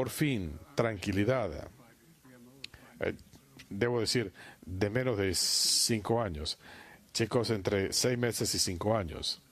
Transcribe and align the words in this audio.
por 0.00 0.08
fin, 0.08 0.58
tranquilidad. 0.74 1.68
Eh, 3.00 3.12
debo 3.68 4.00
decir, 4.00 4.32
de 4.64 4.88
menos 4.88 5.18
de 5.18 5.34
cinco 5.34 6.22
años. 6.22 6.58
Chicos 7.12 7.50
entre 7.50 7.92
seis 7.92 8.16
meses 8.16 8.54
y 8.54 8.58
cinco 8.58 8.96
años. 8.96 9.42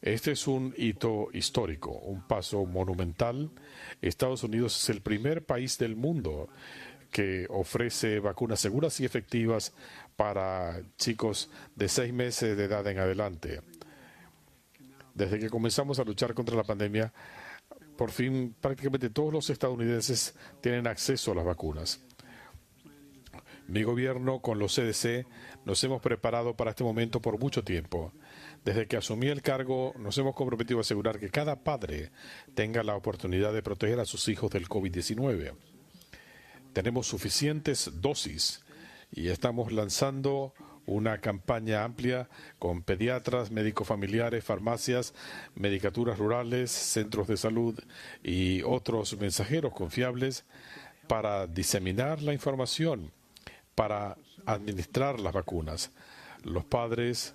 Este 0.00 0.32
es 0.32 0.46
un 0.48 0.72
hito 0.74 1.28
histórico, 1.34 1.90
un 1.90 2.26
paso 2.26 2.64
monumental. 2.64 3.50
Estados 4.00 4.42
Unidos 4.42 4.82
es 4.82 4.88
el 4.88 5.02
primer 5.02 5.44
país 5.44 5.76
del 5.76 5.96
mundo 5.96 6.48
que 7.12 7.46
ofrece 7.50 8.20
vacunas 8.20 8.60
seguras 8.60 8.98
y 9.00 9.04
efectivas 9.04 9.74
para 10.16 10.80
chicos 10.96 11.50
de 11.76 11.90
seis 11.90 12.14
meses 12.14 12.56
de 12.56 12.64
edad 12.64 12.86
en 12.86 13.00
adelante. 13.00 13.60
Desde 15.12 15.38
que 15.38 15.50
comenzamos 15.50 15.98
a 15.98 16.04
luchar 16.04 16.32
contra 16.32 16.56
la 16.56 16.64
pandemia, 16.64 17.12
por 17.98 18.12
fin 18.12 18.54
prácticamente 18.60 19.10
todos 19.10 19.32
los 19.32 19.50
estadounidenses 19.50 20.36
tienen 20.60 20.86
acceso 20.86 21.32
a 21.32 21.34
las 21.34 21.44
vacunas. 21.44 22.00
Mi 23.66 23.82
gobierno 23.82 24.40
con 24.40 24.60
los 24.60 24.76
CDC 24.76 25.26
nos 25.64 25.82
hemos 25.82 26.00
preparado 26.00 26.54
para 26.54 26.70
este 26.70 26.84
momento 26.84 27.20
por 27.20 27.40
mucho 27.40 27.64
tiempo. 27.64 28.12
Desde 28.64 28.86
que 28.86 28.96
asumí 28.96 29.26
el 29.26 29.42
cargo 29.42 29.94
nos 29.98 30.16
hemos 30.16 30.36
comprometido 30.36 30.78
a 30.78 30.82
asegurar 30.82 31.18
que 31.18 31.28
cada 31.28 31.64
padre 31.64 32.12
tenga 32.54 32.84
la 32.84 32.94
oportunidad 32.94 33.52
de 33.52 33.64
proteger 33.64 33.98
a 33.98 34.04
sus 34.04 34.28
hijos 34.28 34.52
del 34.52 34.68
COVID-19. 34.68 35.54
Tenemos 36.72 37.08
suficientes 37.08 37.90
dosis 38.00 38.64
y 39.10 39.28
estamos 39.28 39.72
lanzando 39.72 40.54
una 40.88 41.18
campaña 41.18 41.84
amplia 41.84 42.28
con 42.58 42.82
pediatras, 42.82 43.50
médicos 43.50 43.86
familiares, 43.86 44.42
farmacias, 44.42 45.14
medicaturas 45.54 46.18
rurales, 46.18 46.70
centros 46.70 47.28
de 47.28 47.36
salud 47.36 47.78
y 48.22 48.62
otros 48.62 49.16
mensajeros 49.18 49.74
confiables 49.74 50.44
para 51.06 51.46
diseminar 51.46 52.22
la 52.22 52.32
información, 52.32 53.12
para 53.74 54.16
administrar 54.46 55.20
las 55.20 55.34
vacunas. 55.34 55.90
Los 56.42 56.64
padres 56.64 57.34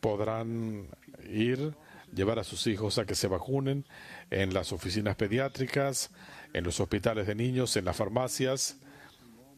podrán 0.00 0.86
ir, 1.28 1.74
llevar 2.14 2.38
a 2.38 2.44
sus 2.44 2.66
hijos 2.68 2.98
a 2.98 3.04
que 3.04 3.16
se 3.16 3.26
vacunen 3.26 3.84
en 4.30 4.54
las 4.54 4.72
oficinas 4.72 5.16
pediátricas, 5.16 6.10
en 6.52 6.62
los 6.62 6.78
hospitales 6.78 7.26
de 7.26 7.34
niños, 7.34 7.76
en 7.76 7.84
las 7.84 7.96
farmacias, 7.96 8.76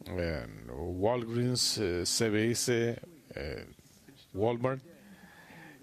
en 0.05 0.67
Walgreens, 0.71 1.77
eh, 1.77 2.05
CBS, 2.05 2.99
eh, 3.35 3.65
Walmart. 4.33 4.83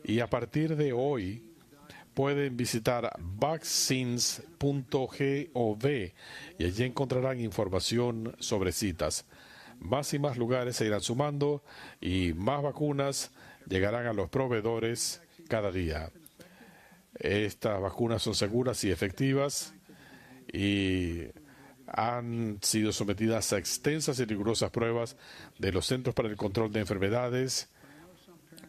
Y 0.04 0.20
a 0.20 0.28
partir 0.28 0.76
de 0.76 0.92
hoy 0.92 1.52
pueden 2.14 2.56
visitar 2.56 3.10
vaccines.gov 3.18 4.52
y 6.58 6.64
allí 6.64 6.84
encontrarán 6.84 7.40
información 7.40 8.34
sobre 8.38 8.72
citas. 8.72 9.24
Más 9.78 10.12
y 10.14 10.18
más 10.18 10.36
lugares 10.36 10.76
se 10.76 10.86
irán 10.86 11.00
sumando 11.00 11.62
y 12.00 12.32
más 12.34 12.62
vacunas 12.62 13.30
llegarán 13.68 14.06
a 14.06 14.12
los 14.12 14.28
proveedores 14.28 15.22
cada 15.48 15.72
día. 15.72 16.10
Estas 17.14 17.80
vacunas 17.80 18.22
son 18.22 18.34
seguras 18.34 18.84
y 18.84 18.90
efectivas 18.90 19.74
y 20.52 21.24
han 21.92 22.58
sido 22.62 22.92
sometidas 22.92 23.52
a 23.52 23.58
extensas 23.58 24.18
y 24.18 24.24
rigurosas 24.24 24.70
pruebas 24.70 25.16
de 25.58 25.72
los 25.72 25.86
Centros 25.86 26.14
para 26.14 26.28
el 26.28 26.36
Control 26.36 26.72
de 26.72 26.80
Enfermedades 26.80 27.68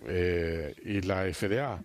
eh, 0.06 0.76
y 0.84 1.02
la 1.02 1.24
FDA. 1.34 1.82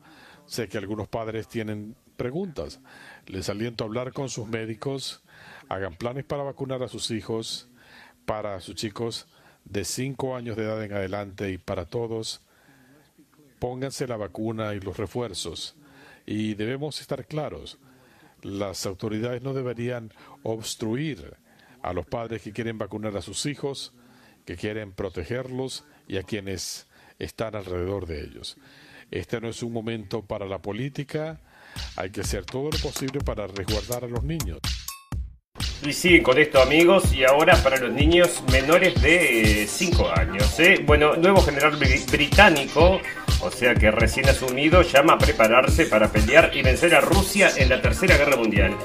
Sé 0.47 0.69
que 0.69 0.79
algunos 0.79 1.09
padres 1.09 1.47
tienen 1.47 1.95
preguntas. 2.17 2.81
Les 3.27 3.49
aliento 3.49 3.85
a 3.85 3.87
hablar 3.87 4.13
con 4.13 4.29
sus 4.29 4.49
médicos, 4.49 5.23
hagan 5.69 5.95
planes 5.95 6.25
para 6.25 6.43
vacunar 6.43 6.83
a 6.83 6.89
sus 6.89 7.11
hijos, 7.13 7.69
para 8.27 8.61
sus 8.61 8.75
chicos 8.75 9.29
de 9.65 9.85
5 9.85 10.35
años 10.35 10.57
de 10.57 10.65
edad 10.65 10.83
en 10.83 10.93
adelante 10.93 11.51
y 11.53 11.59
para 11.59 11.85
todos. 11.85 12.41
Pónganse 13.61 14.09
la 14.09 14.17
vacuna 14.17 14.75
y 14.75 14.81
los 14.81 14.97
refuerzos. 14.97 15.77
Y 16.27 16.55
debemos 16.55 17.01
estar 17.01 17.27
claros 17.27 17.79
las 18.43 18.87
autoridades 18.87 19.43
no 19.43 19.55
deberían 19.55 20.13
obstruir 20.43 21.37
a 21.83 21.93
los 21.93 22.07
padres 22.07 22.43
que 22.43 22.53
quieren 22.53 22.79
vacunar 22.79 23.17
a 23.17 23.23
sus 23.23 23.47
hijos, 23.47 23.93
que 24.45 24.57
quieren 24.57 24.93
protegerlos 24.93 25.85
y 26.07 26.17
a 26.17 26.23
quienes 26.23 26.89
están 27.19 27.55
alrededor 27.55 28.07
de 28.07 28.25
ellos. 28.25 28.57
Este 29.11 29.41
no 29.41 29.49
es 29.49 29.63
un 29.63 29.73
momento 29.73 30.23
para 30.23 30.47
la 30.47 30.61
política, 30.61 31.41
hay 31.97 32.11
que 32.11 32.21
hacer 32.23 32.45
todo 32.45 32.71
lo 32.71 32.79
posible 32.79 33.21
para 33.21 33.47
resguardar 33.47 34.05
a 34.05 34.09
los 34.09 34.23
niños. 34.23 34.59
Y 35.87 35.93
sí, 35.93 36.21
con 36.21 36.39
esto 36.39 36.61
amigos, 36.61 37.13
y 37.13 37.25
ahora 37.25 37.57
para 37.63 37.79
los 37.79 37.93
niños 37.93 38.43
menores 38.51 39.01
de 39.01 39.67
5 39.69 40.03
eh, 40.03 40.21
años. 40.21 40.61
¿eh? 40.61 40.83
Bueno, 40.85 41.17
nuevo 41.17 41.41
general 41.41 41.79
británico, 42.11 43.01
o 43.41 43.51
sea 43.51 43.75
que 43.75 43.91
recién 43.91 44.29
asumido, 44.29 44.83
llama 44.83 45.15
a 45.15 45.19
prepararse 45.19 45.87
para 45.87 46.09
pelear 46.09 46.51
y 46.55 46.63
vencer 46.63 46.95
a 46.95 47.01
Rusia 47.01 47.51
en 47.57 47.69
la 47.69 47.81
Tercera 47.81 48.17
Guerra 48.17 48.37
Mundial. 48.37 48.77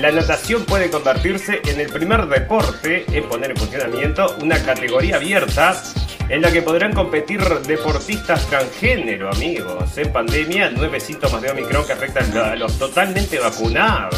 La 0.00 0.10
natación 0.10 0.64
puede 0.64 0.90
convertirse 0.90 1.60
en 1.64 1.80
el 1.80 1.88
primer 1.88 2.26
deporte 2.26 3.04
en 3.12 3.28
poner 3.28 3.52
en 3.52 3.56
funcionamiento 3.56 4.36
una 4.40 4.62
categoría 4.62 5.16
abierta 5.16 5.80
en 6.28 6.42
la 6.42 6.50
que 6.50 6.62
podrán 6.62 6.92
competir 6.92 7.40
deportistas 7.66 8.46
transgénero, 8.46 9.30
amigos. 9.30 9.96
En 9.96 10.12
pandemia, 10.12 10.70
nueve 10.70 10.98
síntomas 10.98 11.40
de 11.40 11.50
Omicron 11.50 11.86
que 11.86 11.92
afectan 11.92 12.36
a 12.36 12.56
los 12.56 12.78
totalmente 12.78 13.38
vacunados. 13.38 14.16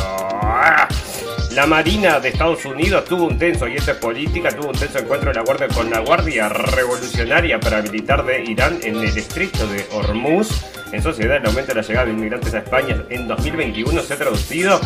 La 1.58 1.66
Marina 1.66 2.20
de 2.20 2.28
Estados 2.28 2.64
Unidos 2.66 3.04
tuvo 3.06 3.24
un 3.24 3.36
tenso, 3.36 3.66
y 3.66 3.74
esto 3.74 3.90
es 3.90 3.96
política, 3.96 4.50
tuvo 4.50 4.68
un 4.68 4.78
tenso 4.78 5.00
encuentro 5.00 5.30
de 5.30 5.34
la 5.34 5.42
guardia 5.42 5.66
con 5.66 5.90
la 5.90 5.98
Guardia 5.98 6.48
Revolucionaria 6.48 7.58
Paramilitar 7.58 8.24
de 8.24 8.44
Irán 8.44 8.78
en 8.84 8.94
el 8.94 9.18
estrecho 9.18 9.66
de 9.66 9.84
Hormuz. 9.90 10.64
En 10.92 11.02
sociedad, 11.02 11.38
el 11.38 11.46
aumento 11.46 11.74
de 11.74 11.82
la 11.82 11.82
llegada 11.82 12.06
de 12.06 12.12
inmigrantes 12.12 12.54
a 12.54 12.58
España 12.58 13.02
en 13.10 13.26
2021 13.26 14.02
se 14.02 14.14
ha 14.14 14.16
traducido 14.16 14.80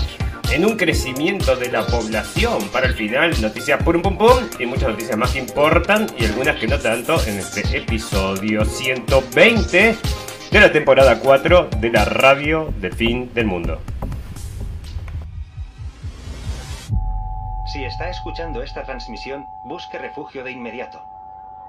en 0.51 0.65
un 0.65 0.79
crecimiento 0.79 1.57
de 1.57 1.71
la 1.71 1.85
población. 1.85 2.67
Para 2.71 2.87
el 2.87 2.95
final, 2.95 3.39
noticias 3.43 3.83
pum 3.83 4.01
pum 4.01 4.17
pum 4.17 4.39
y 4.59 4.65
muchas 4.65 4.89
noticias 4.89 5.19
más 5.19 5.31
que 5.33 5.41
importan 5.41 6.07
y 6.19 6.25
algunas 6.25 6.59
que 6.59 6.69
no 6.69 6.79
tanto 6.79 7.23
en 7.27 7.39
este 7.39 7.61
episodio 7.77 8.65
120 8.65 9.97
de 10.51 10.59
la 10.59 10.73
temporada 10.73 11.19
4 11.19 11.69
de 11.81 11.91
la 11.91 12.07
radio 12.07 12.73
del 12.81 12.95
fin 12.95 13.31
del 13.35 13.45
mundo. 13.45 13.79
Si 17.73 17.87
está 17.87 18.11
escuchando 18.11 18.63
esta 18.63 18.83
transmisión, 18.83 19.49
busque 19.65 19.97
refugio 19.97 20.45
de 20.45 20.53
inmediato. 20.53 21.07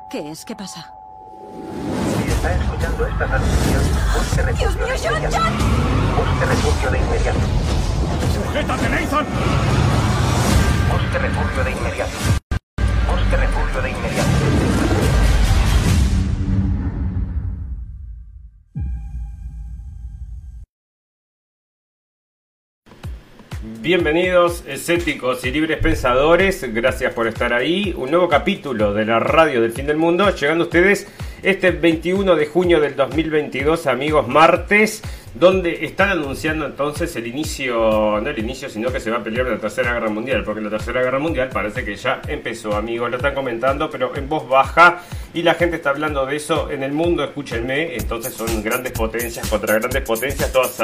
¿Qué 0.09 0.31
es? 0.31 0.43
¿Qué 0.43 0.53
pasa? 0.53 0.93
Si 2.17 2.29
está 2.29 2.55
escuchando 2.55 3.07
esta 3.07 3.25
transmisión, 3.25 3.83
busque 4.13 4.41
refugio 4.41 4.81
de 4.81 4.89
inmediato. 4.89 5.19
Busque 6.17 6.45
refugio 6.45 6.91
de 6.91 6.97
inmediato. 6.99 7.39
¡Sujétate, 8.33 8.89
Nathan! 8.89 9.25
Busque 10.91 11.19
refugio 11.19 11.63
de 11.63 11.71
inmediato. 11.71 12.42
Bienvenidos, 23.83 24.63
escépticos 24.65 25.43
y 25.43 25.51
libres 25.51 25.77
pensadores. 25.79 26.63
Gracias 26.73 27.13
por 27.13 27.27
estar 27.27 27.51
ahí. 27.51 27.93
Un 27.97 28.11
nuevo 28.11 28.29
capítulo 28.29 28.93
de 28.93 29.03
la 29.03 29.19
radio 29.19 29.61
del 29.61 29.73
fin 29.73 29.85
del 29.85 29.97
mundo. 29.97 30.33
Llegando 30.33 30.63
a 30.63 30.67
ustedes 30.67 31.05
este 31.41 31.71
21 31.71 32.37
de 32.37 32.45
junio 32.45 32.79
del 32.79 32.95
2022, 32.95 33.85
amigos, 33.87 34.25
martes 34.29 35.01
donde 35.33 35.83
están 35.85 36.09
anunciando 36.09 36.65
entonces 36.65 37.15
el 37.15 37.25
inicio, 37.25 38.19
no 38.21 38.29
el 38.29 38.37
inicio, 38.37 38.69
sino 38.69 38.91
que 38.91 38.99
se 38.99 39.09
va 39.09 39.17
a 39.17 39.23
pelear 39.23 39.47
la 39.47 39.57
Tercera 39.57 39.93
Guerra 39.93 40.09
Mundial, 40.09 40.43
porque 40.43 40.61
la 40.61 40.69
Tercera 40.69 41.01
Guerra 41.01 41.19
Mundial 41.19 41.49
parece 41.49 41.83
que 41.83 41.95
ya 41.95 42.21
empezó, 42.27 42.75
amigos, 42.75 43.09
lo 43.09 43.17
están 43.17 43.33
comentando, 43.33 43.89
pero 43.89 44.15
en 44.15 44.29
voz 44.29 44.47
baja, 44.47 45.01
y 45.33 45.41
la 45.41 45.55
gente 45.55 45.77
está 45.77 45.89
hablando 45.89 46.25
de 46.27 46.35
eso 46.35 46.69
en 46.69 46.83
el 46.83 46.91
mundo, 46.91 47.23
escúchenme, 47.23 47.95
entonces 47.95 48.33
son 48.35 48.61
grandes 48.61 48.91
potencias 48.91 49.47
contra 49.49 49.79
grandes 49.79 50.03
potencias, 50.03 50.51
todas 50.51 50.79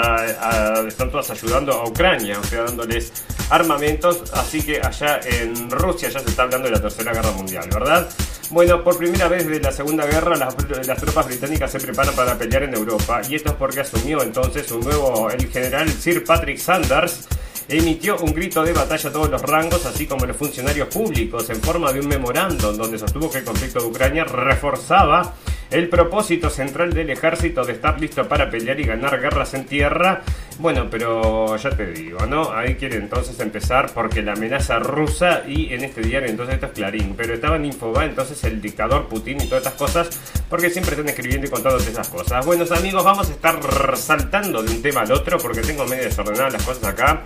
están 0.87 1.11
todas 1.11 1.29
ayudando 1.29 1.73
a 1.73 1.87
Ucrania, 1.87 2.39
o 2.39 2.43
sea, 2.43 2.63
dándoles 2.63 3.13
armamentos, 3.51 4.31
así 4.33 4.63
que 4.63 4.81
allá 4.81 5.19
en 5.23 5.69
Rusia 5.69 6.09
ya 6.09 6.19
se 6.19 6.29
está 6.29 6.43
hablando 6.43 6.67
de 6.67 6.75
la 6.75 6.81
Tercera 6.81 7.13
Guerra 7.13 7.31
Mundial, 7.31 7.69
¿verdad? 7.71 8.09
Bueno, 8.51 8.83
por 8.83 8.97
primera 8.97 9.27
vez 9.27 9.45
desde 9.45 9.61
la 9.61 9.71
Segunda 9.71 10.07
Guerra 10.07 10.35
las, 10.35 10.55
tropas 10.97 11.27
británicas 11.27 11.71
se 11.71 11.79
preparan 11.79 12.15
para 12.15 12.35
pelear 12.35 12.63
en 12.63 12.73
Europa, 12.73 13.21
y 13.29 13.35
esto 13.35 13.49
es 13.49 13.55
porque 13.55 13.81
asumió 13.81 14.23
entonces 14.23 14.71
un 14.71 14.79
nuevo, 14.79 15.29
el 15.29 15.51
general 15.51 15.87
Sir 15.91 16.23
Patrick 16.23 16.57
Sanders, 16.57 17.27
emitió 17.67 18.17
un 18.17 18.33
grito 18.33 18.63
de 18.63 18.73
batalla 18.73 19.07
a 19.07 19.13
todos 19.13 19.29
los 19.29 19.41
rangos, 19.43 19.85
así 19.85 20.07
como 20.07 20.25
los 20.25 20.35
funcionarios 20.35 20.87
públicos, 20.87 21.47
en 21.51 21.61
forma 21.61 21.93
de 21.93 21.99
un 21.99 22.07
memorándum 22.07 22.75
donde 22.75 22.97
sostuvo 22.97 23.29
que 23.29 23.37
el 23.37 23.43
conflicto 23.43 23.81
de 23.81 23.85
Ucrania 23.85 24.23
reforzaba 24.23 25.35
el 25.71 25.87
propósito 25.87 26.49
central 26.49 26.93
del 26.93 27.09
ejército 27.09 27.63
de 27.63 27.73
estar 27.73 27.99
listo 27.99 28.27
para 28.27 28.49
pelear 28.49 28.79
y 28.79 28.83
ganar 28.83 29.19
guerras 29.19 29.53
en 29.53 29.65
tierra. 29.65 30.21
Bueno, 30.57 30.87
pero 30.89 31.55
ya 31.55 31.69
te 31.69 31.87
digo, 31.91 32.25
¿no? 32.25 32.51
Ahí 32.51 32.75
quiere 32.75 32.97
entonces 32.97 33.39
empezar 33.39 33.91
porque 33.93 34.21
la 34.21 34.33
amenaza 34.33 34.79
rusa 34.79 35.43
y 35.47 35.73
en 35.73 35.83
este 35.83 36.01
diario 36.01 36.29
entonces 36.29 36.55
esto 36.55 36.67
es 36.67 36.71
Clarín, 36.73 37.13
pero 37.15 37.33
estaba 37.33 37.55
en 37.55 37.65
entonces 37.65 38.43
el 38.43 38.61
dictador 38.61 39.07
Putin 39.07 39.41
y 39.41 39.45
todas 39.47 39.65
estas 39.65 39.73
cosas 39.79 40.09
porque 40.49 40.69
siempre 40.69 40.95
están 40.95 41.07
escribiendo 41.07 41.47
y 41.47 41.49
contando 41.49 41.77
esas 41.77 42.09
cosas. 42.09 42.45
Buenos 42.45 42.71
amigos, 42.71 43.03
vamos 43.03 43.29
a 43.29 43.31
estar 43.31 43.59
saltando 43.95 44.61
de 44.63 44.71
un 44.71 44.81
tema 44.81 45.01
al 45.01 45.11
otro 45.11 45.37
porque 45.37 45.61
tengo 45.61 45.85
medio 45.85 46.03
desordenadas 46.03 46.53
las 46.53 46.63
cosas 46.63 46.83
acá. 46.83 47.23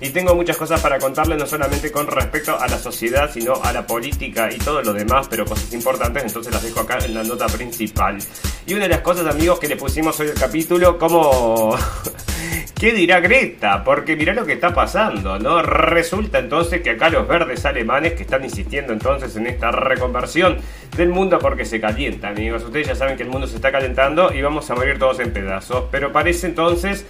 Y 0.00 0.10
tengo 0.10 0.34
muchas 0.34 0.56
cosas 0.56 0.80
para 0.80 0.98
contarles, 0.98 1.38
no 1.38 1.46
solamente 1.46 1.90
con 1.90 2.06
respecto 2.06 2.58
a 2.58 2.66
la 2.66 2.78
sociedad, 2.78 3.30
sino 3.32 3.54
a 3.62 3.72
la 3.72 3.86
política 3.86 4.50
y 4.52 4.58
todo 4.58 4.82
lo 4.82 4.92
demás, 4.92 5.28
pero 5.28 5.44
cosas 5.44 5.72
importantes, 5.72 6.24
entonces 6.24 6.52
las 6.52 6.62
dejo 6.62 6.80
acá 6.80 6.98
en 7.04 7.14
la 7.14 7.22
nota 7.22 7.46
principal. 7.46 8.18
Y 8.66 8.74
una 8.74 8.84
de 8.84 8.90
las 8.90 9.00
cosas, 9.00 9.26
amigos, 9.26 9.58
que 9.58 9.68
le 9.68 9.76
pusimos 9.76 10.18
hoy 10.20 10.28
el 10.28 10.34
capítulo, 10.34 10.98
como... 10.98 11.76
¿Qué 12.84 12.92
dirá 12.92 13.20
Greta? 13.20 13.82
Porque 13.84 14.16
mirá 14.16 14.34
lo 14.34 14.44
que 14.44 14.52
está 14.52 14.74
pasando, 14.74 15.38
¿no? 15.38 15.62
Resulta 15.62 16.40
entonces 16.40 16.82
que 16.82 16.90
acá 16.90 17.08
los 17.08 17.26
verdes 17.26 17.64
alemanes 17.64 18.14
que 18.14 18.24
están 18.24 18.44
insistiendo 18.44 18.92
entonces 18.92 19.34
en 19.36 19.46
esta 19.46 19.70
reconversión 19.70 20.58
del 20.96 21.08
mundo 21.08 21.38
porque 21.38 21.64
se 21.64 21.80
calienta, 21.80 22.28
amigos. 22.28 22.64
Ustedes 22.64 22.88
ya 22.88 22.94
saben 22.94 23.16
que 23.16 23.22
el 23.22 23.30
mundo 23.30 23.46
se 23.46 23.56
está 23.56 23.70
calentando 23.72 24.34
y 24.34 24.42
vamos 24.42 24.68
a 24.70 24.74
morir 24.74 24.98
todos 24.98 25.20
en 25.20 25.32
pedazos. 25.32 25.84
Pero 25.90 26.12
parece 26.12 26.48
entonces 26.48 27.06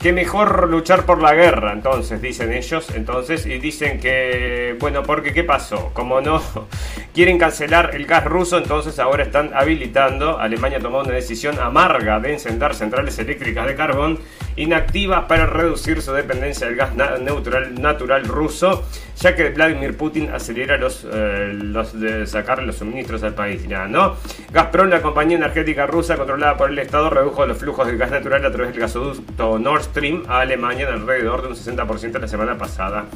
que 0.00 0.14
mejor 0.14 0.68
luchar 0.70 1.04
por 1.04 1.20
la 1.20 1.34
guerra, 1.34 1.72
entonces, 1.74 2.22
dicen 2.22 2.52
ellos, 2.52 2.88
entonces, 2.94 3.44
y 3.44 3.58
dicen 3.58 4.00
que, 4.00 4.74
bueno, 4.80 5.02
porque 5.02 5.34
¿qué 5.34 5.44
pasó? 5.44 5.90
Como 5.92 6.22
no 6.22 6.42
quieren 7.14 7.38
cancelar 7.38 7.94
el 7.94 8.06
gas 8.06 8.24
ruso, 8.24 8.56
entonces 8.56 8.98
ahora 8.98 9.24
están 9.24 9.50
habilitando, 9.54 10.38
Alemania 10.38 10.80
tomó 10.80 11.00
una 11.00 11.12
decisión 11.12 11.58
amarga 11.60 12.18
de 12.18 12.32
encender 12.32 12.74
centrales 12.74 13.18
eléctricas 13.18 13.66
de 13.66 13.74
carbón 13.74 14.18
inactivas 14.56 15.24
para 15.24 15.46
reducir 15.46 16.02
su 16.02 16.12
dependencia 16.12 16.66
del 16.66 16.76
gas 16.76 16.94
natural, 16.94 18.24
ruso, 18.24 18.84
ya 19.16 19.34
que 19.34 19.50
Vladimir 19.50 19.96
Putin 19.96 20.30
acelera 20.30 20.76
los, 20.76 21.06
eh, 21.10 21.54
de 21.94 22.26
sacar 22.26 22.62
los 22.62 22.76
suministros 22.76 23.22
al 23.22 23.34
país, 23.34 23.66
¿no? 23.68 24.16
Gazprom, 24.52 24.88
la 24.88 25.02
compañía 25.02 25.36
energética 25.36 25.86
rusa 25.86 26.16
controlada 26.16 26.56
por 26.56 26.70
el 26.70 26.78
Estado, 26.78 27.10
redujo 27.10 27.46
los 27.46 27.58
flujos 27.58 27.86
de 27.86 27.96
gas 27.96 28.10
natural 28.10 28.44
a 28.44 28.50
través 28.50 28.72
del 28.72 28.80
gasoducto 28.80 29.58
Nord 29.58 29.84
Stream 29.84 30.24
a 30.28 30.40
Alemania 30.40 30.88
en 30.88 30.94
alrededor 30.94 31.42
de 31.42 31.48
un 31.48 31.54
60% 31.54 32.18
la 32.18 32.28
semana 32.28 32.58
pasada. 32.58 33.06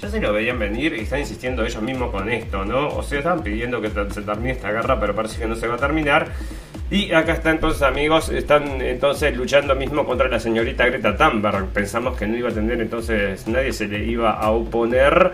Ya 0.00 0.08
se 0.08 0.20
lo 0.20 0.32
veían 0.32 0.58
venir 0.58 0.94
y 0.94 1.00
están 1.02 1.20
insistiendo 1.20 1.64
ellos 1.64 1.80
mismos 1.80 2.10
con 2.10 2.28
esto, 2.28 2.64
¿no? 2.64 2.88
O 2.88 3.02
sea, 3.02 3.18
están 3.18 3.42
pidiendo 3.42 3.80
que 3.80 3.88
se 3.88 4.22
termine 4.22 4.50
esta 4.50 4.72
guerra, 4.72 4.98
pero 4.98 5.14
parece 5.14 5.38
que 5.38 5.46
no 5.46 5.54
se 5.54 5.68
va 5.68 5.74
a 5.74 5.78
terminar. 5.78 6.28
Y 6.92 7.10
acá 7.10 7.32
está 7.32 7.50
entonces 7.52 7.80
amigos, 7.80 8.28
están 8.28 8.82
entonces 8.82 9.34
luchando 9.34 9.74
mismo 9.74 10.04
contra 10.04 10.28
la 10.28 10.38
señorita 10.38 10.84
Greta 10.84 11.16
Thunberg. 11.16 11.68
Pensamos 11.68 12.18
que 12.18 12.26
no 12.26 12.36
iba 12.36 12.50
a 12.50 12.52
tener 12.52 12.82
entonces, 12.82 13.48
nadie 13.48 13.72
se 13.72 13.88
le 13.88 14.04
iba 14.04 14.32
a 14.32 14.50
oponer. 14.50 15.30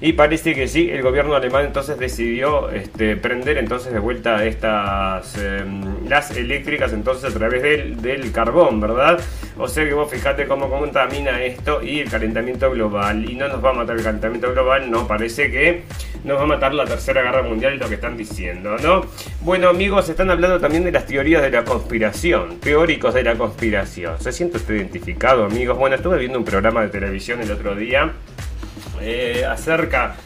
Y 0.00 0.14
parece 0.14 0.54
que 0.54 0.66
sí, 0.66 0.88
el 0.88 1.02
gobierno 1.02 1.34
alemán 1.34 1.66
entonces 1.66 1.98
decidió 1.98 2.70
este, 2.70 3.16
prender 3.16 3.58
entonces 3.58 3.92
de 3.92 3.98
vuelta 3.98 4.42
estas 4.46 5.36
em, 5.36 6.08
las 6.08 6.34
eléctricas 6.34 6.94
entonces 6.94 7.30
a 7.30 7.38
través 7.38 7.62
del, 7.62 8.00
del, 8.00 8.32
carbón, 8.32 8.80
¿verdad? 8.80 9.20
O 9.58 9.68
sea 9.68 9.84
que 9.84 9.92
vos 9.92 10.10
fijate 10.10 10.46
cómo 10.46 10.70
contamina 10.70 11.42
esto 11.44 11.82
y 11.82 12.00
el 12.00 12.08
calentamiento 12.08 12.70
global. 12.70 13.30
Y 13.30 13.34
no 13.34 13.48
nos 13.48 13.62
va 13.62 13.68
a 13.68 13.74
matar 13.74 13.98
el 13.98 14.02
calentamiento 14.02 14.50
global, 14.50 14.90
no, 14.90 15.06
parece 15.06 15.50
que 15.50 15.82
nos 16.24 16.38
va 16.38 16.42
a 16.42 16.46
matar 16.46 16.74
la 16.74 16.84
tercera 16.84 17.22
guerra 17.22 17.42
mundial, 17.42 17.78
lo 17.78 17.88
que 17.88 17.94
están 17.94 18.16
diciendo, 18.16 18.76
¿no? 18.78 19.06
Bueno 19.40 19.68
amigos, 19.68 20.08
están 20.08 20.30
hablando 20.30 20.60
también 20.60 20.84
de 20.84 20.92
las 20.92 21.06
teorías 21.06 21.42
de 21.42 21.50
la 21.50 21.64
conspiración, 21.64 22.58
teóricos 22.60 23.14
de 23.14 23.24
la 23.24 23.34
conspiración. 23.34 24.20
¿Se 24.20 24.32
siente 24.32 24.58
usted 24.58 24.74
identificado 24.74 25.44
amigos? 25.44 25.76
Bueno, 25.78 25.96
estuve 25.96 26.18
viendo 26.18 26.38
un 26.38 26.44
programa 26.44 26.82
de 26.82 26.88
televisión 26.88 27.40
el 27.40 27.50
otro 27.50 27.74
día 27.74 28.12
eh, 29.00 29.44
acerca, 29.48 30.16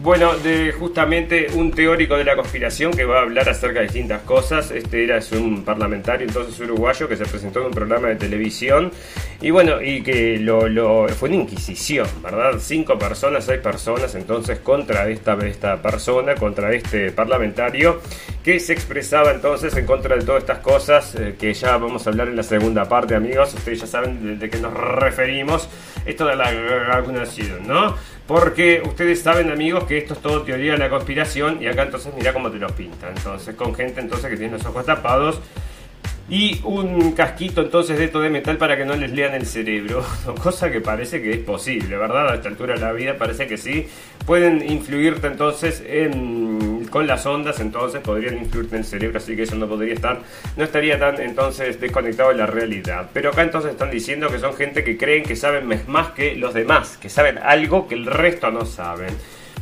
bueno, 0.00 0.36
de 0.36 0.70
justamente 0.72 1.48
un 1.54 1.72
teórico 1.72 2.16
de 2.16 2.24
la 2.24 2.36
conspiración 2.36 2.92
que 2.92 3.04
va 3.04 3.18
a 3.18 3.22
hablar 3.22 3.48
acerca 3.48 3.80
de 3.80 3.86
distintas 3.86 4.22
cosas. 4.22 4.70
Este 4.70 5.02
era 5.02 5.18
es 5.18 5.32
un 5.32 5.64
parlamentario 5.64 6.26
entonces 6.26 6.58
uruguayo 6.60 7.08
que 7.08 7.16
se 7.16 7.24
presentó 7.24 7.60
en 7.60 7.66
un 7.66 7.72
programa 7.72 8.08
de 8.08 8.16
televisión 8.16 8.92
y 9.40 9.50
bueno, 9.50 9.82
y 9.82 10.02
que 10.02 10.38
lo, 10.38 11.08
fue 11.08 11.28
una 11.28 11.38
inquisición, 11.38 12.06
¿verdad? 12.22 12.58
Cinco 12.60 12.98
personas, 12.98 13.44
seis 13.44 13.60
personas 13.60 14.14
entonces 14.14 14.60
contra 14.60 15.08
esta, 15.08 15.34
esta 15.46 15.82
persona, 15.82 16.34
contra 16.36 16.72
este 16.72 17.10
parlamentario 17.10 18.00
que 18.44 18.60
se 18.60 18.72
expresaba 18.72 19.32
entonces 19.32 19.76
en 19.76 19.84
contra 19.84 20.16
de 20.16 20.24
todas 20.24 20.42
estas 20.42 20.58
cosas 20.58 21.14
eh, 21.16 21.34
que 21.38 21.52
ya 21.54 21.76
vamos 21.76 22.06
a 22.06 22.10
hablar 22.10 22.28
en 22.28 22.36
la 22.36 22.42
segunda 22.44 22.88
parte, 22.88 23.14
amigos. 23.14 23.52
Ustedes 23.54 23.80
ya 23.80 23.86
saben 23.86 24.24
de, 24.24 24.36
de 24.36 24.50
qué 24.50 24.58
nos 24.58 24.74
referimos. 24.74 25.68
Esto 26.06 26.26
de 26.26 26.36
la 26.36 26.50
vacunación, 26.88 27.66
¿no? 27.66 27.94
Porque 28.28 28.82
ustedes 28.84 29.22
saben, 29.22 29.50
amigos, 29.50 29.84
que 29.88 29.98
esto 29.98 30.14
es 30.14 30.20
todo 30.20 30.42
teoría 30.42 30.72
de 30.72 30.78
la 30.78 30.90
conspiración 30.90 31.62
y 31.62 31.66
acá 31.66 31.82
entonces 31.82 32.12
mira 32.14 32.32
cómo 32.32 32.50
te 32.50 32.58
lo 32.58 32.68
pintan. 32.68 33.16
Entonces, 33.16 33.56
con 33.56 33.74
gente 33.74 34.00
entonces 34.00 34.30
que 34.30 34.36
tiene 34.36 34.52
los 34.52 34.66
ojos 34.66 34.84
tapados 34.84 35.40
y 36.30 36.60
un 36.64 37.12
casquito 37.12 37.62
entonces 37.62 37.96
de 37.96 38.04
esto 38.04 38.20
de 38.20 38.28
metal 38.28 38.58
para 38.58 38.76
que 38.76 38.84
no 38.84 38.94
les 38.94 39.10
lean 39.12 39.34
el 39.34 39.46
cerebro. 39.46 40.04
Cosa 40.42 40.70
que 40.70 40.82
parece 40.82 41.22
que 41.22 41.32
es 41.32 41.38
posible, 41.38 41.96
¿verdad? 41.96 42.28
A 42.28 42.34
esta 42.34 42.50
altura 42.50 42.74
de 42.74 42.80
la 42.80 42.92
vida 42.92 43.16
parece 43.16 43.46
que 43.46 43.56
sí. 43.56 43.88
Pueden 44.26 44.62
influirte 44.70 45.26
entonces 45.26 45.82
en, 45.86 46.86
con 46.90 47.06
las 47.06 47.24
ondas, 47.24 47.60
entonces 47.60 48.02
podrían 48.02 48.36
influirte 48.36 48.76
en 48.76 48.82
el 48.82 48.84
cerebro, 48.84 49.16
así 49.16 49.34
que 49.34 49.44
eso 49.44 49.56
no 49.56 49.66
podría 49.66 49.94
estar, 49.94 50.20
no 50.54 50.64
estaría 50.64 50.98
tan 50.98 51.18
entonces 51.18 51.80
desconectado 51.80 52.28
de 52.28 52.34
la 52.34 52.46
realidad. 52.46 53.08
Pero 53.14 53.30
acá 53.30 53.42
entonces 53.42 53.70
están 53.70 53.90
diciendo 53.90 54.28
que 54.28 54.38
son 54.38 54.52
gente 54.52 54.84
que 54.84 54.98
creen 54.98 55.22
que 55.22 55.34
saben 55.34 55.66
más 55.86 56.10
que 56.10 56.36
los 56.36 56.52
demás, 56.52 56.98
que 56.98 57.08
saben 57.08 57.38
algo 57.38 57.88
que 57.88 57.94
el 57.94 58.04
resto 58.04 58.50
no 58.50 58.66
saben. 58.66 59.16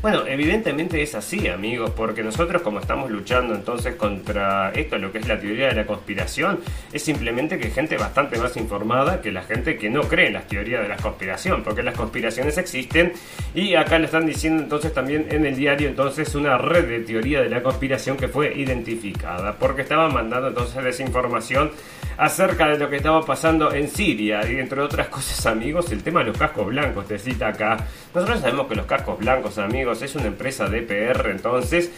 Bueno, 0.06 0.24
evidentemente 0.24 1.02
es 1.02 1.16
así, 1.16 1.48
amigos, 1.48 1.90
porque 1.90 2.22
nosotros 2.22 2.62
como 2.62 2.78
estamos 2.78 3.10
luchando 3.10 3.56
entonces 3.56 3.96
contra 3.96 4.70
esto, 4.70 4.98
lo 4.98 5.10
que 5.10 5.18
es 5.18 5.26
la 5.26 5.40
teoría 5.40 5.66
de 5.66 5.74
la 5.74 5.84
conspiración, 5.84 6.60
es 6.92 7.02
simplemente 7.02 7.58
que 7.58 7.70
gente 7.70 7.96
bastante 7.96 8.38
más 8.38 8.56
informada 8.56 9.20
que 9.20 9.32
la 9.32 9.42
gente 9.42 9.76
que 9.76 9.90
no 9.90 10.02
cree 10.02 10.28
en 10.28 10.34
las 10.34 10.46
teorías 10.46 10.82
de 10.82 10.88
la 10.90 10.96
conspiración, 10.96 11.64
porque 11.64 11.82
las 11.82 11.96
conspiraciones 11.96 12.56
existen 12.56 13.14
y 13.52 13.74
acá 13.74 13.98
le 13.98 14.04
están 14.04 14.26
diciendo 14.26 14.62
entonces 14.62 14.94
también 14.94 15.26
en 15.28 15.44
el 15.44 15.56
diario 15.56 15.88
entonces 15.88 16.32
una 16.36 16.56
red 16.56 16.86
de 16.86 17.00
teoría 17.00 17.40
de 17.40 17.50
la 17.50 17.60
conspiración 17.64 18.16
que 18.16 18.28
fue 18.28 18.54
identificada, 18.56 19.56
porque 19.58 19.82
estaban 19.82 20.14
mandando 20.14 20.46
entonces 20.46 20.84
desinformación 20.84 21.72
acerca 22.16 22.68
de 22.68 22.78
lo 22.78 22.88
que 22.88 22.96
estaba 22.96 23.22
pasando 23.22 23.72
en 23.72 23.88
Siria 23.88 24.48
y 24.50 24.58
entre 24.58 24.80
otras 24.80 25.08
cosas, 25.08 25.46
amigos, 25.46 25.90
el 25.92 26.02
tema 26.02 26.20
de 26.20 26.26
los 26.26 26.38
cascos 26.38 26.66
blancos, 26.66 27.06
te 27.06 27.18
cita 27.18 27.48
acá. 27.48 27.76
Nosotros 28.14 28.40
sabemos 28.40 28.66
que 28.68 28.74
los 28.74 28.86
cascos 28.86 29.18
blancos, 29.18 29.58
amigos, 29.58 29.95
es 30.02 30.14
una 30.14 30.26
empresa 30.26 30.68
de 30.68 30.82
PR 30.82 31.30
entonces 31.30 31.90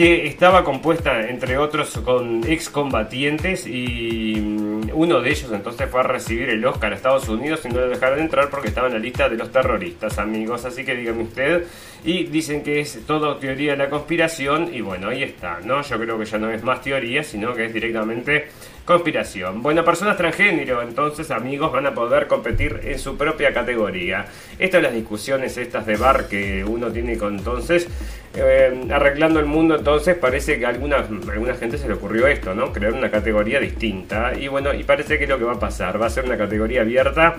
que 0.00 0.26
estaba 0.26 0.64
compuesta 0.64 1.28
entre 1.28 1.58
otros 1.58 1.90
con 2.04 2.42
excombatientes 2.50 3.66
y 3.66 4.34
mm, 4.40 4.90
uno 4.94 5.20
de 5.20 5.30
ellos 5.30 5.50
entonces 5.52 5.90
fue 5.90 6.00
a 6.00 6.04
recibir 6.04 6.48
el 6.48 6.64
Oscar 6.64 6.92
a 6.92 6.96
Estados 6.96 7.28
Unidos 7.28 7.60
y 7.64 7.68
no 7.68 7.80
lo 7.80 7.88
dejaron 7.88 8.20
entrar 8.20 8.48
porque 8.48 8.68
estaba 8.68 8.86
en 8.86 8.94
la 8.94 8.98
lista 8.98 9.28
de 9.28 9.36
los 9.36 9.52
terroristas, 9.52 10.18
amigos. 10.18 10.64
Así 10.64 10.84
que 10.84 10.94
dígame 10.94 11.24
usted. 11.24 11.66
Y 12.02 12.24
dicen 12.24 12.62
que 12.62 12.80
es 12.80 13.00
todo 13.06 13.36
teoría 13.36 13.72
de 13.72 13.76
la 13.76 13.90
conspiración 13.90 14.72
y 14.72 14.80
bueno, 14.80 15.08
ahí 15.08 15.22
está, 15.22 15.60
¿no? 15.64 15.82
Yo 15.82 15.98
creo 15.98 16.18
que 16.18 16.24
ya 16.24 16.38
no 16.38 16.50
es 16.50 16.62
más 16.62 16.80
teoría, 16.80 17.22
sino 17.22 17.52
que 17.52 17.66
es 17.66 17.74
directamente 17.74 18.48
conspiración. 18.84 19.62
Bueno, 19.62 19.84
personas 19.84 20.16
transgénero, 20.16 20.82
entonces 20.82 21.30
amigos, 21.30 21.72
van 21.72 21.86
a 21.86 21.94
poder 21.94 22.26
competir 22.26 22.80
en 22.84 22.98
su 22.98 23.16
propia 23.16 23.52
categoría. 23.52 24.26
Estas 24.58 24.82
las 24.82 24.92
discusiones 24.92 25.56
estas 25.56 25.86
de 25.86 25.96
bar 25.96 26.28
que 26.28 26.64
uno 26.64 26.90
tiene 26.90 27.16
con 27.16 27.38
entonces, 27.38 27.88
eh, 28.34 28.86
arreglando 28.90 29.40
el 29.40 29.46
mundo, 29.46 29.76
entonces 29.76 30.16
parece 30.16 30.58
que 30.58 30.66
a 30.66 30.68
alguna, 30.68 30.96
alguna 30.96 31.54
gente 31.54 31.78
se 31.78 31.88
le 31.88 31.94
ocurrió 31.94 32.26
esto, 32.26 32.54
¿no? 32.54 32.72
Crear 32.72 32.92
una 32.92 33.10
categoría 33.10 33.60
distinta. 33.60 34.34
Y 34.34 34.48
bueno, 34.48 34.74
y 34.74 34.84
parece 34.84 35.18
que 35.18 35.24
es 35.24 35.30
lo 35.30 35.38
que 35.38 35.44
va 35.44 35.54
a 35.54 35.58
pasar. 35.58 36.00
Va 36.00 36.06
a 36.06 36.10
ser 36.10 36.24
una 36.24 36.36
categoría 36.36 36.82
abierta 36.82 37.36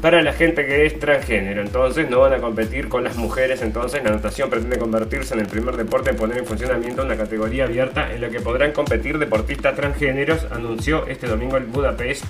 para 0.00 0.22
la 0.22 0.32
gente 0.32 0.66
que 0.66 0.86
es 0.86 0.98
transgénero. 0.98 1.60
Entonces 1.60 2.08
no 2.08 2.20
van 2.20 2.32
a 2.32 2.38
competir 2.38 2.88
con 2.88 3.04
las 3.04 3.16
mujeres. 3.16 3.62
Entonces 3.62 4.02
la 4.02 4.10
natación 4.10 4.50
pretende 4.50 4.78
convertirse 4.78 5.34
en 5.34 5.40
el 5.40 5.46
primer 5.46 5.76
deporte 5.76 6.10
en 6.10 6.16
poner 6.16 6.38
en 6.38 6.46
funcionamiento 6.46 7.02
una 7.02 7.16
categoría 7.16 7.64
abierta 7.64 8.12
en 8.12 8.20
la 8.20 8.30
que 8.30 8.40
podrán 8.40 8.72
competir 8.72 9.18
deportistas 9.18 9.76
transgéneros, 9.76 10.46
anunció 10.50 11.06
este 11.06 11.26
domingo 11.26 11.56
el 11.56 11.64
Budapest. 11.64 12.24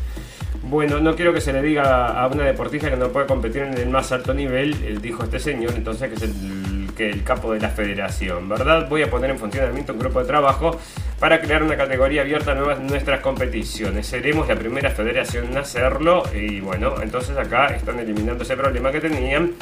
Bueno, 0.62 1.00
no 1.00 1.16
quiero 1.16 1.32
que 1.32 1.40
se 1.40 1.52
le 1.52 1.62
diga 1.62 2.08
a 2.08 2.26
una 2.28 2.44
deportista 2.44 2.90
que 2.90 2.96
no 2.96 3.08
puede 3.08 3.26
competir 3.26 3.62
en 3.62 3.78
el 3.78 3.88
más 3.88 4.12
alto 4.12 4.34
nivel, 4.34 5.00
dijo 5.00 5.24
este 5.24 5.40
señor, 5.40 5.72
entonces 5.74 6.10
que 6.10 6.14
es 6.16 6.22
el, 6.22 6.90
que 6.96 7.08
el 7.08 7.24
capo 7.24 7.52
de 7.52 7.60
la 7.60 7.70
federación, 7.70 8.48
¿verdad? 8.48 8.86
Voy 8.88 9.02
a 9.02 9.10
poner 9.10 9.30
en 9.30 9.38
funcionamiento 9.38 9.94
un 9.94 9.98
grupo 9.98 10.20
de 10.20 10.26
trabajo 10.26 10.78
para 11.20 11.38
crear 11.38 11.62
una 11.62 11.76
categoría 11.76 12.22
abierta 12.22 12.54
nueva 12.54 12.72
en 12.72 12.86
nuestras 12.86 13.20
competiciones. 13.20 14.06
Seremos 14.06 14.48
la 14.48 14.56
primera 14.56 14.90
federación 14.90 15.48
en 15.50 15.58
hacerlo 15.58 16.22
y 16.34 16.60
bueno, 16.60 16.94
entonces 17.02 17.36
acá 17.36 17.66
están 17.66 18.00
eliminando 18.00 18.42
ese 18.42 18.56
problema 18.56 18.90
que 18.90 19.00
tenían 19.00 19.52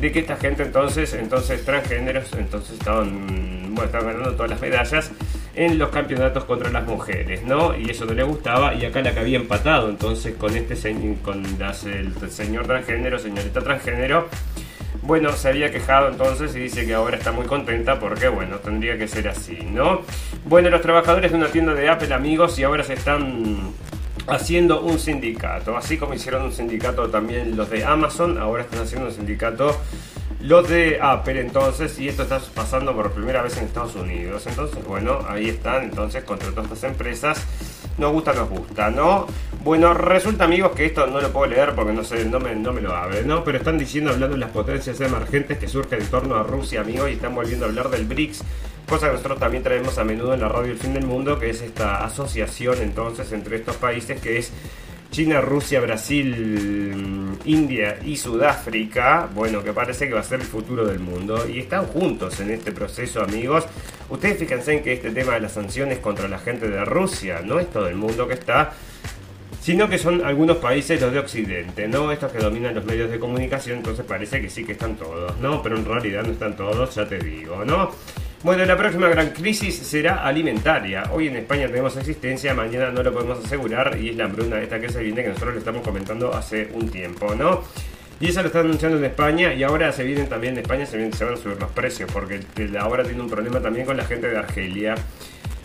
de 0.00 0.10
que 0.10 0.20
esta 0.20 0.36
gente 0.36 0.62
entonces, 0.62 1.12
entonces 1.12 1.62
transgéneros, 1.64 2.32
entonces 2.32 2.78
estaban, 2.78 3.74
bueno, 3.74 3.84
estaban 3.84 4.06
ganando 4.06 4.32
todas 4.32 4.50
las 4.50 4.60
medallas 4.62 5.12
en 5.54 5.78
los 5.78 5.90
campeonatos 5.90 6.44
contra 6.44 6.70
las 6.70 6.84
mujeres, 6.84 7.44
¿no? 7.44 7.76
Y 7.76 7.90
eso 7.90 8.06
no 8.06 8.14
le 8.14 8.22
gustaba 8.22 8.74
y 8.74 8.86
acá 8.86 9.02
la 9.02 9.12
que 9.12 9.20
había 9.20 9.36
empatado 9.36 9.90
entonces 9.90 10.34
con 10.36 10.56
este 10.56 10.74
con 11.22 11.44
el 11.44 12.30
señor 12.30 12.66
transgénero, 12.66 13.18
señorita 13.18 13.60
transgénero, 13.60 14.28
bueno, 15.02 15.32
se 15.32 15.48
había 15.48 15.70
quejado 15.70 16.08
entonces 16.08 16.54
y 16.56 16.60
dice 16.60 16.86
que 16.86 16.94
ahora 16.94 17.16
está 17.16 17.32
muy 17.32 17.46
contenta 17.46 17.98
porque, 17.98 18.28
bueno, 18.28 18.56
tendría 18.56 18.96
que 18.96 19.08
ser 19.08 19.28
así, 19.28 19.58
¿no? 19.70 20.02
Bueno, 20.44 20.70
los 20.70 20.80
trabajadores 20.80 21.30
de 21.30 21.36
una 21.36 21.48
tienda 21.48 21.74
de 21.74 21.88
Apple, 21.88 22.12
amigos, 22.14 22.58
y 22.58 22.64
ahora 22.64 22.84
se 22.84 22.94
están 22.94 23.72
haciendo 24.26 24.80
un 24.80 24.98
sindicato, 24.98 25.76
así 25.76 25.98
como 25.98 26.14
hicieron 26.14 26.42
un 26.42 26.52
sindicato 26.52 27.08
también 27.10 27.56
los 27.56 27.68
de 27.68 27.84
Amazon, 27.84 28.38
ahora 28.38 28.62
están 28.62 28.80
haciendo 28.80 29.08
un 29.08 29.14
sindicato 29.14 29.76
los 30.44 30.68
de 30.68 30.98
Apple 31.00 31.40
entonces, 31.40 31.98
y 31.98 32.08
esto 32.08 32.24
está 32.24 32.38
pasando 32.54 32.94
por 32.94 33.12
primera 33.12 33.40
vez 33.40 33.56
en 33.56 33.64
Estados 33.64 33.94
Unidos. 33.94 34.46
Entonces, 34.46 34.84
bueno, 34.84 35.20
ahí 35.26 35.48
están 35.48 35.84
entonces 35.84 36.22
contra 36.24 36.50
todas 36.50 36.64
estas 36.64 36.84
empresas. 36.84 37.46
Nos 37.96 38.12
gusta, 38.12 38.32
nos 38.32 38.48
gusta, 38.48 38.90
¿no? 38.90 39.26
Bueno, 39.62 39.94
resulta 39.94 40.44
amigos 40.44 40.72
que 40.72 40.86
esto 40.86 41.06
no 41.06 41.20
lo 41.20 41.32
puedo 41.32 41.46
leer 41.46 41.74
porque 41.74 41.92
no 41.92 42.02
sé, 42.04 42.24
no 42.24 42.40
me, 42.40 42.54
no 42.54 42.72
me 42.72 42.80
lo 42.80 42.94
abre, 42.94 43.22
¿no? 43.22 43.44
Pero 43.44 43.58
están 43.58 43.78
diciendo, 43.78 44.10
hablando 44.10 44.34
de 44.34 44.40
las 44.40 44.50
potencias 44.50 45.00
emergentes 45.00 45.58
que 45.58 45.68
surgen 45.68 46.00
en 46.00 46.08
torno 46.08 46.34
a 46.34 46.42
Rusia, 46.42 46.80
amigos, 46.80 47.08
y 47.08 47.14
están 47.14 47.34
volviendo 47.34 47.64
a 47.64 47.68
hablar 47.68 47.88
del 47.88 48.04
BRICS, 48.04 48.42
cosa 48.88 49.06
que 49.06 49.12
nosotros 49.12 49.38
también 49.38 49.62
traemos 49.62 49.96
a 49.98 50.04
menudo 50.04 50.34
en 50.34 50.40
la 50.40 50.48
radio 50.48 50.72
El 50.72 50.78
Fin 50.78 50.92
del 50.92 51.06
Mundo, 51.06 51.38
que 51.38 51.50
es 51.50 51.62
esta 51.62 52.04
asociación 52.04 52.78
entonces 52.82 53.32
entre 53.32 53.56
estos 53.56 53.76
países 53.76 54.20
que 54.20 54.38
es 54.38 54.52
China, 55.14 55.40
Rusia, 55.40 55.78
Brasil, 55.78 57.38
India 57.44 57.98
y 58.04 58.16
Sudáfrica, 58.16 59.28
bueno, 59.32 59.62
que 59.62 59.72
parece 59.72 60.08
que 60.08 60.14
va 60.14 60.18
a 60.18 60.24
ser 60.24 60.40
el 60.40 60.46
futuro 60.46 60.84
del 60.84 60.98
mundo. 60.98 61.48
Y 61.48 61.60
están 61.60 61.86
juntos 61.86 62.40
en 62.40 62.50
este 62.50 62.72
proceso, 62.72 63.22
amigos. 63.22 63.64
Ustedes 64.10 64.38
fíjense 64.40 64.72
en 64.72 64.82
que 64.82 64.94
este 64.94 65.12
tema 65.12 65.34
de 65.34 65.40
las 65.42 65.52
sanciones 65.52 66.00
contra 66.00 66.26
la 66.26 66.40
gente 66.40 66.68
de 66.68 66.84
Rusia 66.84 67.42
no 67.44 67.60
es 67.60 67.70
todo 67.70 67.86
el 67.86 67.94
mundo 67.94 68.26
que 68.26 68.34
está, 68.34 68.72
sino 69.60 69.88
que 69.88 69.98
son 69.98 70.24
algunos 70.24 70.56
países 70.56 71.00
los 71.00 71.12
de 71.12 71.20
Occidente, 71.20 71.86
¿no? 71.86 72.10
Estos 72.10 72.32
que 72.32 72.38
dominan 72.38 72.74
los 72.74 72.84
medios 72.84 73.08
de 73.08 73.20
comunicación, 73.20 73.78
entonces 73.78 74.04
parece 74.04 74.40
que 74.40 74.50
sí 74.50 74.64
que 74.64 74.72
están 74.72 74.96
todos, 74.96 75.38
¿no? 75.38 75.62
Pero 75.62 75.76
en 75.76 75.84
realidad 75.84 76.24
no 76.24 76.32
están 76.32 76.56
todos, 76.56 76.92
ya 76.92 77.06
te 77.06 77.20
digo, 77.20 77.64
¿no? 77.64 77.92
Bueno, 78.44 78.62
la 78.66 78.76
próxima 78.76 79.08
gran 79.08 79.30
crisis 79.30 79.74
será 79.74 80.16
alimentaria. 80.16 81.04
Hoy 81.10 81.28
en 81.28 81.36
España 81.36 81.66
tenemos 81.66 81.96
existencia, 81.96 82.52
mañana 82.52 82.90
no 82.90 83.02
lo 83.02 83.10
podemos 83.10 83.42
asegurar 83.42 83.98
y 83.98 84.10
es 84.10 84.16
la 84.16 84.26
hambruna 84.26 84.60
esta 84.60 84.78
que 84.78 84.90
se 84.90 85.02
viene 85.02 85.22
que 85.22 85.30
nosotros 85.30 85.54
le 85.54 85.60
estamos 85.60 85.80
comentando 85.80 86.30
hace 86.34 86.68
un 86.74 86.90
tiempo, 86.90 87.34
¿no? 87.34 87.62
Y 88.20 88.28
eso 88.28 88.42
lo 88.42 88.48
están 88.48 88.66
anunciando 88.66 88.98
en 88.98 89.06
España 89.06 89.54
y 89.54 89.62
ahora 89.62 89.90
se 89.92 90.04
vienen 90.04 90.28
también 90.28 90.52
en 90.52 90.58
España, 90.60 90.84
se, 90.84 91.10
se 91.10 91.24
van 91.24 91.32
a 91.32 91.36
subir 91.38 91.56
los 91.58 91.70
precios 91.70 92.10
porque 92.12 92.40
ahora 92.78 93.02
tiene 93.02 93.22
un 93.22 93.30
problema 93.30 93.60
también 93.60 93.86
con 93.86 93.96
la 93.96 94.04
gente 94.04 94.28
de 94.28 94.36
Argelia. 94.36 94.94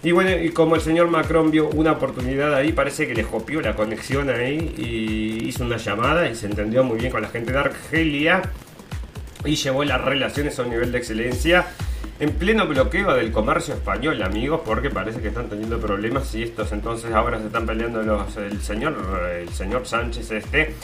Y 0.01 0.13
bueno, 0.13 0.41
y 0.41 0.51
como 0.51 0.75
el 0.75 0.81
señor 0.81 1.09
Macron 1.09 1.51
vio 1.51 1.67
una 1.67 1.91
oportunidad 1.91 2.55
ahí, 2.55 2.71
parece 2.71 3.05
que 3.09 3.13
le 3.13 3.23
copió 3.25 3.59
la 3.59 3.75
conexión 3.75 4.29
ahí 4.29 4.73
y 4.77 5.49
hizo 5.49 5.65
una 5.65 5.75
llamada 5.75 6.29
y 6.29 6.35
se 6.35 6.45
entendió 6.45 6.85
muy 6.85 6.97
bien 6.97 7.11
con 7.11 7.21
la 7.21 7.27
gente 7.27 7.51
de 7.51 7.59
Argelia 7.59 8.41
y 9.43 9.55
llevó 9.55 9.83
las 9.83 9.99
relaciones 9.99 10.57
a 10.59 10.63
un 10.63 10.69
nivel 10.69 10.93
de 10.93 10.99
excelencia 10.99 11.65
en 12.19 12.31
pleno 12.33 12.67
bloqueo 12.67 13.13
del 13.13 13.31
comercio 13.31 13.73
español, 13.73 14.21
amigos, 14.21 14.61
porque 14.65 14.89
parece 14.89 15.21
que 15.21 15.29
están 15.29 15.47
teniendo 15.47 15.79
problemas 15.79 16.33
y 16.35 16.43
estos 16.43 16.71
entonces 16.71 17.13
ahora 17.13 17.39
se 17.39 17.47
están 17.47 17.65
peleando 17.65 18.01
los, 18.03 18.35
el 18.37 18.61
señor 18.61 18.95
el 19.41 19.49
señor 19.49 19.85
Sánchez 19.85 20.31
este 20.31 20.75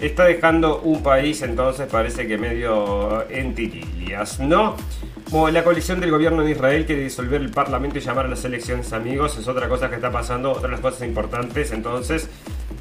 está 0.00 0.26
dejando 0.26 0.80
un 0.80 1.02
país 1.02 1.42
entonces 1.42 1.88
parece 1.90 2.28
que 2.28 2.38
medio 2.38 3.28
en 3.28 3.54
tirillas, 3.54 4.38
¿no? 4.38 4.76
la 5.52 5.64
coalición 5.64 6.00
del 6.00 6.10
gobierno 6.10 6.42
de 6.42 6.52
Israel 6.52 6.86
quiere 6.86 7.02
disolver 7.02 7.40
el 7.40 7.50
parlamento 7.50 7.98
y 7.98 8.00
llamar 8.00 8.26
a 8.26 8.28
las 8.28 8.44
elecciones, 8.44 8.92
amigos, 8.92 9.36
es 9.36 9.48
otra 9.48 9.68
cosa 9.68 9.90
que 9.90 9.96
está 9.96 10.10
pasando, 10.10 10.52
otra 10.52 10.68
de 10.68 10.72
las 10.72 10.80
cosas 10.80 11.02
importantes 11.02 11.72
entonces 11.72 12.28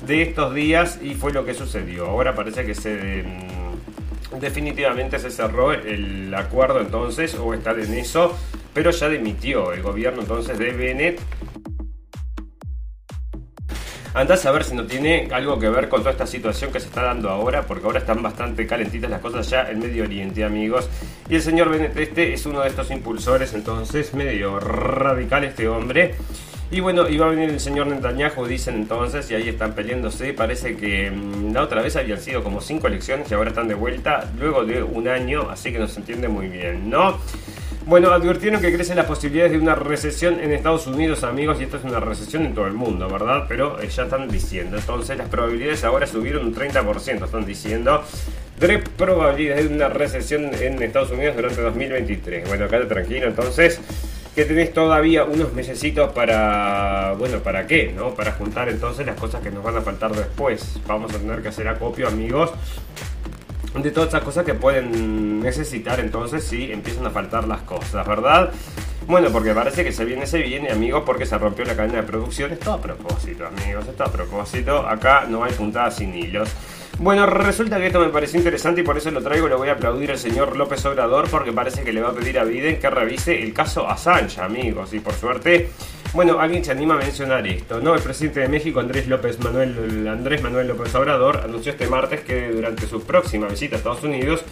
de 0.05 0.21
estos 0.21 0.53
días 0.53 0.99
y 1.01 1.15
fue 1.15 1.33
lo 1.33 1.43
que 1.43 1.53
sucedió. 1.53 2.05
Ahora 2.05 2.35
parece 2.35 2.65
que 2.65 2.75
se 2.75 3.25
definitivamente 4.39 5.19
se 5.19 5.31
cerró 5.31 5.71
el 5.71 6.33
acuerdo 6.33 6.81
entonces, 6.81 7.35
o 7.35 7.53
está 7.53 7.71
en 7.71 7.93
eso, 7.93 8.37
pero 8.73 8.91
ya 8.91 9.09
dimitió 9.09 9.73
el 9.73 9.81
gobierno 9.81 10.21
entonces 10.21 10.57
de 10.57 10.71
Bennett. 10.71 11.19
Andás 14.13 14.45
a 14.47 14.51
ver 14.51 14.63
si 14.63 14.73
no 14.73 14.85
tiene 14.87 15.27
algo 15.31 15.59
que 15.59 15.69
ver 15.69 15.89
con 15.89 15.99
toda 15.99 16.11
esta 16.11 16.25
situación 16.25 16.71
que 16.71 16.79
se 16.79 16.87
está 16.87 17.03
dando 17.03 17.29
ahora, 17.29 17.67
porque 17.67 17.85
ahora 17.85 17.99
están 17.99 18.23
bastante 18.23 18.65
calentitas 18.65 19.11
las 19.11 19.21
cosas 19.21 19.47
ya 19.47 19.69
en 19.69 19.77
Medio 19.77 20.05
Oriente, 20.05 20.43
amigos. 20.43 20.89
Y 21.29 21.35
el 21.35 21.41
señor 21.43 21.69
Bennett 21.69 21.95
este 21.97 22.33
es 22.33 22.45
uno 22.47 22.61
de 22.61 22.69
estos 22.69 22.89
impulsores, 22.89 23.53
entonces, 23.53 24.15
medio 24.15 24.59
radical 24.59 25.43
este 25.43 25.67
hombre. 25.67 26.15
Y 26.69 26.81
bueno, 26.81 27.07
iba 27.07 27.25
a 27.25 27.29
venir 27.29 27.49
el 27.49 27.61
señor 27.61 27.87
Netanyahu, 27.87 28.45
dicen 28.45 28.75
entonces, 28.75 29.31
y 29.31 29.35
ahí 29.35 29.47
están 29.47 29.73
peleándose. 29.73 30.33
Parece 30.33 30.75
que 30.75 31.09
mm, 31.09 31.53
la 31.53 31.63
otra 31.63 31.81
vez 31.81 31.95
habían 31.95 32.19
sido 32.19 32.43
como 32.43 32.59
cinco 32.59 32.87
elecciones 32.87 33.31
y 33.31 33.33
ahora 33.33 33.51
están 33.51 33.69
de 33.69 33.75
vuelta 33.75 34.29
luego 34.37 34.65
de 34.65 34.83
un 34.83 35.07
año, 35.07 35.49
así 35.49 35.71
que 35.71 35.79
no 35.79 35.87
se 35.87 36.01
entiende 36.01 36.27
muy 36.27 36.47
bien, 36.47 36.89
¿no? 36.89 37.17
Bueno, 37.85 38.11
advirtieron 38.11 38.59
que 38.59 38.73
crecen 38.73 38.97
las 38.97 39.05
posibilidades 39.05 39.53
de 39.53 39.59
una 39.59 39.73
recesión 39.73 40.41
en 40.41 40.51
Estados 40.51 40.87
Unidos, 40.87 41.23
amigos, 41.23 41.61
y 41.61 41.63
esto 41.63 41.77
es 41.77 41.85
una 41.85 42.01
recesión 42.01 42.45
en 42.45 42.53
todo 42.53 42.67
el 42.67 42.73
mundo, 42.73 43.07
¿verdad? 43.07 43.45
Pero 43.47 43.81
eh, 43.81 43.87
ya 43.87 44.03
están 44.03 44.27
diciendo, 44.27 44.75
entonces 44.75 45.17
las 45.17 45.29
probabilidades 45.29 45.85
ahora 45.85 46.05
subieron 46.05 46.47
un 46.47 46.53
30%, 46.53 47.23
están 47.23 47.45
diciendo, 47.45 48.03
de 48.59 48.79
probabilidades 48.79 49.69
de 49.69 49.75
una 49.75 49.87
recesión 49.87 50.53
en 50.53 50.83
Estados 50.83 51.11
Unidos 51.11 51.37
durante 51.37 51.61
2023. 51.61 52.49
Bueno, 52.49 52.65
acá 52.65 52.85
tranquilo, 52.89 53.27
entonces 53.27 53.79
que 54.37 54.45
tenés 54.45 54.71
todavía 54.71 55.23
unos 55.23 55.51
mesecitos 55.53 56.13
para, 56.13 57.15
bueno, 57.17 57.39
¿para 57.39 57.65
qué? 57.65 57.91
¿No? 57.91 58.13
Para 58.13 58.33
juntar 58.33 58.69
entonces 58.69 59.03
las 59.03 59.15
cosas 59.15 59.41
que 59.41 59.49
nos 59.49 59.63
van 59.63 59.77
a 59.77 59.81
faltar 59.81 60.11
después. 60.15 60.79
Vamos 60.85 61.11
a 61.11 61.17
tener 61.17 61.41
que 61.41 61.47
hacer 61.47 61.67
acopio, 61.67 62.07
amigos, 62.07 62.51
de 63.73 63.89
todas 63.89 64.09
esas 64.09 64.21
cosas 64.21 64.45
que 64.45 64.53
pueden 64.53 65.39
necesitar 65.39 65.99
entonces 65.99 66.43
si 66.43 66.71
empiezan 66.71 67.07
a 67.07 67.09
faltar 67.09 67.47
las 67.47 67.61
cosas, 67.61 68.07
¿verdad? 68.07 68.51
Bueno, 69.07 69.31
porque 69.31 69.55
parece 69.55 69.83
que 69.83 69.91
se 69.91 70.05
viene, 70.05 70.27
se 70.27 70.37
viene, 70.37 70.69
amigos, 70.69 71.01
porque 71.03 71.25
se 71.25 71.35
rompió 71.39 71.65
la 71.65 71.75
cadena 71.75 71.95
de 71.95 72.03
producción. 72.03 72.51
Esto 72.51 72.73
a 72.73 72.79
propósito, 72.79 73.47
amigos, 73.47 73.87
esto 73.87 74.03
a 74.03 74.11
propósito. 74.11 74.87
Acá 74.87 75.25
no 75.27 75.45
hay 75.45 75.53
puntadas 75.53 75.95
sin 75.95 76.13
hilos. 76.15 76.49
Bueno, 76.99 77.27
resulta 77.27 77.77
que 77.77 77.87
esto 77.87 77.99
me 77.99 78.09
pareció 78.09 78.39
interesante 78.39 78.81
y 78.81 78.83
por 78.83 78.97
eso 78.97 79.11
lo 79.11 79.21
traigo. 79.21 79.47
Le 79.47 79.53
voy 79.53 79.69
a 79.69 79.73
aplaudir 79.73 80.09
al 80.09 80.17
señor 80.17 80.57
López 80.57 80.83
Obrador 80.85 81.29
porque 81.29 81.51
parece 81.51 81.83
que 81.83 81.93
le 81.93 82.01
va 82.01 82.09
a 82.09 82.13
pedir 82.13 82.39
a 82.39 82.43
Biden 82.43 82.79
que 82.79 82.89
revise 82.89 83.43
el 83.43 83.53
caso 83.53 83.87
Assange, 83.87 84.41
amigos. 84.41 84.93
Y 84.93 84.99
por 84.99 85.13
suerte, 85.13 85.69
bueno, 86.13 86.39
alguien 86.39 86.65
se 86.65 86.71
anima 86.71 86.95
a 86.95 86.97
mencionar 86.97 87.45
esto, 87.45 87.79
¿no? 87.79 87.93
El 87.93 88.01
presidente 88.01 88.39
de 88.39 88.47
México, 88.47 88.79
Andrés 88.79 89.07
López 89.07 89.39
Manuel, 89.39 90.07
Andrés 90.07 90.41
Manuel 90.41 90.69
López 90.69 90.93
Obrador, 90.95 91.37
anunció 91.37 91.71
este 91.71 91.85
martes 91.85 92.21
que 92.21 92.49
durante 92.49 92.87
su 92.87 93.03
próxima 93.03 93.47
visita 93.47 93.75
a 93.75 93.77
Estados 93.77 94.03
Unidos 94.03 94.43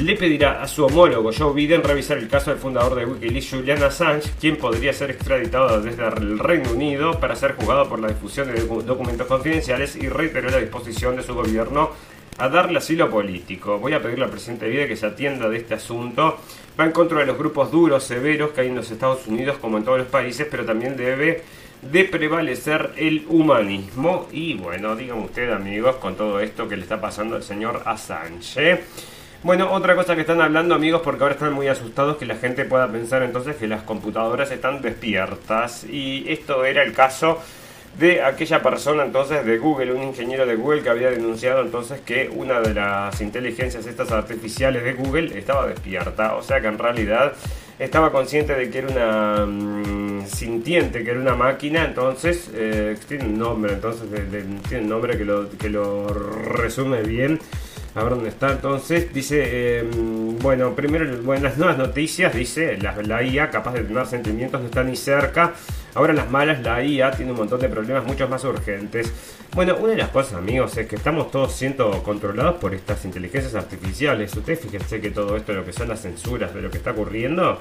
le 0.00 0.16
pedirá 0.16 0.62
a 0.62 0.68
su 0.68 0.84
homólogo 0.84 1.30
Joe 1.36 1.54
Biden 1.54 1.82
revisar 1.82 2.18
el 2.18 2.28
caso 2.28 2.50
del 2.50 2.58
fundador 2.58 2.96
de 2.96 3.06
Wikileaks, 3.06 3.50
Julian 3.50 3.82
Assange, 3.82 4.30
quien 4.40 4.56
podría 4.56 4.92
ser 4.92 5.10
extraditado 5.10 5.80
desde 5.80 6.04
el 6.06 6.38
Reino 6.38 6.72
Unido 6.72 7.20
para 7.20 7.36
ser 7.36 7.54
juzgado 7.54 7.88
por 7.88 8.00
la 8.00 8.08
difusión 8.08 8.52
de 8.52 8.60
documentos 8.60 9.26
confidenciales 9.26 9.96
y 9.96 10.08
reiteró 10.08 10.50
la 10.50 10.58
disposición 10.58 11.16
de 11.16 11.22
su 11.22 11.34
gobierno 11.34 11.90
a 12.38 12.48
darle 12.48 12.78
asilo 12.78 13.08
político. 13.08 13.78
Voy 13.78 13.92
a 13.92 14.02
pedirle 14.02 14.24
al 14.24 14.30
presidente 14.30 14.68
Biden 14.68 14.88
que 14.88 14.96
se 14.96 15.06
atienda 15.06 15.48
de 15.48 15.58
este 15.58 15.74
asunto. 15.74 16.38
Va 16.78 16.84
en 16.84 16.92
contra 16.92 17.20
de 17.20 17.26
los 17.26 17.38
grupos 17.38 17.70
duros, 17.70 18.02
severos 18.02 18.50
que 18.50 18.62
hay 18.62 18.68
en 18.68 18.76
los 18.76 18.90
Estados 18.90 19.26
Unidos 19.28 19.58
como 19.60 19.78
en 19.78 19.84
todos 19.84 19.98
los 19.98 20.08
países, 20.08 20.46
pero 20.50 20.64
también 20.64 20.96
debe 20.96 21.42
de 21.82 22.04
prevalecer 22.04 22.90
el 22.96 23.24
humanismo. 23.28 24.26
Y 24.32 24.54
bueno, 24.54 24.96
digan 24.96 25.18
usted 25.18 25.52
amigos, 25.52 25.96
con 25.96 26.16
todo 26.16 26.40
esto 26.40 26.66
que 26.68 26.76
le 26.76 26.82
está 26.82 27.00
pasando 27.00 27.36
al 27.36 27.44
señor 27.44 27.82
Assange. 27.84 28.82
Bueno, 29.44 29.70
otra 29.70 29.94
cosa 29.94 30.14
que 30.14 30.22
están 30.22 30.40
hablando 30.40 30.74
amigos, 30.74 31.02
porque 31.04 31.22
ahora 31.22 31.34
están 31.34 31.52
muy 31.52 31.68
asustados 31.68 32.16
que 32.16 32.24
la 32.24 32.36
gente 32.36 32.64
pueda 32.64 32.90
pensar 32.90 33.22
entonces 33.22 33.56
que 33.56 33.66
las 33.66 33.82
computadoras 33.82 34.50
están 34.50 34.80
despiertas. 34.80 35.84
Y 35.84 36.24
esto 36.32 36.64
era 36.64 36.82
el 36.82 36.94
caso 36.94 37.42
de 37.98 38.22
aquella 38.22 38.62
persona 38.62 39.04
entonces 39.04 39.44
de 39.44 39.58
Google, 39.58 39.92
un 39.92 40.02
ingeniero 40.02 40.46
de 40.46 40.56
Google 40.56 40.82
que 40.82 40.88
había 40.88 41.10
denunciado 41.10 41.60
entonces 41.60 42.00
que 42.00 42.30
una 42.34 42.62
de 42.62 42.72
las 42.72 43.20
inteligencias 43.20 43.84
estas 43.84 44.12
artificiales 44.12 44.82
de 44.82 44.94
Google 44.94 45.38
estaba 45.38 45.66
despierta. 45.66 46.36
O 46.36 46.42
sea 46.42 46.62
que 46.62 46.68
en 46.68 46.78
realidad 46.78 47.34
estaba 47.78 48.12
consciente 48.12 48.54
de 48.54 48.70
que 48.70 48.78
era 48.78 48.88
una 48.88 49.44
mm, 49.44 50.26
sintiente, 50.26 51.04
que 51.04 51.10
era 51.10 51.20
una 51.20 51.34
máquina, 51.34 51.84
entonces 51.84 52.50
eh, 52.54 52.96
tiene 53.06 53.24
un 53.24 53.38
nombre, 53.38 53.74
entonces 53.74 54.08
tiene 54.70 54.84
un 54.84 54.88
nombre 54.88 55.18
que 55.18 55.26
lo, 55.26 55.50
que 55.50 55.68
lo 55.68 56.08
resume 56.08 57.02
bien 57.02 57.38
a 57.94 58.02
ver 58.02 58.14
dónde 58.14 58.28
está 58.28 58.52
entonces. 58.52 59.12
Dice, 59.12 59.78
em, 59.78 60.38
bueno, 60.38 60.74
primero, 60.74 61.22
bueno, 61.22 61.44
las 61.44 61.56
nuevas 61.56 61.78
noticias, 61.78 62.34
dice, 62.34 62.76
la, 62.78 62.96
la, 63.02 63.22
IA 63.22 63.50
capaz 63.50 63.74
de 63.74 63.84
tener 63.84 64.06
sentimientos 64.06 64.60
no 64.60 64.66
está 64.66 64.82
ni 64.82 64.96
cerca. 64.96 65.52
Ahora 65.94 66.12
las 66.12 66.28
malas, 66.28 66.60
la 66.62 66.82
IA 66.82 67.12
tiene 67.12 67.30
un 67.30 67.38
montón 67.38 67.60
de 67.60 67.68
problemas 67.68 68.04
mucho 68.04 68.28
más 68.28 68.42
urgentes. 68.44 69.12
Bueno, 69.54 69.76
una 69.76 69.92
de 69.92 69.98
las 69.98 70.08
cosas, 70.08 70.34
amigos, 70.34 70.76
es 70.76 70.88
que 70.88 70.96
estamos 70.96 71.30
todos 71.30 71.52
siendo 71.54 72.02
controlados 72.02 72.56
por 72.56 72.74
estas 72.74 73.04
inteligencias 73.04 73.54
artificiales. 73.54 74.34
Ustedes 74.34 74.58
fíjense 74.60 75.00
que 75.00 75.10
todo 75.10 75.36
esto, 75.36 75.52
lo 75.52 75.64
que 75.64 75.72
son 75.72 75.88
las 75.88 76.00
censuras 76.00 76.52
de 76.52 76.62
lo 76.62 76.70
que 76.70 76.78
está 76.78 76.90
ocurriendo, 76.90 77.60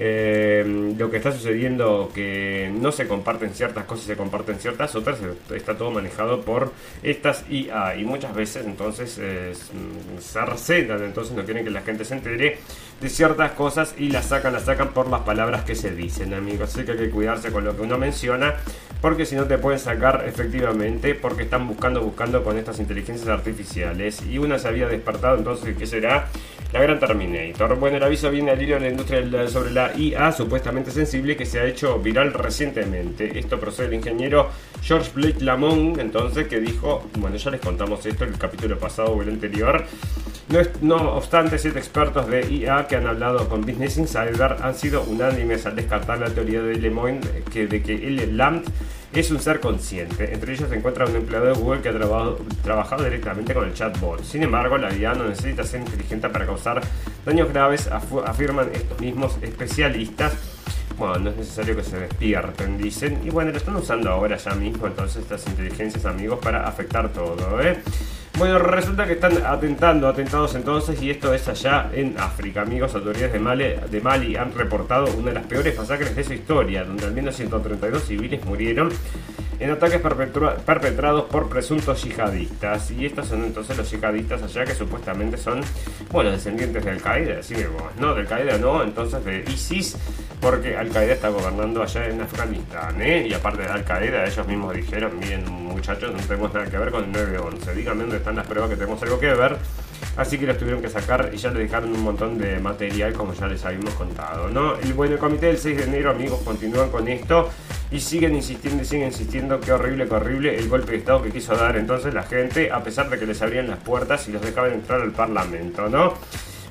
eh, 0.00 0.94
lo 0.96 1.10
que 1.10 1.16
está 1.16 1.32
sucediendo 1.32 2.12
que 2.14 2.70
no 2.72 2.92
se 2.92 3.08
comparten 3.08 3.50
ciertas 3.50 3.84
cosas, 3.84 4.06
se 4.06 4.16
comparten 4.16 4.60
ciertas 4.60 4.94
otras, 4.94 5.18
está 5.52 5.76
todo 5.76 5.90
manejado 5.90 6.42
por 6.42 6.72
estas 7.02 7.44
IA 7.50 7.96
y 7.96 8.04
muchas 8.04 8.32
veces 8.32 8.64
entonces 8.64 9.18
eh, 9.20 9.54
se 10.20 10.40
recetan, 10.44 11.02
entonces 11.02 11.34
no 11.34 11.44
quieren 11.44 11.64
que 11.64 11.70
la 11.70 11.82
gente 11.82 12.04
se 12.04 12.14
entere 12.14 12.58
de 13.00 13.08
ciertas 13.08 13.52
cosas 13.52 13.94
y 13.98 14.10
las 14.10 14.26
sacan, 14.26 14.52
las 14.52 14.64
sacan 14.64 14.88
por 14.88 15.08
las 15.08 15.22
palabras 15.22 15.64
que 15.64 15.74
se 15.74 15.90
dicen, 15.90 16.32
amigos. 16.34 16.74
Así 16.74 16.84
que 16.84 16.92
hay 16.92 16.98
que 16.98 17.10
cuidarse 17.10 17.50
con 17.50 17.64
lo 17.64 17.76
que 17.76 17.82
uno 17.82 17.98
menciona, 17.98 18.54
porque 19.00 19.26
si 19.26 19.36
no 19.36 19.46
te 19.46 19.58
pueden 19.58 19.78
sacar 19.78 20.24
efectivamente, 20.26 21.14
porque 21.14 21.42
están 21.42 21.66
buscando, 21.66 22.02
buscando 22.02 22.42
con 22.42 22.56
estas 22.56 22.78
inteligencias 22.78 23.28
artificiales. 23.28 24.22
Y 24.22 24.38
una 24.38 24.58
se 24.58 24.68
había 24.68 24.88
despertado, 24.88 25.36
entonces, 25.36 25.76
¿qué 25.76 25.86
será? 25.86 26.28
La 26.72 26.82
gran 26.82 26.98
Terminator. 26.98 27.78
Bueno, 27.78 27.96
el 27.96 28.02
aviso 28.02 28.30
viene 28.30 28.50
al 28.50 28.60
hilo 28.60 28.74
de 28.74 28.80
la 28.80 28.88
industria 28.90 29.48
sobre 29.48 29.70
la 29.70 29.96
IA 29.96 30.32
supuestamente 30.32 30.90
sensible 30.90 31.34
que 31.34 31.46
se 31.46 31.60
ha 31.60 31.64
hecho 31.64 31.98
viral 31.98 32.34
recientemente. 32.34 33.38
Esto 33.38 33.58
procede 33.58 33.86
del 33.88 33.94
ingeniero 33.94 34.50
George 34.82 35.10
Blake 35.14 35.42
Lamont, 35.42 35.98
entonces, 35.98 36.46
que 36.46 36.60
dijo, 36.60 37.08
bueno, 37.18 37.36
ya 37.36 37.50
les 37.50 37.62
contamos 37.62 38.04
esto 38.04 38.24
en 38.24 38.34
el 38.34 38.38
capítulo 38.38 38.78
pasado 38.78 39.12
o 39.12 39.22
el 39.22 39.30
anterior. 39.30 39.86
No, 40.50 40.60
no, 40.82 41.12
obstante, 41.14 41.58
siete 41.58 41.78
expertos 41.78 42.28
de 42.28 42.46
IA 42.50 42.86
que 42.86 42.96
han 42.96 43.06
hablado 43.06 43.48
con 43.48 43.62
Business 43.62 43.96
Insider 43.96 44.56
han 44.60 44.74
sido 44.74 45.02
unánimes 45.04 45.64
al 45.64 45.74
descartar 45.74 46.18
la 46.18 46.28
teoría 46.28 46.60
de 46.60 46.76
Lemoyne 46.76 47.20
que, 47.50 47.66
de 47.66 47.82
que 47.82 47.94
el 47.94 48.36
LAMP 48.36 48.66
es 49.12 49.30
un 49.30 49.40
ser 49.40 49.60
consciente. 49.60 50.32
Entre 50.32 50.52
ellos 50.52 50.68
se 50.68 50.76
encuentra 50.76 51.06
un 51.06 51.16
empleado 51.16 51.46
de 51.46 51.52
Google 51.52 51.80
que 51.80 51.88
ha 51.88 51.98
trabajado, 52.62 53.04
directamente 53.04 53.54
con 53.54 53.64
el 53.66 53.74
chatbot. 53.74 54.22
Sin 54.22 54.42
embargo, 54.42 54.78
la 54.78 54.94
IA 54.94 55.14
no 55.14 55.24
necesita 55.28 55.64
ser 55.64 55.80
inteligente 55.80 56.28
para 56.28 56.46
causar 56.46 56.80
daños 57.24 57.48
graves, 57.52 57.88
afirman 57.88 58.70
estos 58.72 59.00
mismos 59.00 59.36
especialistas. 59.42 60.34
Bueno, 60.98 61.18
no 61.18 61.30
es 61.30 61.36
necesario 61.36 61.76
que 61.76 61.84
se 61.84 61.98
despierten, 61.98 62.76
dicen. 62.76 63.20
Y 63.24 63.30
bueno, 63.30 63.52
lo 63.52 63.56
están 63.56 63.76
usando 63.76 64.10
ahora 64.10 64.36
ya 64.36 64.54
mismo, 64.54 64.86
entonces, 64.86 65.22
estas 65.22 65.46
inteligencias, 65.46 66.04
amigos, 66.04 66.40
para 66.40 66.66
afectar 66.66 67.12
todo, 67.12 67.60
¿eh? 67.62 67.78
Bueno, 68.38 68.60
resulta 68.60 69.04
que 69.04 69.14
están 69.14 69.44
atentando, 69.44 70.06
atentados 70.06 70.54
entonces, 70.54 71.02
y 71.02 71.10
esto 71.10 71.34
es 71.34 71.48
allá 71.48 71.90
en 71.92 72.14
África. 72.20 72.62
Amigos, 72.62 72.94
autoridades 72.94 73.32
de 73.32 73.40
Mali, 73.40 73.64
de 73.90 74.00
Mali 74.00 74.36
han 74.36 74.54
reportado 74.54 75.06
una 75.16 75.30
de 75.30 75.34
las 75.34 75.46
peores 75.46 75.76
masacres 75.76 76.14
de 76.14 76.22
su 76.22 76.34
historia, 76.34 76.84
donde 76.84 77.04
al 77.04 77.12
menos 77.12 77.34
132 77.34 78.00
civiles 78.04 78.44
murieron 78.44 78.90
en 79.60 79.70
ataques 79.70 80.00
perpetrados 80.00 81.24
por 81.24 81.48
presuntos 81.48 82.02
yihadistas. 82.04 82.90
Y 82.92 83.06
estos 83.06 83.28
son 83.28 83.44
entonces 83.44 83.76
los 83.76 83.90
yihadistas 83.90 84.42
allá 84.42 84.64
que 84.64 84.74
supuestamente 84.74 85.36
son, 85.36 85.60
bueno, 86.10 86.30
descendientes 86.30 86.84
de 86.84 86.90
Al-Qaeda, 86.90 87.36
decimos, 87.36 87.82
no, 87.98 88.14
de 88.14 88.20
Al-Qaeda 88.20 88.58
no, 88.58 88.82
entonces 88.82 89.24
de 89.24 89.44
ISIS, 89.50 89.96
porque 90.40 90.76
Al-Qaeda 90.76 91.14
está 91.14 91.28
gobernando 91.28 91.82
allá 91.82 92.06
en 92.06 92.20
Afganistán, 92.20 93.00
¿eh? 93.02 93.26
Y 93.28 93.34
aparte 93.34 93.62
de 93.62 93.68
Al-Qaeda, 93.68 94.26
ellos 94.26 94.46
mismos 94.46 94.74
dijeron, 94.74 95.18
miren 95.18 95.50
muchachos, 95.50 96.12
no 96.12 96.18
tenemos 96.20 96.52
nada 96.54 96.66
que 96.66 96.78
ver 96.78 96.90
con 96.90 97.04
el 97.04 97.12
911, 97.12 97.74
díganme 97.74 98.02
dónde 98.02 98.16
están 98.18 98.36
las 98.36 98.46
pruebas 98.46 98.70
que 98.70 98.76
tenemos 98.76 99.02
algo 99.02 99.18
que 99.18 99.32
ver. 99.34 99.56
Así 100.16 100.38
que 100.38 100.46
los 100.46 100.58
tuvieron 100.58 100.80
que 100.82 100.88
sacar 100.88 101.30
y 101.32 101.36
ya 101.36 101.50
le 101.50 101.60
dejaron 101.60 101.92
un 101.92 102.02
montón 102.02 102.38
de 102.38 102.58
material 102.58 103.12
como 103.12 103.34
ya 103.34 103.46
les 103.46 103.64
habíamos 103.64 103.94
contado, 103.94 104.48
¿no? 104.48 104.76
El 104.76 104.92
bueno, 104.94 105.14
el 105.14 105.20
comité 105.20 105.46
del 105.46 105.58
6 105.58 105.76
de 105.76 105.84
enero, 105.84 106.10
amigos, 106.10 106.40
continúan 106.44 106.90
con 106.90 107.06
esto 107.08 107.50
y 107.90 108.00
siguen 108.00 108.34
insistiendo 108.34 108.82
y 108.82 108.86
siguen 108.86 109.06
insistiendo 109.06 109.60
que 109.60 109.72
horrible, 109.72 110.06
que 110.06 110.14
horrible 110.14 110.58
el 110.58 110.68
golpe 110.68 110.92
de 110.92 110.98
Estado 110.98 111.22
que 111.22 111.30
quiso 111.30 111.56
dar 111.56 111.76
entonces 111.76 112.12
la 112.12 112.22
gente, 112.22 112.70
a 112.70 112.82
pesar 112.82 113.08
de 113.08 113.18
que 113.18 113.26
les 113.26 113.40
abrían 113.40 113.68
las 113.68 113.78
puertas 113.78 114.28
y 114.28 114.32
los 114.32 114.42
dejaban 114.42 114.72
entrar 114.72 115.00
al 115.00 115.12
Parlamento, 115.12 115.88
¿no? 115.88 116.14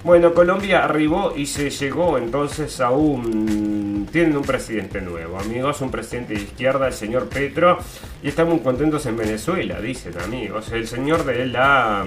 Bueno, 0.04 0.34
Colombia 0.34 0.86
arribó 0.86 1.34
y 1.36 1.48
se 1.48 1.70
llegó 1.70 2.18
entonces 2.18 2.80
a 2.80 2.92
un... 2.92 4.08
Tienen 4.12 4.38
un 4.38 4.44
presidente 4.44 5.02
nuevo, 5.02 5.40
amigos, 5.40 5.82
un 5.82 5.92
presidente 5.92 6.36
de 6.36 6.42
izquierda, 6.42 6.88
el 6.88 6.94
señor 6.94 7.28
Petro, 7.28 7.80
y 8.24 8.30
están 8.30 8.48
muy 8.48 8.60
contentos 8.60 9.06
en 9.08 9.18
Venezuela, 9.18 9.82
dicen 9.82 10.14
amigos. 10.24 10.72
El 10.72 10.88
señor 10.88 11.26
de 11.26 11.48
la... 11.48 12.06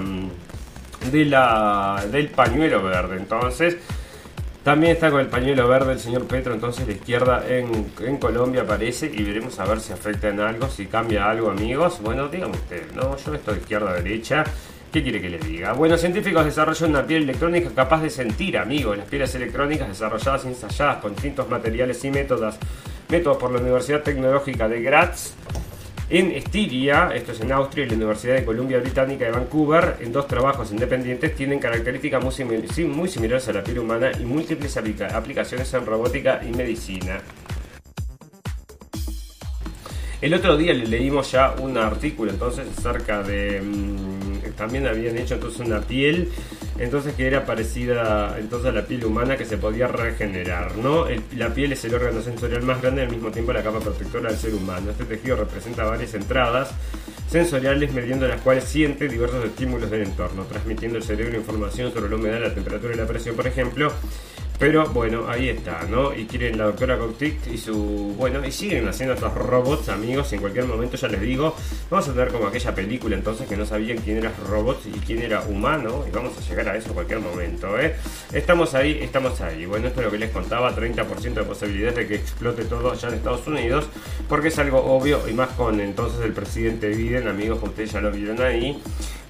De 1.11 1.25
la 1.25 2.05
del 2.11 2.29
pañuelo 2.29 2.81
verde, 2.81 3.17
entonces 3.17 3.77
también 4.63 4.93
está 4.93 5.09
con 5.09 5.19
el 5.19 5.27
pañuelo 5.27 5.67
verde 5.67 5.93
el 5.93 5.99
señor 5.99 6.27
Petro, 6.27 6.53
entonces 6.53 6.85
la 6.85 6.93
izquierda 6.93 7.43
en, 7.47 8.17
Colombia 8.17 8.61
aparece 8.61 9.11
y 9.11 9.23
veremos 9.23 9.59
a 9.59 9.65
ver 9.65 9.79
si 9.79 9.91
afecta 9.91 10.29
en 10.29 10.39
algo, 10.39 10.69
si 10.69 10.85
cambia 10.85 11.29
algo, 11.29 11.49
amigos. 11.49 11.99
Bueno, 12.01 12.27
díganme 12.27 12.57
usted, 12.57 12.91
no, 12.91 13.17
yo 13.17 13.33
estoy 13.33 13.57
izquierda-derecha. 13.57 14.43
¿Qué 14.93 15.01
quiere 15.01 15.21
que 15.21 15.29
le 15.29 15.39
diga? 15.39 15.73
Bueno, 15.73 15.97
científicos 15.97 16.45
desarrollan 16.45 16.89
una 16.91 17.07
piel 17.07 17.23
electrónica 17.23 17.69
capaz 17.73 18.03
de 18.03 18.09
sentir, 18.09 18.57
amigos. 18.57 18.97
Las 18.97 19.07
pieles 19.07 19.33
electrónicas 19.33 19.87
desarrolladas 19.87 20.45
y 20.45 20.49
ensayadas 20.49 20.97
con 20.97 21.13
distintos 21.13 21.49
materiales 21.49 22.03
y 22.03 22.11
métodos, 22.11 22.55
métodos 23.09 23.37
por 23.37 23.51
la 23.51 23.61
Universidad 23.61 24.03
Tecnológica 24.03 24.67
de 24.67 24.81
Graz 24.81 25.33
en 26.11 26.31
Estiria, 26.33 27.11
esto 27.15 27.31
es 27.31 27.39
en 27.39 27.53
Austria, 27.53 27.85
y 27.85 27.89
la 27.89 27.95
Universidad 27.95 28.35
de 28.35 28.43
Columbia 28.43 28.79
Británica 28.79 29.23
de 29.23 29.31
Vancouver, 29.31 29.95
en 30.01 30.11
dos 30.11 30.27
trabajos 30.27 30.69
independientes, 30.69 31.33
tienen 31.35 31.57
características 31.57 32.21
muy, 32.21 32.33
similares 33.07 33.47
a 33.47 33.53
la 33.53 33.63
piel 33.63 33.79
humana 33.79 34.11
y 34.19 34.25
múltiples 34.25 34.75
aplicaciones 34.75 35.73
en 35.73 35.85
robótica 35.85 36.41
y 36.43 36.51
medicina. 36.51 37.21
El 40.19 40.33
otro 40.33 40.57
día 40.57 40.73
le 40.73 40.85
leímos 40.85 41.31
ya 41.31 41.55
un 41.57 41.77
artículo 41.77 42.31
entonces 42.31 42.67
acerca 42.77 43.23
de... 43.23 43.61
Mm, 43.61 44.30
también 44.55 44.87
habían 44.87 45.17
hecho 45.17 45.35
entonces 45.35 45.59
una 45.61 45.81
piel 45.81 46.29
entonces 46.77 47.13
que 47.13 47.27
era 47.27 47.45
parecida 47.45 48.37
entonces 48.39 48.69
a 48.69 48.71
la 48.71 48.85
piel 48.85 49.05
humana 49.05 49.37
que 49.37 49.45
se 49.45 49.57
podía 49.57 49.87
regenerar, 49.87 50.77
¿no? 50.77 51.05
la 51.35 51.53
piel 51.53 51.73
es 51.73 51.83
el 51.85 51.93
órgano 51.93 52.21
sensorial 52.21 52.63
más 52.63 52.81
grande 52.81 53.01
al 53.01 53.09
mismo 53.09 53.31
tiempo 53.31 53.53
la 53.53 53.63
capa 53.63 53.79
protectora 53.79 54.29
del 54.29 54.39
ser 54.39 54.53
humano. 54.53 54.91
Este 54.91 55.05
tejido 55.05 55.35
representa 55.35 55.83
varias 55.83 56.13
entradas 56.13 56.71
sensoriales 57.29 57.93
mediante 57.93 58.27
las 58.27 58.41
cuales 58.41 58.65
siente 58.65 59.07
diversos 59.07 59.45
estímulos 59.45 59.89
del 59.89 60.03
entorno, 60.03 60.43
transmitiendo 60.43 60.97
al 60.97 61.03
cerebro 61.03 61.37
información 61.37 61.93
sobre 61.93 62.09
la 62.09 62.15
humedad, 62.17 62.41
la 62.41 62.53
temperatura 62.53 62.93
y 62.93 62.97
la 62.97 63.07
presión, 63.07 63.35
por 63.35 63.47
ejemplo, 63.47 63.91
pero 64.61 64.85
bueno, 64.89 65.25
ahí 65.27 65.49
está, 65.49 65.87
¿no? 65.89 66.13
Y 66.13 66.25
quieren 66.25 66.55
la 66.55 66.65
doctora 66.65 66.95
Coctic 66.95 67.47
y 67.51 67.57
su. 67.57 68.13
Bueno, 68.15 68.45
y 68.45 68.51
siguen 68.51 68.87
haciendo 68.87 69.15
estos 69.15 69.33
robots, 69.33 69.89
amigos. 69.89 70.31
En 70.33 70.39
cualquier 70.39 70.65
momento 70.65 70.97
ya 70.97 71.07
les 71.07 71.19
digo, 71.19 71.55
vamos 71.89 72.07
a 72.07 72.13
tener 72.13 72.27
como 72.27 72.45
aquella 72.45 72.75
película 72.75 73.15
entonces 73.15 73.49
que 73.49 73.57
no 73.57 73.65
sabían 73.65 73.97
quién 73.97 74.17
era 74.17 74.31
robot 74.47 74.83
y 74.85 74.99
quién 74.99 75.23
era 75.23 75.41
humano. 75.41 76.05
Y 76.07 76.11
vamos 76.11 76.37
a 76.37 76.47
llegar 76.47 76.69
a 76.69 76.77
eso 76.77 76.89
en 76.89 76.93
cualquier 76.93 77.21
momento, 77.21 77.79
¿eh? 77.79 77.95
Estamos 78.33 78.75
ahí, 78.75 78.99
estamos 79.01 79.41
ahí. 79.41 79.65
Bueno, 79.65 79.87
esto 79.87 80.01
es 80.01 80.05
lo 80.05 80.11
que 80.11 80.19
les 80.19 80.29
contaba: 80.29 80.75
30% 80.75 81.33
de 81.33 81.43
posibilidades 81.43 81.95
de 81.95 82.05
que 82.05 82.15
explote 82.17 82.63
todo 82.65 82.91
allá 82.91 83.07
en 83.07 83.15
Estados 83.15 83.47
Unidos. 83.47 83.85
Porque 84.29 84.49
es 84.49 84.59
algo 84.59 84.77
obvio 84.77 85.27
y 85.27 85.33
más 85.33 85.49
con 85.49 85.79
entonces 85.79 86.21
el 86.23 86.33
presidente 86.33 86.89
Biden, 86.89 87.27
amigos, 87.27 87.57
ustedes 87.63 87.93
ya 87.93 87.99
lo 87.99 88.11
vieron 88.11 88.39
ahí 88.39 88.79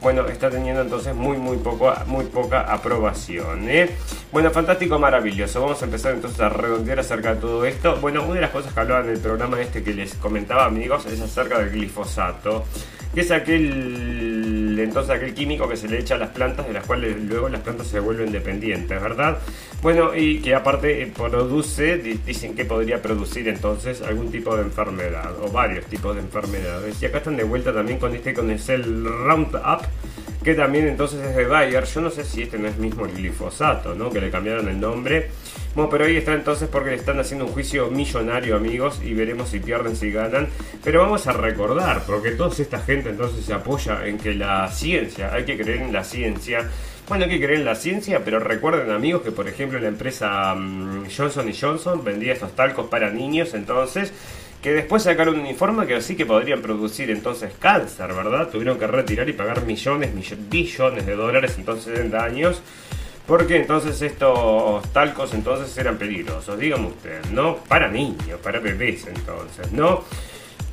bueno, 0.01 0.27
está 0.27 0.49
teniendo 0.49 0.81
entonces 0.81 1.13
muy, 1.13 1.37
muy, 1.37 1.57
poco, 1.57 1.93
muy 2.07 2.25
poca 2.25 2.61
aprobación. 2.61 3.69
¿eh? 3.69 3.89
Bueno, 4.31 4.49
fantástico, 4.49 4.97
maravilloso. 4.97 5.61
Vamos 5.61 5.81
a 5.81 5.85
empezar 5.85 6.13
entonces 6.13 6.39
a 6.39 6.49
redondear 6.49 6.99
acerca 6.99 7.35
de 7.35 7.41
todo 7.41 7.65
esto. 7.65 7.97
Bueno, 8.01 8.23
una 8.23 8.35
de 8.35 8.41
las 8.41 8.49
cosas 8.49 8.73
que 8.73 8.79
hablaba 8.79 9.01
en 9.01 9.11
el 9.11 9.19
programa 9.19 9.61
este 9.61 9.83
que 9.83 9.93
les 9.93 10.15
comentaba, 10.15 10.65
amigos, 10.65 11.05
es 11.05 11.21
acerca 11.21 11.59
del 11.59 11.69
glifosato, 11.69 12.65
que 13.13 13.21
es 13.21 13.29
aquel, 13.29 14.60
entonces 14.83 15.15
aquel 15.15 15.33
químico 15.33 15.67
que 15.67 15.77
se 15.77 15.87
le 15.87 15.99
echa 15.99 16.15
a 16.15 16.17
las 16.17 16.29
plantas, 16.29 16.67
de 16.67 16.73
las 16.73 16.85
cuales 16.85 17.21
luego 17.23 17.49
las 17.49 17.61
plantas 17.61 17.87
se 17.87 17.99
vuelven 17.99 18.31
dependientes, 18.31 19.01
¿verdad? 19.01 19.37
Bueno, 19.81 20.15
y 20.15 20.39
que 20.39 20.53
aparte 20.55 21.01
eh, 21.01 21.11
produce, 21.15 21.97
dicen 21.97 22.55
que 22.55 22.65
podría 22.65 23.01
producir 23.01 23.47
entonces 23.47 24.01
algún 24.01 24.31
tipo 24.31 24.55
de 24.55 24.63
enfermedad, 24.63 25.31
o 25.41 25.51
varios 25.51 25.85
tipos 25.85 26.15
de 26.15 26.21
enfermedades. 26.21 27.01
Y 27.01 27.05
acá 27.05 27.19
están 27.19 27.37
de 27.37 27.43
vuelta 27.43 27.73
también 27.73 27.99
con 27.99 28.15
este, 28.15 28.33
con 28.33 28.49
el 28.51 29.05
Roundup 29.05 29.81
que 30.43 30.55
también 30.55 30.87
entonces 30.87 31.19
es 31.23 31.35
de 31.35 31.45
Bayer. 31.45 31.85
Yo 31.85 32.01
no 32.01 32.09
sé 32.09 32.23
si 32.23 32.43
este 32.43 32.57
no 32.57 32.67
es 32.67 32.77
mismo 32.77 33.05
el 33.05 33.13
glifosato, 33.13 33.93
¿no? 33.93 34.09
Que 34.09 34.21
le 34.21 34.31
cambiaron 34.31 34.67
el 34.67 34.79
nombre. 34.79 35.29
Bueno, 35.75 35.89
pero 35.89 36.05
ahí 36.05 36.17
está 36.17 36.33
entonces 36.33 36.67
porque 36.69 36.89
le 36.89 36.95
están 36.97 37.19
haciendo 37.19 37.45
un 37.45 37.51
juicio 37.51 37.89
millonario, 37.89 38.55
amigos, 38.55 38.99
y 39.03 39.13
veremos 39.13 39.49
si 39.49 39.59
pierden, 39.59 39.95
si 39.95 40.11
ganan. 40.11 40.47
Pero 40.83 41.01
vamos 41.01 41.27
a 41.27 41.33
recordar, 41.33 42.03
porque 42.05 42.31
toda 42.31 42.51
esta 42.55 42.79
gente 42.79 43.09
entonces 43.09 43.45
se 43.45 43.53
apoya 43.53 44.05
en 44.05 44.17
que 44.17 44.33
la 44.33 44.67
ciencia, 44.69 45.33
hay 45.33 45.45
que 45.45 45.57
creer 45.57 45.81
en 45.83 45.93
la 45.93 46.03
ciencia. 46.03 46.67
Bueno, 47.07 47.25
hay 47.25 47.31
que 47.31 47.37
creer 47.37 47.59
en 47.59 47.65
la 47.65 47.75
ciencia, 47.75 48.21
pero 48.23 48.39
recuerden 48.39 48.89
amigos 48.91 49.21
que 49.21 49.31
por 49.31 49.47
ejemplo 49.47 49.79
la 49.79 49.89
empresa 49.89 50.55
mm, 50.55 51.07
Johnson 51.15 51.51
Johnson 51.59 52.03
vendía 52.03 52.33
estos 52.33 52.55
talcos 52.55 52.87
para 52.87 53.09
niños, 53.09 53.53
entonces 53.53 54.13
que 54.61 54.73
después 54.73 55.03
sacaron 55.03 55.39
un 55.39 55.47
informe 55.47 55.87
que 55.87 55.99
sí 56.01 56.15
que 56.15 56.25
podrían 56.25 56.61
producir 56.61 57.09
entonces 57.09 57.51
cáncer, 57.59 58.13
¿verdad? 58.13 58.49
Tuvieron 58.49 58.77
que 58.77 58.87
retirar 58.87 59.27
y 59.27 59.33
pagar 59.33 59.65
millones, 59.65 60.11
billones 60.49 61.05
de 61.05 61.15
dólares 61.15 61.55
entonces 61.57 61.99
en 61.99 62.11
daños. 62.11 62.61
Porque 63.25 63.55
entonces 63.57 64.01
estos 64.01 64.91
talcos 64.91 65.33
entonces 65.33 65.75
eran 65.77 65.97
peligrosos, 65.97 66.59
dígame 66.59 66.87
usted, 66.87 67.23
¿no? 67.31 67.57
Para 67.57 67.87
niños, 67.87 68.39
para 68.43 68.59
bebés 68.59 69.07
entonces, 69.07 69.71
¿no? 69.71 70.03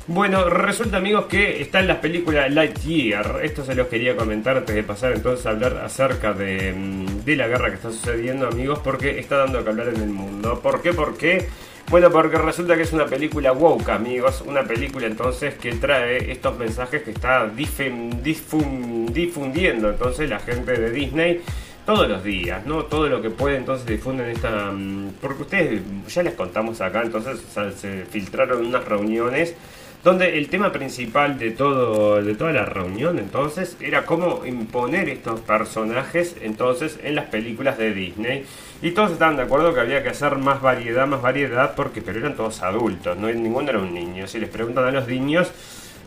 Bueno, 0.07 0.49
resulta 0.49 0.97
amigos 0.97 1.25
que 1.25 1.61
está 1.61 1.79
en 1.79 1.87
las 1.87 1.97
películas 1.97 2.51
Lightyear. 2.51 3.41
Esto 3.43 3.63
se 3.63 3.75
los 3.75 3.87
quería 3.87 4.15
comentar 4.15 4.57
antes 4.57 4.75
de 4.75 4.81
pasar 4.83 5.13
entonces 5.13 5.45
a 5.45 5.51
hablar 5.51 5.77
acerca 5.77 6.33
de, 6.33 6.73
mm, 6.73 7.23
de 7.25 7.35
la 7.35 7.47
guerra 7.47 7.69
que 7.69 7.75
está 7.75 7.91
sucediendo 7.91 8.47
amigos 8.47 8.79
porque 8.83 9.19
está 9.19 9.37
dando 9.37 9.63
que 9.63 9.69
hablar 9.69 9.89
en 9.89 10.01
el 10.01 10.09
mundo. 10.09 10.59
¿Por 10.61 10.81
qué? 10.81 10.93
Porque 10.93 11.47
bueno, 11.89 12.11
porque 12.11 12.37
resulta 12.37 12.75
que 12.75 12.83
es 12.83 12.93
una 12.93 13.07
película 13.07 13.51
woke, 13.51 13.89
amigos. 13.89 14.43
Una 14.45 14.63
película 14.63 15.07
entonces 15.07 15.55
que 15.55 15.73
trae 15.73 16.31
estos 16.31 16.55
mensajes 16.57 17.01
que 17.01 17.09
está 17.11 17.47
difundiendo 17.47 19.89
entonces 19.89 20.29
la 20.29 20.39
gente 20.39 20.73
de 20.73 20.91
Disney 20.91 21.41
todos 21.87 22.07
los 22.07 22.23
días, 22.23 22.63
¿no? 22.67 22.85
Todo 22.85 23.07
lo 23.07 23.23
que 23.23 23.31
puede 23.31 23.57
entonces 23.57 23.87
difunden 23.87 24.29
esta... 24.29 24.71
Mm, 24.71 25.13
porque 25.19 25.41
ustedes 25.41 25.81
ya 26.07 26.21
les 26.21 26.35
contamos 26.35 26.79
acá, 26.81 27.01
entonces 27.01 27.39
se 27.75 28.05
filtraron 28.05 28.67
unas 28.67 28.85
reuniones 28.85 29.55
donde 30.03 30.37
el 30.37 30.49
tema 30.49 30.71
principal 30.71 31.39
de 31.39 31.51
todo 31.51 32.23
de 32.23 32.35
toda 32.35 32.53
la 32.53 32.63
reunión 32.63 33.19
entonces 33.19 33.75
era 33.81 34.05
cómo 34.05 34.45
imponer 34.45 35.09
estos 35.09 35.41
personajes 35.41 36.37
entonces 36.41 36.97
en 37.03 37.15
las 37.15 37.25
películas 37.25 37.77
de 37.77 37.93
Disney 37.93 38.45
y 38.81 38.91
todos 38.91 39.11
estaban 39.11 39.35
de 39.37 39.43
acuerdo 39.43 39.73
que 39.73 39.79
había 39.79 40.03
que 40.03 40.09
hacer 40.09 40.35
más 40.37 40.61
variedad 40.61 41.07
más 41.07 41.21
variedad 41.21 41.75
porque 41.75 42.01
pero 42.01 42.19
eran 42.19 42.35
todos 42.35 42.61
adultos 42.61 43.17
no 43.17 43.27
ninguno 43.31 43.69
era 43.69 43.79
un 43.79 43.93
niño 43.93 44.27
si 44.27 44.39
les 44.39 44.49
preguntan 44.49 44.85
a 44.85 44.91
los 44.91 45.07
niños 45.07 45.51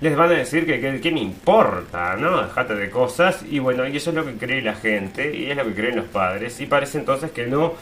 les 0.02 0.16
van 0.16 0.30
a 0.30 0.34
decir 0.34 0.66
que 0.66 1.00
qué 1.00 1.12
me 1.12 1.20
importa, 1.20 2.16
¿no? 2.16 2.42
Dejate 2.42 2.74
de 2.74 2.90
cosas. 2.90 3.44
Y 3.48 3.60
bueno, 3.60 3.86
y 3.86 3.96
eso 3.96 4.10
es 4.10 4.16
lo 4.16 4.24
que 4.24 4.32
cree 4.32 4.60
la 4.60 4.74
gente 4.74 5.32
y 5.32 5.48
es 5.48 5.56
lo 5.56 5.64
que 5.64 5.74
creen 5.74 5.94
los 5.94 6.06
padres. 6.06 6.60
Y 6.60 6.66
parece 6.66 6.98
entonces 6.98 7.30
que 7.30 7.46
no 7.46 7.74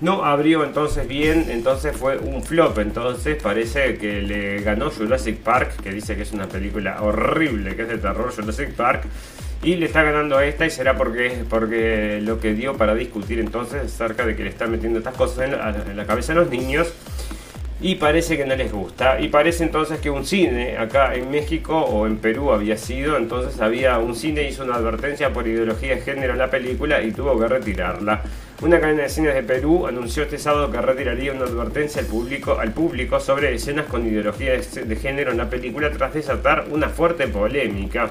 no 0.00 0.24
abrió 0.24 0.64
entonces 0.64 1.08
bien, 1.08 1.46
entonces 1.50 1.96
fue 1.96 2.18
un 2.18 2.42
flop, 2.42 2.78
entonces 2.78 3.40
parece 3.42 3.96
que 3.96 4.20
le 4.20 4.60
ganó 4.60 4.90
Jurassic 4.90 5.38
Park, 5.38 5.82
que 5.82 5.90
dice 5.90 6.16
que 6.16 6.22
es 6.22 6.32
una 6.32 6.46
película 6.46 7.00
horrible, 7.00 7.74
que 7.76 7.82
es 7.82 7.88
de 7.88 7.98
terror 7.98 8.30
Jurassic 8.34 8.72
Park, 8.74 9.04
y 9.66 9.74
le 9.74 9.86
está 9.86 10.04
ganando 10.04 10.38
a 10.38 10.46
esta 10.46 10.64
y 10.64 10.70
será 10.70 10.96
porque, 10.96 11.42
porque 11.50 12.20
lo 12.22 12.38
que 12.38 12.54
dio 12.54 12.76
para 12.76 12.94
discutir 12.94 13.40
entonces 13.40 13.82
acerca 13.82 14.24
de 14.24 14.36
que 14.36 14.44
le 14.44 14.50
está 14.50 14.68
metiendo 14.68 15.00
estas 15.00 15.16
cosas 15.16 15.50
en 15.50 15.96
la, 15.96 16.06
cabeza 16.06 16.34
a 16.34 16.36
los 16.36 16.48
niños 16.48 16.94
y 17.80 17.96
parece 17.96 18.36
que 18.36 18.46
no 18.46 18.54
les 18.54 18.70
gusta. 18.70 19.20
Y 19.20 19.26
parece 19.26 19.64
entonces 19.64 19.98
que 19.98 20.08
un 20.08 20.24
cine 20.24 20.78
acá 20.78 21.16
en 21.16 21.32
México 21.32 21.80
o 21.80 22.06
en 22.06 22.18
Perú 22.18 22.52
había 22.52 22.76
sido, 22.78 23.16
entonentonces 23.16 23.60
había 23.60 23.98
un 23.98 24.14
cine 24.14 24.48
hizo 24.48 24.62
una 24.62 24.76
advertencia 24.76 25.32
por 25.32 25.48
ideología 25.48 25.96
de 25.96 26.00
género 26.00 26.34
en 26.34 26.38
la 26.38 26.48
película 26.48 27.02
y 27.02 27.10
tuvo 27.10 27.36
que 27.36 27.48
retirarla. 27.48 28.22
Una 28.62 28.78
cadena 28.78 29.02
de 29.02 29.08
cines 29.08 29.34
de 29.34 29.42
Perú 29.42 29.88
anunció 29.88 30.22
este 30.22 30.38
sábado 30.38 30.70
que 30.70 30.80
retiraría 30.80 31.32
una 31.32 31.44
advertencia 31.44 32.02
al 32.02 32.06
público, 32.06 32.56
al 32.60 32.70
público 32.70 33.18
sobre 33.18 33.52
escenas 33.52 33.86
con 33.86 34.06
ideología 34.06 34.52
de 34.52 34.96
género 34.96 35.32
en 35.32 35.38
la 35.38 35.50
película 35.50 35.90
tras 35.90 36.14
desatar 36.14 36.66
una 36.70 36.88
fuerte 36.88 37.26
polémica. 37.26 38.10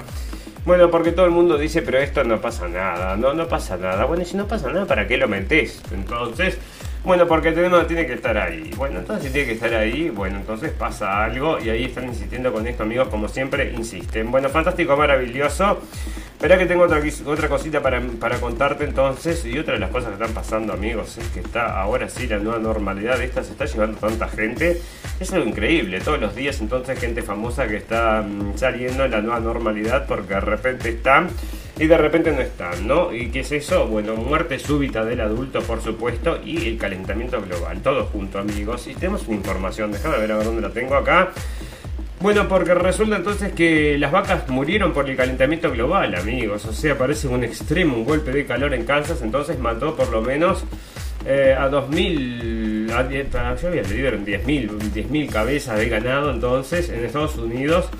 Bueno, 0.66 0.90
porque 0.90 1.12
todo 1.12 1.26
el 1.26 1.30
mundo 1.30 1.56
dice, 1.58 1.80
pero 1.80 1.98
esto 1.98 2.24
no 2.24 2.40
pasa 2.40 2.66
nada, 2.66 3.16
no, 3.16 3.32
no 3.32 3.46
pasa 3.46 3.76
nada. 3.76 4.04
Bueno, 4.04 4.24
y 4.24 4.26
si 4.26 4.36
no 4.36 4.48
pasa 4.48 4.68
nada, 4.72 4.84
¿para 4.84 5.06
qué 5.06 5.16
lo 5.16 5.28
metés? 5.28 5.80
Entonces, 5.92 6.58
bueno, 7.06 7.28
porque 7.28 7.50
el 7.50 7.54
tema 7.54 7.86
tiene 7.86 8.04
que 8.04 8.14
estar 8.14 8.36
ahí. 8.36 8.72
Bueno, 8.76 8.98
entonces 8.98 9.26
si 9.26 9.32
tiene 9.32 9.46
que 9.46 9.54
estar 9.54 9.72
ahí, 9.72 10.10
bueno, 10.10 10.38
entonces 10.38 10.72
pasa 10.72 11.24
algo 11.24 11.56
y 11.60 11.70
ahí 11.70 11.84
están 11.84 12.06
insistiendo 12.06 12.52
con 12.52 12.66
esto, 12.66 12.82
amigos, 12.82 13.06
como 13.06 13.28
siempre 13.28 13.72
insisten. 13.72 14.32
Bueno, 14.32 14.48
fantástico, 14.48 14.96
maravilloso. 14.96 15.80
Espera 16.32 16.58
que 16.58 16.66
tengo 16.66 16.82
otra, 16.82 17.00
otra 17.26 17.48
cosita 17.48 17.80
para, 17.80 18.00
para, 18.18 18.40
contarte 18.40 18.82
entonces. 18.82 19.46
Y 19.46 19.56
otra 19.56 19.74
de 19.74 19.80
las 19.80 19.90
cosas 19.90 20.08
que 20.08 20.14
están 20.14 20.34
pasando, 20.34 20.72
amigos, 20.72 21.16
es 21.16 21.28
que 21.28 21.38
está 21.38 21.80
ahora 21.80 22.08
sí 22.08 22.26
la 22.26 22.38
nueva 22.38 22.58
normalidad. 22.58 23.22
Esta 23.22 23.44
se 23.44 23.52
está 23.52 23.66
llevando 23.66 23.98
tanta 23.98 24.26
gente. 24.26 24.82
Es 25.20 25.32
algo 25.32 25.48
increíble. 25.48 26.00
Todos 26.00 26.20
los 26.20 26.34
días 26.34 26.60
entonces 26.60 26.98
gente 26.98 27.22
famosa 27.22 27.68
que 27.68 27.76
está 27.76 28.20
mm, 28.22 28.58
saliendo 28.58 29.04
en 29.04 29.12
la 29.12 29.20
nueva 29.20 29.38
normalidad 29.38 30.06
porque 30.08 30.34
de 30.34 30.40
repente 30.40 30.88
están 30.88 31.28
y 31.78 31.86
de 31.86 31.98
repente 31.98 32.32
no 32.32 32.40
están, 32.40 32.86
¿no? 32.86 33.12
¿Y 33.12 33.28
qué 33.28 33.40
es 33.40 33.52
eso? 33.52 33.86
Bueno, 33.86 34.16
muerte 34.16 34.58
súbita 34.58 35.04
del 35.04 35.20
adulto, 35.20 35.60
por 35.60 35.82
supuesto, 35.82 36.38
y 36.44 36.68
el 36.68 36.78
calentamiento 36.78 37.40
global. 37.42 37.82
Todo 37.82 38.06
junto, 38.06 38.38
amigos. 38.38 38.86
Y 38.86 38.94
tenemos 38.94 39.26
una 39.26 39.36
información, 39.36 39.92
déjame 39.92 40.18
ver 40.18 40.32
a 40.32 40.36
ver 40.38 40.46
dónde 40.46 40.62
la 40.62 40.70
tengo 40.70 40.94
acá. 40.94 41.32
Bueno, 42.18 42.48
porque 42.48 42.72
resulta 42.72 43.16
entonces 43.16 43.52
que 43.52 43.98
las 43.98 44.10
vacas 44.10 44.48
murieron 44.48 44.94
por 44.94 45.08
el 45.08 45.16
calentamiento 45.16 45.70
global, 45.70 46.14
amigos. 46.14 46.64
O 46.64 46.72
sea, 46.72 46.96
parece 46.96 47.28
un 47.28 47.44
extremo, 47.44 47.98
un 47.98 48.04
golpe 48.06 48.32
de 48.32 48.46
calor 48.46 48.72
en 48.72 48.86
Kansas, 48.86 49.20
entonces 49.20 49.58
mató 49.58 49.94
por 49.94 50.08
lo 50.08 50.22
menos 50.22 50.64
eh, 51.26 51.54
a 51.58 51.68
2.000, 51.68 52.86
yo 53.60 53.68
había 53.68 53.82
leído 53.82 54.12
10.000 54.12 55.08
10 55.08 55.30
cabezas 55.32 55.76
de 55.76 55.88
ganado 55.88 56.30
entonces 56.30 56.88
en 56.88 57.04
Estados 57.04 57.36
Unidos 57.36 57.90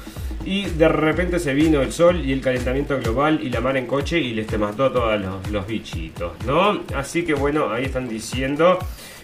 y 0.47 0.67
de 0.67 0.89
repente 0.89 1.41
se 1.41 1.53
vino 1.53 1.83
el 1.83 1.93
sol 1.93 2.25
y 2.25 2.33
el 2.33 2.41
calentamiento 2.41 2.97
global 2.99 3.41
y 3.43 3.51
la 3.51 3.61
mar 3.61 3.77
en 3.77 3.87
coche 3.87 4.21
y 4.21 4.33
les 4.33 4.47
te 4.47 4.57
mató 4.57 4.85
a 4.85 4.93
todos 4.93 5.21
los, 5.51 5.67
bichitos, 5.67 6.33
¿no? 6.47 6.83
Así 6.95 7.25
que 7.25 7.35
bueno, 7.35 7.73
ahí 7.73 7.87
están 7.87 8.09
diciendo 8.09 8.79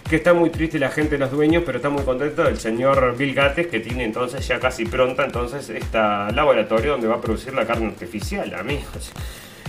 que 0.09 0.17
está 0.17 0.33
muy 0.33 0.49
triste 0.49 0.77
la 0.79 0.89
gente, 0.89 1.17
los 1.17 1.31
dueños, 1.31 1.63
pero 1.65 1.77
está 1.77 1.89
muy 1.89 2.03
contento 2.03 2.45
el 2.45 2.57
señor 2.57 3.15
Bill 3.17 3.33
Gates 3.33 3.67
que 3.67 3.79
tiene 3.79 4.03
entonces 4.03 4.45
ya 4.45 4.59
casi 4.59 4.83
pronta 4.83 5.23
entonces 5.23 5.69
este 5.69 5.97
laboratorio 5.97 6.91
donde 6.91 7.07
va 7.07 7.15
a 7.15 7.21
producir 7.21 7.53
la 7.53 7.65
carne 7.65 7.87
artificial, 7.87 8.53
amigos. 8.53 9.13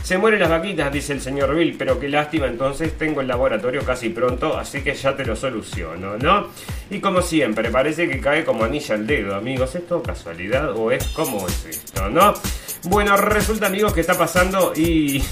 Se 0.04 0.18
mueren 0.18 0.38
las 0.38 0.50
vaquitas, 0.50 0.92
dice 0.92 1.14
el 1.14 1.22
señor 1.22 1.54
Bill, 1.54 1.76
pero 1.78 1.98
qué 1.98 2.10
lástima, 2.10 2.46
entonces 2.46 2.92
tengo 2.98 3.22
el 3.22 3.26
laboratorio 3.26 3.82
casi 3.86 4.10
pronto, 4.10 4.54
así 4.54 4.82
que 4.82 4.94
ya 4.94 5.16
te 5.16 5.24
lo 5.24 5.34
soluciono, 5.34 6.18
¿no? 6.18 6.48
Y 6.90 7.00
como 7.00 7.22
siempre, 7.22 7.70
parece 7.70 8.06
que 8.06 8.20
cae 8.20 8.44
como 8.44 8.64
anilla 8.64 8.96
al 8.96 9.06
dedo, 9.06 9.34
amigos. 9.34 9.74
¿Es 9.74 9.86
todo 9.86 10.02
casualidad 10.02 10.76
o 10.76 10.90
es 10.90 11.06
como 11.06 11.48
es 11.48 11.64
esto, 11.64 12.10
no? 12.10 12.34
Bueno, 12.82 13.16
resulta, 13.16 13.68
amigos, 13.68 13.94
que 13.94 14.02
está 14.02 14.12
pasando 14.12 14.74
y 14.76 15.24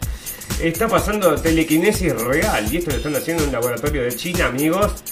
está 0.60 0.88
pasando 0.88 1.36
telequinesis 1.36 2.20
real. 2.20 2.66
Y 2.72 2.78
esto 2.78 2.90
lo 2.90 2.96
están 2.96 3.14
haciendo 3.14 3.44
en 3.44 3.50
un 3.50 3.54
laboratorio 3.54 4.02
de 4.02 4.16
China, 4.16 4.46
amigos. 4.46 5.04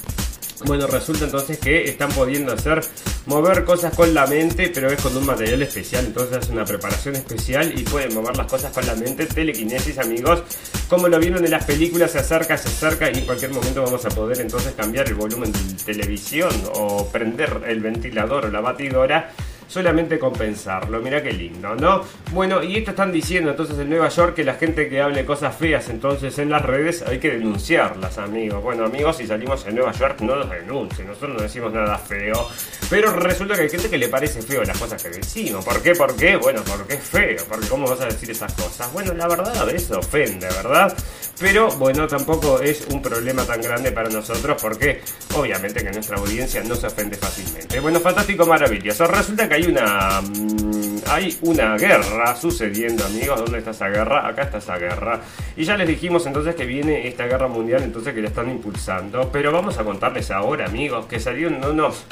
Bueno, 0.67 0.87
resulta 0.87 1.25
entonces 1.25 1.59
que 1.59 1.85
están 1.85 2.11
pudiendo 2.11 2.53
hacer 2.53 2.81
mover 3.27 3.65
cosas 3.65 3.95
con 3.95 4.15
la 4.15 4.27
mente, 4.27 4.71
pero 4.73 4.89
es 4.89 5.01
con 5.01 5.17
un 5.17 5.27
material 5.27 5.63
especial, 5.63 6.07
entonces 6.07 6.45
es 6.45 6.49
una 6.49 6.65
preparación 6.65 7.17
especial 7.17 7.77
y 7.77 7.83
pueden 7.83 8.15
mover 8.15 8.37
las 8.37 8.47
cosas 8.47 8.73
con 8.73 8.87
la 8.87 8.95
mente. 8.95 9.27
Telequinesis, 9.27 9.99
amigos, 9.99 10.43
como 10.89 11.09
lo 11.09 11.19
vieron 11.19 11.45
en 11.45 11.51
las 11.51 11.65
películas, 11.65 12.13
se 12.13 12.19
acerca, 12.19 12.57
se 12.57 12.69
acerca 12.69 13.11
y 13.11 13.19
en 13.19 13.27
cualquier 13.27 13.51
momento 13.51 13.83
vamos 13.83 14.05
a 14.05 14.11
poder 14.11 14.41
entonces 14.41 14.75
cambiar 14.75 15.09
el 15.09 15.15
volumen 15.15 15.53
de 15.53 15.85
televisión 15.85 16.53
o 16.75 17.09
prender 17.09 17.63
el 17.67 17.81
ventilador 17.81 18.47
o 18.47 18.51
la 18.51 18.61
batidora 18.61 19.33
solamente 19.69 20.19
compensarlo. 20.19 21.01
Mira 21.01 21.23
qué 21.23 21.33
lindo, 21.33 21.75
¿no? 21.75 22.03
Bueno, 22.33 22.63
y 22.63 22.77
esto 22.77 22.91
están 22.91 23.13
diciendo 23.13 23.51
entonces 23.51 23.79
en 23.79 23.91
Nueva 23.91 24.09
York 24.09 24.35
que 24.35 24.45
la 24.45 24.55
gente 24.55 24.89
que 24.89 25.01
hable 25.01 25.25
cosas 25.25 25.57
feas 25.57 25.89
entonces 25.89 26.39
en 26.39 26.51
las 26.51 26.63
redes 26.63 27.03
hay 27.03 27.19
que 27.19 27.31
denunciarlas, 27.31 28.19
amigos. 28.19 28.63
Bueno, 28.63 28.85
amigos, 28.85 29.17
si 29.17 29.27
salimos 29.27 29.67
en 29.67 29.75
Nueva 29.75 29.93
York 29.93 30.21
no 30.21 30.37
nos 30.37 30.51
denuncien, 30.51 31.09
nosotros 31.09 31.37
no 31.37 31.43
decimos 31.43 31.73
nada 31.73 31.99
feo. 31.99 32.49
Pero 32.89 33.11
resulta 33.13 33.55
que 33.55 33.63
hay 33.63 33.71
gente 33.71 33.91
que 33.91 33.99
le 33.99 34.09
parece 34.09 34.43
feo 34.43 34.63
las 34.63 34.79
cosas 34.79 35.03
que 35.03 35.09
decimos. 35.09 35.65
¿Por 35.65 35.83
qué? 35.83 35.95
¿Por 35.95 36.15
qué? 36.17 36.37
Bueno, 36.37 36.63
porque 36.69 36.95
es 36.95 37.03
feo. 37.03 37.43
Porque 37.49 37.67
¿cómo 37.69 37.89
vas 37.89 38.01
a 38.01 38.07
decir 38.07 38.31
esas 38.31 38.53
cosas? 38.53 38.93
Bueno, 38.93 39.13
la 39.15 39.27
verdad 39.27 39.65
veces 39.65 39.91
ofende, 39.93 40.47
¿verdad? 40.47 40.95
Pero 41.41 41.69
bueno, 41.79 42.07
tampoco 42.07 42.61
es 42.61 42.87
un 42.93 43.03
problema 43.03 43.45
tan 43.45 43.61
grande 43.61 43.91
para 43.91 44.09
nosotros 44.09 44.61
porque 44.63 45.01
obviamente 45.37 45.83
que 45.83 45.91
nuestra 45.91 46.17
audiencia 46.17 46.63
no 46.63 46.77
se 46.77 46.87
ofende 46.87 47.17
fácilmente. 47.17 47.81
Bueno, 47.81 47.99
fantástico, 47.99 48.47
maravilloso. 48.47 49.07
Resulta 49.07 49.49
que 49.49 49.54
hay 49.55 49.67
una 49.67 50.21
mm, 50.21 50.95
hay 51.09 51.37
una 51.43 51.77
guerra 51.77 52.35
sucediendo, 52.35 53.05
amigos. 53.05 53.39
¿Dónde 53.39 53.59
está 53.59 53.71
esa 53.71 53.89
guerra? 53.89 54.27
Acá 54.27 54.43
está 54.43 54.59
esa 54.59 54.79
guerra. 54.79 55.21
Y 55.57 55.65
ya 55.65 55.77
les 55.77 55.87
dijimos 55.87 56.27
entonces 56.27 56.57
que 56.57 56.67
viene 56.67 57.07
esta 57.07 57.27
guerra 57.27 57.47
mundial, 57.47 57.83
entonces 57.85 58.15
que 58.15 58.21
la 58.21 58.29
están 58.29 58.51
impulsando. 58.51 59.31
Pero 59.31 59.53
vamos 59.53 59.79
a 59.79 59.85
contarles 59.85 60.33
ahora, 60.33 60.67
amigos, 60.67 61.07
que 61.07 61.21
salieron 61.21 61.65
unos 61.65 62.05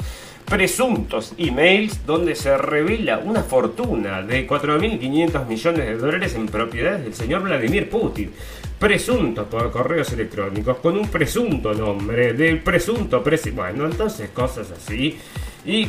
presuntos 0.45 1.33
emails 1.37 2.05
donde 2.05 2.35
se 2.35 2.57
revela 2.57 3.17
una 3.17 3.43
fortuna 3.43 4.21
de 4.21 4.47
4.500 4.47 5.45
millones 5.45 5.85
de 5.85 5.97
dólares 5.97 6.35
en 6.35 6.45
propiedades 6.45 7.03
del 7.03 7.13
señor 7.13 7.41
Vladimir 7.41 7.89
Putin. 7.89 8.31
Presuntos 8.79 9.47
por 9.47 9.69
correos 9.71 10.11
electrónicos 10.13 10.77
con 10.77 10.97
un 10.97 11.07
presunto 11.09 11.73
nombre 11.73 12.33
del 12.33 12.59
presunto 12.61 13.21
presidente. 13.21 13.61
Bueno, 13.61 13.85
entonces 13.85 14.29
cosas 14.29 14.71
así. 14.71 15.17
Y 15.65 15.85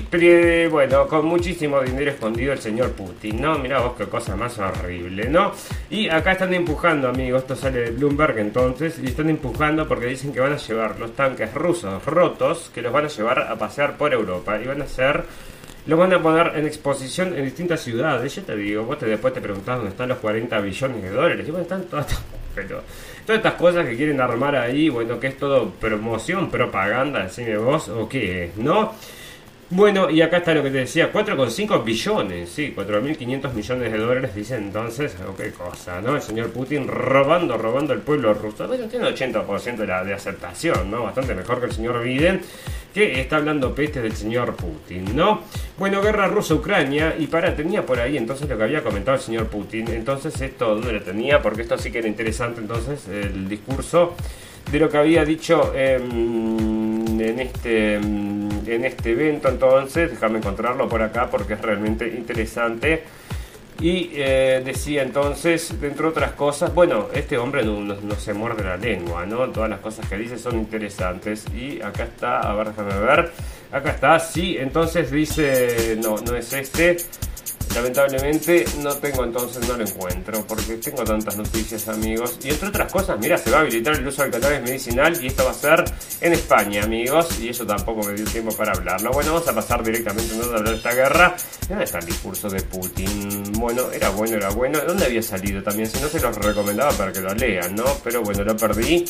bueno, 0.68 1.08
con 1.08 1.26
muchísimo 1.26 1.80
dinero 1.80 2.12
escondido 2.12 2.52
el 2.52 2.60
señor 2.60 2.92
Putin, 2.92 3.40
¿no? 3.40 3.58
Mira 3.58 3.80
vos 3.80 3.94
qué 3.98 4.04
cosa 4.04 4.36
más 4.36 4.56
horrible, 4.58 5.28
¿no? 5.28 5.52
Y 5.90 6.08
acá 6.08 6.32
están 6.32 6.54
empujando, 6.54 7.08
amigos, 7.08 7.42
esto 7.42 7.56
sale 7.56 7.80
de 7.80 7.90
Bloomberg 7.90 8.38
entonces, 8.38 9.00
y 9.02 9.06
están 9.06 9.30
empujando 9.30 9.88
porque 9.88 10.06
dicen 10.06 10.32
que 10.32 10.38
van 10.38 10.52
a 10.52 10.58
llevar 10.58 11.00
los 11.00 11.16
tanques 11.16 11.52
rusos 11.54 12.04
rotos, 12.04 12.70
que 12.72 12.82
los 12.82 12.92
van 12.92 13.06
a 13.06 13.08
llevar 13.08 13.40
a 13.40 13.56
pasear 13.56 13.96
por 13.96 14.12
Europa 14.12 14.60
y 14.60 14.66
van 14.66 14.80
a 14.80 14.84
hacer... 14.84 15.24
Los 15.86 15.98
van 15.98 16.14
a 16.14 16.22
poner 16.22 16.52
en 16.56 16.66
exposición 16.66 17.36
en 17.36 17.44
distintas 17.44 17.82
ciudades. 17.82 18.34
Yo 18.34 18.42
te 18.42 18.56
digo, 18.56 18.84
vos 18.84 18.98
te, 18.98 19.04
después 19.04 19.34
te 19.34 19.42
preguntás 19.42 19.76
dónde 19.76 19.90
están 19.90 20.08
los 20.08 20.16
40 20.16 20.58
billones 20.60 21.02
de 21.02 21.10
dólares. 21.10 21.46
Y 21.46 21.50
bueno, 21.50 21.64
están 21.64 21.82
todas 21.84 22.06
pero 22.54 22.80
todas 23.26 23.38
estas 23.38 23.54
cosas 23.54 23.86
que 23.86 23.94
quieren 23.94 24.18
armar 24.18 24.56
ahí, 24.56 24.88
bueno, 24.88 25.20
que 25.20 25.26
es 25.26 25.36
todo 25.36 25.72
promoción, 25.72 26.50
propaganda, 26.50 27.24
decime 27.24 27.58
vos, 27.58 27.88
o 27.90 28.08
qué 28.08 28.44
es, 28.44 28.56
¿no? 28.56 28.94
Bueno, 29.70 30.10
y 30.10 30.20
acá 30.20 30.38
está 30.38 30.54
lo 30.54 30.62
que 30.62 30.70
te 30.70 30.78
decía, 30.78 31.10
4,5 31.10 31.82
billones, 31.82 32.50
sí, 32.50 32.74
4.500 32.76 33.54
millones 33.54 33.92
de 33.92 33.98
dólares, 33.98 34.34
dicen 34.34 34.64
entonces, 34.64 35.16
qué 35.38 35.52
cosa, 35.52 36.02
¿no? 36.02 36.14
El 36.16 36.22
señor 36.22 36.50
Putin 36.50 36.86
robando, 36.86 37.56
robando 37.56 37.94
el 37.94 38.00
pueblo 38.00 38.34
ruso. 38.34 38.68
Bueno, 38.68 38.86
tiene 38.86 39.08
80% 39.08 39.76
de, 39.76 39.86
la, 39.86 40.04
de 40.04 40.12
aceptación, 40.12 40.90
¿no? 40.90 41.04
Bastante 41.04 41.34
mejor 41.34 41.60
que 41.60 41.66
el 41.66 41.72
señor 41.72 42.02
Biden, 42.02 42.42
que 42.92 43.20
está 43.20 43.36
hablando 43.36 43.74
peste 43.74 44.02
del 44.02 44.14
señor 44.14 44.54
Putin, 44.54 45.16
¿no? 45.16 45.40
Bueno, 45.78 46.02
guerra 46.02 46.28
rusa-Ucrania, 46.28 47.16
y 47.18 47.26
para, 47.26 47.56
tenía 47.56 47.86
por 47.86 47.98
ahí 47.98 48.18
entonces 48.18 48.48
lo 48.48 48.58
que 48.58 48.64
había 48.64 48.82
comentado 48.82 49.16
el 49.16 49.22
señor 49.22 49.46
Putin, 49.46 49.88
entonces 49.88 50.38
esto, 50.42 50.74
¿dónde 50.74 50.92
lo 50.92 51.02
tenía? 51.02 51.40
Porque 51.40 51.62
esto 51.62 51.78
sí 51.78 51.90
que 51.90 51.98
era 51.98 52.08
interesante, 52.08 52.60
entonces, 52.60 53.08
el 53.08 53.48
discurso 53.48 54.14
de 54.70 54.78
lo 54.78 54.88
que 54.88 54.98
había 54.98 55.24
dicho 55.24 55.72
en, 55.74 57.20
este 57.38 57.94
en 57.94 58.84
este 58.84 59.10
evento 59.10 59.48
entonces 59.48 60.10
déjame 60.10 60.38
encontrarlo 60.38 60.88
por 60.88 61.02
acá 61.02 61.28
porque 61.30 61.54
es 61.54 61.60
realmente 61.60 62.06
interesante 62.08 63.02
y 63.80 64.10
eh, 64.14 64.62
decía 64.64 65.02
entonces, 65.02 65.80
dentro 65.80 66.06
de 66.06 66.12
otras 66.12 66.32
cosas, 66.32 66.72
bueno, 66.72 67.08
este 67.12 67.36
hombre 67.36 67.64
no, 67.64 67.80
no, 67.80 68.14
se 68.14 68.32
muerde 68.32 68.62
la 68.62 68.76
lengua, 68.76 69.26
¿no? 69.26 69.50
Todas 69.50 69.68
las 69.68 69.80
cosas 69.80 70.08
que 70.08 70.16
dice 70.16 70.38
son 70.38 70.56
interesantes. 70.56 71.44
Y 71.54 71.82
acá 71.82 72.04
está, 72.04 72.40
a 72.40 72.54
ver, 72.54 72.68
déjame 72.68 72.98
ver. 73.00 73.32
Acá 73.72 73.90
está, 73.90 74.20
sí, 74.20 74.56
entonces 74.58 75.10
dice, 75.10 75.98
no, 76.00 76.16
no 76.18 76.36
es 76.36 76.52
este. 76.52 76.98
Lamentablemente 77.74 78.64
no 78.82 78.94
tengo 78.96 79.24
entonces, 79.24 79.66
no 79.68 79.76
lo 79.76 79.84
encuentro, 79.84 80.44
porque 80.46 80.76
tengo 80.76 81.04
tantas 81.04 81.36
noticias 81.36 81.88
amigos. 81.88 82.38
Y 82.42 82.50
entre 82.50 82.68
otras 82.68 82.90
cosas, 82.90 83.18
mira, 83.18 83.38
se 83.38 83.50
va 83.50 83.58
a 83.58 83.60
habilitar 83.60 83.94
el 83.94 84.06
uso 84.06 84.22
del 84.22 84.30
cannabis 84.30 84.62
medicinal 84.62 85.22
y 85.22 85.26
esto 85.28 85.44
va 85.44 85.50
a 85.50 85.54
ser 85.54 85.84
en 86.20 86.32
España 86.32 86.84
amigos, 86.84 87.38
y 87.40 87.48
eso 87.48 87.66
tampoco 87.66 88.06
me 88.06 88.14
dio 88.14 88.24
tiempo 88.24 88.54
para 88.56 88.72
hablarlo. 88.72 89.10
Bueno, 89.10 89.32
vamos 89.32 89.48
a 89.48 89.54
pasar 89.54 89.82
directamente 89.82 90.34
a 90.34 90.44
hablar 90.44 90.68
de 90.68 90.74
esta 90.76 90.94
guerra. 90.94 91.36
¿Dónde 91.68 91.84
está 91.84 91.98
el 91.98 92.06
discurso 92.06 92.48
de 92.48 92.60
Putin? 92.62 93.52
Bueno, 93.52 93.90
era 93.90 94.10
bueno, 94.10 94.36
era 94.36 94.50
bueno. 94.50 94.80
¿Dónde 94.86 95.06
había 95.06 95.22
salido 95.22 95.62
también? 95.62 95.88
Si 95.88 96.00
no 96.00 96.08
se 96.08 96.20
los 96.20 96.36
recomendaba 96.36 96.92
para 96.92 97.12
que 97.12 97.20
lo 97.20 97.34
lean, 97.34 97.74
¿no? 97.74 97.84
Pero 98.02 98.22
bueno, 98.22 98.44
lo 98.44 98.56
perdí. 98.56 99.04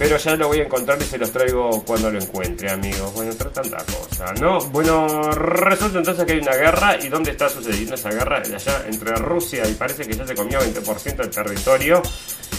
Pero 0.00 0.16
ya 0.16 0.34
lo 0.34 0.48
voy 0.48 0.60
a 0.60 0.64
encontrar 0.64 0.96
y 0.98 1.04
se 1.04 1.18
los 1.18 1.30
traigo 1.30 1.84
cuando 1.84 2.10
lo 2.10 2.18
encuentre, 2.18 2.70
amigos. 2.70 3.12
Bueno, 3.12 3.32
entre 3.32 3.50
tanta 3.50 3.76
cosa, 3.84 4.32
¿no? 4.40 4.58
Bueno, 4.70 5.30
resulta 5.30 5.98
entonces 5.98 6.24
que 6.24 6.32
hay 6.32 6.38
una 6.38 6.56
guerra. 6.56 6.96
¿Y 7.02 7.10
dónde 7.10 7.32
está 7.32 7.50
sucediendo 7.50 7.96
esa 7.96 8.08
guerra? 8.08 8.38
Allá 8.38 8.82
entre 8.86 9.14
Rusia 9.16 9.68
y 9.68 9.74
parece 9.74 10.06
que 10.06 10.16
ya 10.16 10.26
se 10.26 10.34
comió 10.34 10.58
20% 10.58 11.16
del 11.16 11.28
territorio. 11.28 12.00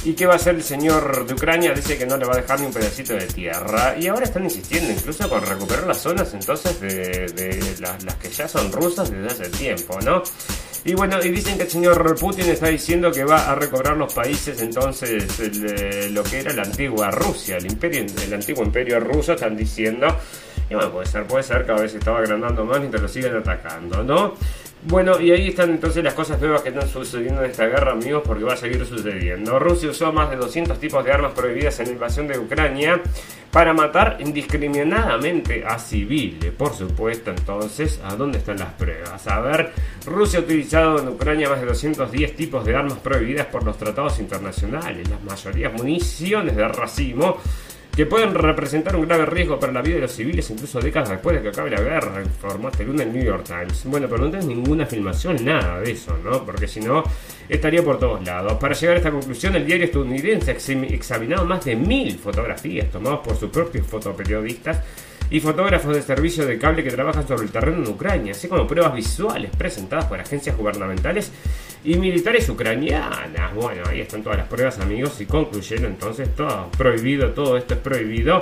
¿Y 0.04 0.14
qué 0.14 0.28
va 0.28 0.34
a 0.34 0.36
hacer 0.36 0.54
el 0.54 0.64
señor 0.64 1.26
de 1.26 1.34
Ucrania? 1.34 1.74
Dice 1.74 1.98
que 1.98 2.06
no 2.06 2.16
le 2.16 2.26
va 2.26 2.34
a 2.34 2.38
dejar 2.38 2.60
ni 2.60 2.68
un 2.68 2.74
pedacito 2.74 3.14
de 3.14 3.26
tierra. 3.26 3.96
Y 3.98 4.06
ahora 4.06 4.26
están 4.26 4.44
insistiendo 4.44 4.92
incluso 4.92 5.28
con 5.28 5.44
recuperar 5.44 5.88
las 5.88 5.98
zonas 5.98 6.32
entonces 6.36 6.80
de, 6.80 7.76
las, 7.80 8.04
las 8.04 8.16
que 8.18 8.30
ya 8.30 8.48
son 8.48 8.72
rusas 8.72 9.10
desde 9.10 9.26
hace 9.26 9.50
tiempo, 9.50 10.00
¿no? 10.02 10.22
Y 10.84 10.96
bueno, 10.96 11.24
y 11.24 11.30
dicen 11.30 11.58
que 11.58 11.64
el 11.64 11.70
señor 11.70 12.20
Putin 12.20 12.50
está 12.50 12.68
diciendo 12.68 13.12
que 13.12 13.24
va 13.24 13.52
a 13.52 13.56
recobrar 13.56 13.96
los 13.98 14.12
países 14.14 14.60
entonces 14.62 15.40
eh, 15.40 16.10
lo 16.12 16.24
que 16.24 16.40
era 16.40 16.54
la 16.54 16.64
antigua 16.64 17.12
Rusia, 17.12 17.58
el 17.58 17.68
imperio, 17.68 18.06
el 18.26 18.34
antiguo 18.34 18.64
imperio 18.64 19.00
ruso, 19.00 19.34
están 19.34 19.56
diciendo. 19.56 20.08
Y 20.70 20.74
bueno, 20.74 20.92
puede 20.92 21.06
ser, 21.06 21.28
puede 21.28 21.44
ser, 21.44 21.66
cada 21.66 21.82
vez 21.82 21.92
se 21.92 22.00
estaba 22.00 22.20
agrandando 22.20 22.66
más 22.66 22.80
mientras 22.80 23.04
lo 23.04 23.08
siguen 23.08 23.36
atacando, 23.36 24.04
¿no? 24.04 24.34
Bueno, 24.84 25.22
y 25.22 25.30
ahí 25.30 25.50
están 25.50 25.70
entonces 25.70 26.04
las 26.04 26.16
cosas 26.16 26.42
nuevas 26.42 26.64
que 26.64 26.70
están 26.70 26.88
sucediendo 26.88 27.44
en 27.44 27.52
esta 27.52 27.68
guerra, 27.68 27.92
amigos, 27.92 28.24
porque 28.26 28.44
va 28.44 28.54
a 28.54 28.58
seguir 28.58 28.84
sucediendo. 28.84 29.60
Rusia 29.60 29.92
usó 29.92 30.12
más 30.12 30.32
de 30.32 30.38
200 30.38 30.80
tipos 30.80 31.06
de 31.06 31.12
armas 31.12 31.34
prohibidas 31.34 31.80
en 31.80 31.86
la 31.86 31.92
invasión 31.92 32.28
de 32.28 32.40
Ucrania 32.40 33.00
para 33.52 33.74
matar 33.74 34.18
indiscriminadamente 34.20 35.64
a 35.68 35.78
civiles. 35.78 36.52
Por 36.54 36.74
supuesto, 36.74 37.30
entonces, 37.30 38.02
¿a 38.04 38.16
dónde 38.16 38.40
están 38.40 38.58
las 38.58 38.74
pruebas? 38.74 39.28
A 39.28 39.40
ver, 39.42 39.72
Rusia 40.04 40.40
ha 40.40 40.42
utilizado 40.42 41.00
en 41.00 41.10
Ucrania 41.10 41.48
más 41.48 41.60
de 41.60 41.68
210 41.68 42.36
tipos 42.36 42.66
de 42.66 42.76
armas 42.76 42.98
prohibidas 42.98 43.46
por 43.46 43.64
los 43.64 43.78
tratados 43.78 44.20
internacionales, 44.20 45.08
las 45.08 45.22
mayorías 45.24 45.74
municiones 45.74 46.56
de 46.56 46.68
racimo 46.68 47.38
que 47.96 48.06
pueden 48.06 48.34
representar 48.34 48.96
un 48.96 49.06
grave 49.06 49.26
riesgo 49.26 49.60
para 49.60 49.74
la 49.74 49.82
vida 49.82 49.96
de 49.96 50.02
los 50.02 50.12
civiles 50.12 50.50
incluso 50.50 50.80
décadas 50.80 51.10
después 51.10 51.36
de 51.36 51.42
que 51.42 51.50
acabe 51.50 51.70
la 51.70 51.82
guerra, 51.82 52.22
informó 52.24 52.70
lunes 52.86 53.08
el 53.08 53.14
New 53.14 53.24
York 53.24 53.44
Times. 53.46 53.84
Bueno, 53.86 54.08
pero 54.10 54.24
no 54.24 54.32
tenés 54.32 54.46
ninguna 54.46 54.86
filmación, 54.86 55.44
nada 55.44 55.82
de 55.82 55.92
eso, 55.92 56.18
¿no? 56.24 56.46
Porque 56.46 56.68
si 56.68 56.80
no, 56.80 57.04
estaría 57.50 57.84
por 57.84 58.00
todos 58.00 58.26
lados. 58.26 58.54
Para 58.54 58.74
llegar 58.74 58.96
a 58.96 58.98
esta 59.00 59.12
conclusión, 59.12 59.56
el 59.56 59.66
diario 59.66 59.86
estadounidense 59.86 60.52
ha 60.52 60.54
examinado 60.54 61.46
más 61.46 61.66
de 61.66 61.76
mil 61.76 62.18
fotografías 62.18 62.90
tomadas 62.90 63.20
por 63.20 63.36
sus 63.36 63.50
propios 63.50 63.86
fotoperiodistas 63.86 64.80
y 65.32 65.40
fotógrafos 65.40 65.96
de 65.96 66.02
servicio 66.02 66.46
de 66.46 66.60
cable 66.60 66.84
que 66.84 66.92
trabajan 66.92 67.26
sobre 67.26 67.46
el 67.46 67.52
terreno 67.52 67.84
en 67.84 67.90
Ucrania, 67.90 68.34
así 68.34 68.50
como 68.50 68.68
pruebas 68.68 68.94
visuales 68.94 69.50
presentadas 69.58 70.06
por 70.06 70.20
agencias 70.20 70.58
gubernamentales 70.58 71.32
y 71.86 71.96
militares 71.96 72.48
ucranianas. 72.50 73.56
Bueno, 73.56 73.84
ahí 73.90 74.02
están 74.02 74.22
todas 74.22 74.38
las 74.38 74.48
pruebas, 74.48 74.78
amigos, 74.80 75.20
y 75.22 75.26
concluyeron 75.26 75.86
entonces 75.86 76.36
todo 76.36 76.70
prohibido, 76.78 77.30
todo 77.32 77.58
esto 77.58 77.76
es 77.76 77.80
prohibido. 77.80 78.42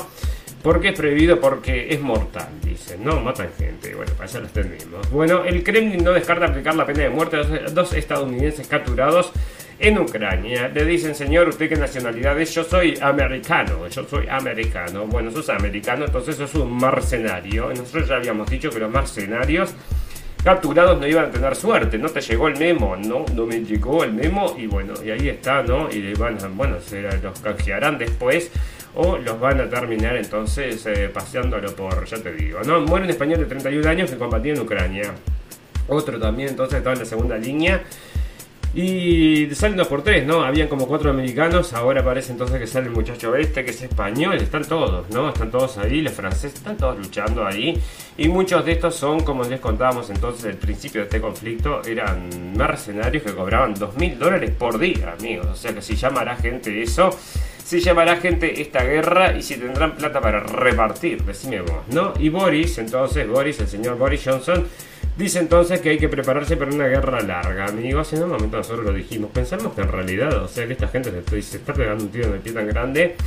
¿Por 0.63 0.81
qué 0.81 0.89
es 0.89 0.97
prohibido? 0.97 1.39
Porque 1.39 1.93
es 1.93 2.01
mortal, 2.01 2.49
dicen, 2.63 3.05
¿no? 3.05 3.21
Matan 3.21 3.49
gente. 3.57 3.95
Bueno, 3.95 4.11
para 4.13 4.29
allá 4.29 4.39
lo 4.39 4.47
entendimos. 4.47 5.09
Bueno, 5.11 5.45
el 5.45 5.63
Kremlin 5.63 6.03
no 6.03 6.11
descarta 6.11 6.47
aplicar 6.47 6.75
la 6.75 6.85
pena 6.85 7.03
de 7.03 7.09
muerte 7.09 7.37
a 7.37 7.43
dos 7.69 7.93
estadounidenses 7.93 8.67
capturados 8.67 9.31
en 9.79 9.97
Ucrania. 9.97 10.69
Le 10.73 10.85
dicen, 10.85 11.15
señor, 11.15 11.47
¿usted 11.47 11.69
qué 11.69 11.75
nacionalidad 11.75 12.39
es? 12.39 12.53
Yo 12.53 12.63
soy 12.63 12.97
americano, 13.01 13.87
yo 13.87 14.03
soy 14.03 14.27
americano. 14.27 15.05
Bueno, 15.07 15.31
sos 15.31 15.49
americano, 15.49 16.05
entonces 16.05 16.35
sos 16.35 16.53
un 16.55 16.77
mercenario. 16.77 17.69
Nosotros 17.69 18.07
ya 18.07 18.15
habíamos 18.17 18.49
dicho 18.49 18.69
que 18.69 18.79
los 18.79 18.91
mercenarios 18.91 19.73
capturados 20.43 20.99
no 20.99 21.07
iban 21.07 21.25
a 21.25 21.31
tener 21.31 21.55
suerte, 21.55 21.97
no 21.97 22.07
te 22.09 22.21
llegó 22.21 22.47
el 22.47 22.57
memo, 22.57 22.95
no, 22.95 23.25
no 23.35 23.45
me 23.45 23.59
llegó 23.59 24.03
el 24.05 24.13
memo 24.13 24.55
y 24.57 24.67
bueno, 24.67 24.93
y 25.03 25.11
ahí 25.11 25.27
está, 25.27 25.63
¿no? 25.63 25.89
Y 25.91 25.95
le 26.01 26.13
van 26.13 26.37
bueno, 26.55 26.79
se 26.79 27.01
los 27.01 27.39
canjearán 27.41 27.97
después 27.97 28.49
o 28.95 29.17
los 29.17 29.39
van 29.39 29.59
a 29.59 29.69
terminar 29.69 30.15
entonces 30.15 30.85
eh, 30.85 31.09
paseándolo 31.13 31.75
por, 31.75 32.05
ya 32.05 32.17
te 32.17 32.31
digo, 32.33 32.61
¿no? 32.65 32.79
Muere 32.81 33.05
un 33.05 33.11
español 33.11 33.39
de 33.39 33.45
31 33.45 33.89
años 33.89 34.11
que 34.11 34.17
combatía 34.17 34.53
en 34.53 34.61
Ucrania. 34.61 35.13
Otro 35.87 36.19
también 36.19 36.49
entonces 36.49 36.77
estaba 36.77 36.93
en 36.93 36.99
la 36.99 37.05
segunda 37.05 37.37
línea 37.37 37.83
y 38.73 39.49
salen 39.55 39.77
dos 39.77 39.87
por 39.87 40.03
tres, 40.03 40.25
¿no? 40.25 40.43
Habían 40.43 40.67
como 40.67 40.87
cuatro 40.87 41.09
americanos, 41.09 41.73
ahora 41.73 42.03
parece 42.03 42.31
entonces 42.31 42.59
que 42.59 42.67
sale 42.67 42.87
el 42.87 42.93
muchacho 42.93 43.35
este, 43.35 43.65
que 43.65 43.71
es 43.71 43.81
español, 43.81 44.35
están 44.37 44.63
todos, 44.63 45.09
¿no? 45.09 45.29
Están 45.29 45.49
todos 45.49 45.77
ahí, 45.79 46.01
los 46.01 46.13
franceses 46.13 46.53
están 46.55 46.77
todos 46.77 46.97
luchando 46.97 47.45
ahí. 47.45 47.81
Y 48.17 48.27
muchos 48.27 48.63
de 48.65 48.73
estos 48.73 48.95
son, 48.95 49.21
como 49.21 49.43
les 49.43 49.59
contábamos 49.59 50.09
entonces, 50.11 50.45
el 50.45 50.57
principio 50.57 51.01
de 51.01 51.05
este 51.05 51.19
conflicto, 51.19 51.81
eran 51.83 52.55
mercenarios 52.55 53.23
que 53.23 53.33
cobraban 53.33 53.73
dos 53.73 53.95
mil 53.97 54.19
dólares 54.19 54.51
por 54.51 54.77
día, 54.77 55.15
amigos. 55.17 55.47
O 55.47 55.55
sea 55.55 55.73
que 55.73 55.81
si 55.81 55.95
llamará 55.95 56.35
gente 56.35 56.81
eso, 56.81 57.09
si 57.63 57.79
llamará 57.79 58.17
gente 58.17 58.61
esta 58.61 58.83
guerra 58.83 59.35
y 59.37 59.41
si 59.41 59.55
tendrán 59.55 59.95
plata 59.95 60.21
para 60.21 60.41
repartir, 60.41 61.23
decime 61.23 61.61
vos, 61.61 61.87
¿no? 61.91 62.13
Y 62.19 62.29
Boris, 62.29 62.77
entonces, 62.77 63.27
Boris, 63.27 63.59
el 63.59 63.67
señor 63.67 63.97
Boris 63.97 64.21
Johnson, 64.25 64.67
Dice 65.19 65.39
entonces 65.39 65.81
que 65.81 65.89
hay 65.89 65.97
que 65.97 66.07
prepararse 66.07 66.55
para 66.55 66.71
una 66.71 66.87
guerra 66.87 67.19
larga, 67.19 67.65
amigos. 67.65 68.13
En 68.13 68.23
un 68.23 68.29
momento 68.29 68.55
nosotros 68.55 68.85
lo 68.85 68.93
dijimos. 68.93 69.29
Pensamos 69.33 69.73
que 69.73 69.81
en 69.81 69.89
realidad, 69.89 70.31
o 70.41 70.47
sea, 70.47 70.65
que 70.65 70.71
esta 70.71 70.87
gente 70.87 71.11
se, 71.41 71.57
está 71.57 71.73
pegando 71.73 72.05
un 72.05 72.09
tiro 72.09 72.27
en 72.27 72.35
el 72.35 72.39
pie 72.39 72.53
tan 72.53 72.65
grande 72.65 73.17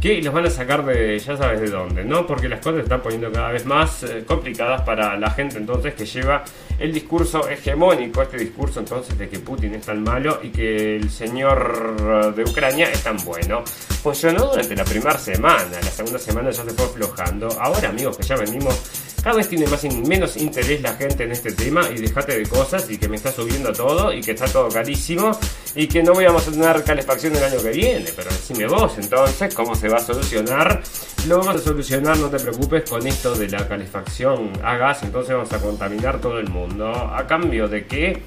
que 0.00 0.22
los 0.22 0.32
van 0.32 0.46
a 0.46 0.50
sacar 0.50 0.86
de 0.86 1.18
ya 1.18 1.36
sabes 1.36 1.60
de 1.60 1.68
dónde, 1.68 2.04
¿no? 2.04 2.24
Porque 2.24 2.48
las 2.48 2.60
cosas 2.60 2.76
se 2.76 2.82
están 2.84 3.02
poniendo 3.02 3.32
cada 3.32 3.50
vez 3.50 3.66
más 3.66 4.04
eh, 4.04 4.22
complicadas 4.24 4.82
para 4.82 5.16
la 5.18 5.30
gente 5.32 5.58
entonces 5.58 5.92
que 5.94 6.06
lleva 6.06 6.44
el 6.78 6.92
discurso 6.92 7.48
hegemónico, 7.48 8.22
este 8.22 8.38
discurso 8.38 8.78
entonces 8.78 9.18
de 9.18 9.28
que 9.28 9.40
Putin 9.40 9.74
es 9.74 9.86
tan 9.86 10.04
malo 10.04 10.38
y 10.44 10.50
que 10.50 10.96
el 10.96 11.10
señor 11.10 12.32
de 12.32 12.44
Ucrania 12.44 12.88
es 12.92 13.02
tan 13.02 13.16
bueno. 13.24 13.64
Funcionó 13.64 14.46
durante 14.46 14.76
la 14.76 14.84
primera 14.84 15.18
semana, 15.18 15.64
la 15.64 15.90
segunda 15.90 16.20
semana 16.20 16.50
ya 16.50 16.62
se 16.62 16.70
fue 16.70 16.84
aflojando. 16.84 17.48
Ahora 17.60 17.88
amigos 17.88 18.16
que 18.16 18.22
ya 18.22 18.36
venimos 18.36 19.09
cada 19.22 19.36
vez 19.36 19.48
tiene 19.48 19.66
más 19.66 19.84
menos 19.84 20.36
interés 20.36 20.80
la 20.80 20.94
gente 20.94 21.24
en 21.24 21.32
este 21.32 21.52
tema 21.52 21.82
y 21.94 22.00
dejate 22.00 22.38
de 22.38 22.46
cosas 22.46 22.90
y 22.90 22.96
que 22.96 23.08
me 23.08 23.16
está 23.16 23.30
subiendo 23.30 23.72
todo 23.72 24.12
y 24.12 24.20
que 24.20 24.32
está 24.32 24.46
todo 24.46 24.68
carísimo 24.68 25.32
y 25.74 25.86
que 25.86 26.02
no 26.02 26.14
vamos 26.14 26.48
a 26.48 26.50
tener 26.50 26.84
calefacción 26.84 27.36
el 27.36 27.44
año 27.44 27.62
que 27.62 27.70
viene. 27.70 28.06
Pero 28.16 28.30
decime 28.30 28.66
vos 28.66 28.96
entonces 28.98 29.54
cómo 29.54 29.74
se 29.74 29.88
va 29.88 29.98
a 29.98 30.00
solucionar. 30.00 30.82
Lo 31.26 31.38
vamos 31.38 31.56
a 31.56 31.58
solucionar, 31.58 32.16
no 32.16 32.28
te 32.30 32.38
preocupes 32.38 32.88
con 32.88 33.06
esto 33.06 33.34
de 33.34 33.48
la 33.50 33.68
calefacción 33.68 34.52
a 34.64 34.76
gas, 34.78 35.02
entonces 35.02 35.34
vamos 35.34 35.52
a 35.52 35.58
contaminar 35.58 36.18
todo 36.20 36.38
el 36.38 36.48
mundo. 36.48 36.90
¿A 36.90 37.26
cambio 37.26 37.68
de 37.68 37.86
qué? 37.86 38.22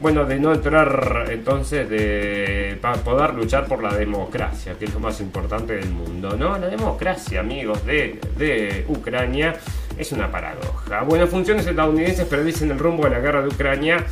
Bueno, 0.00 0.24
de 0.24 0.40
no 0.40 0.54
entrar 0.54 1.26
entonces 1.30 1.90
de 1.90 2.78
para 2.80 2.96
poder 3.02 3.34
luchar 3.34 3.66
por 3.66 3.82
la 3.82 3.94
democracia, 3.94 4.74
que 4.78 4.86
es 4.86 4.94
lo 4.94 5.00
más 5.00 5.20
importante 5.20 5.74
del 5.74 5.90
mundo, 5.90 6.34
¿no? 6.38 6.56
La 6.56 6.68
democracia, 6.68 7.40
amigos, 7.40 7.84
de, 7.84 8.18
de 8.38 8.86
Ucrania 8.88 9.54
es 10.00 10.12
una 10.12 10.30
paradoja. 10.30 11.02
Bueno, 11.02 11.26
funciones 11.26 11.66
estadounidenses 11.66 12.26
predicen 12.26 12.70
el 12.70 12.78
rumbo 12.78 13.04
de 13.04 13.10
la 13.10 13.20
guerra 13.20 13.42
de 13.42 13.48
Ucrania 13.48 14.06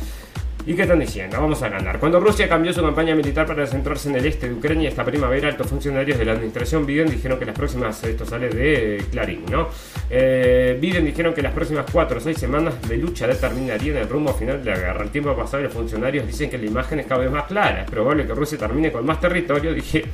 ¿Y 0.65 0.75
qué 0.75 0.83
están 0.83 0.99
diciendo? 0.99 1.39
Vamos 1.39 1.63
a 1.63 1.69
ganar. 1.69 1.99
Cuando 1.99 2.19
Rusia 2.19 2.47
cambió 2.49 2.73
su 2.73 2.81
campaña 2.81 3.15
militar 3.15 3.47
para 3.47 3.65
centrarse 3.65 4.09
en 4.09 4.17
el 4.17 4.25
este 4.25 4.49
de 4.49 4.53
Ucrania 4.53 4.89
esta 4.89 5.05
primavera, 5.05 5.47
altos 5.47 5.67
funcionarios 5.67 6.19
de 6.19 6.25
la 6.25 6.33
administración 6.33 6.85
Biden 6.85 7.09
dijeron 7.09 7.39
que 7.39 7.45
las 7.45 7.55
próximas, 7.55 8.03
esto 8.03 8.25
sale 8.25 8.49
de 8.49 9.03
Clarín, 9.09 9.45
¿no? 9.49 9.69
Eh, 10.09 10.77
Biden 10.79 11.05
dijeron 11.05 11.33
que 11.33 11.41
las 11.41 11.53
próximas 11.53 11.85
4 11.91 12.17
o 12.17 12.19
6 12.19 12.37
semanas 12.37 12.87
de 12.87 12.97
lucha 12.97 13.25
determinarían 13.25 13.97
el 13.97 14.09
rumbo 14.09 14.33
final 14.33 14.63
de 14.63 14.69
la 14.69 14.77
guerra. 14.77 15.03
El 15.03 15.09
tiempo 15.09 15.35
pasado 15.35 15.63
los 15.63 15.73
funcionarios 15.73 16.27
dicen 16.27 16.49
que 16.49 16.57
la 16.57 16.65
imagen 16.65 16.99
es 16.99 17.07
cada 17.07 17.21
vez 17.21 17.31
más 17.31 17.45
clara. 17.45 17.81
Es 17.81 17.89
probable 17.89 18.27
que 18.27 18.35
Rusia 18.35 18.57
termine 18.57 18.91
con 18.91 19.05
más 19.05 19.19
territorio, 19.19 19.73
dije 19.73 20.05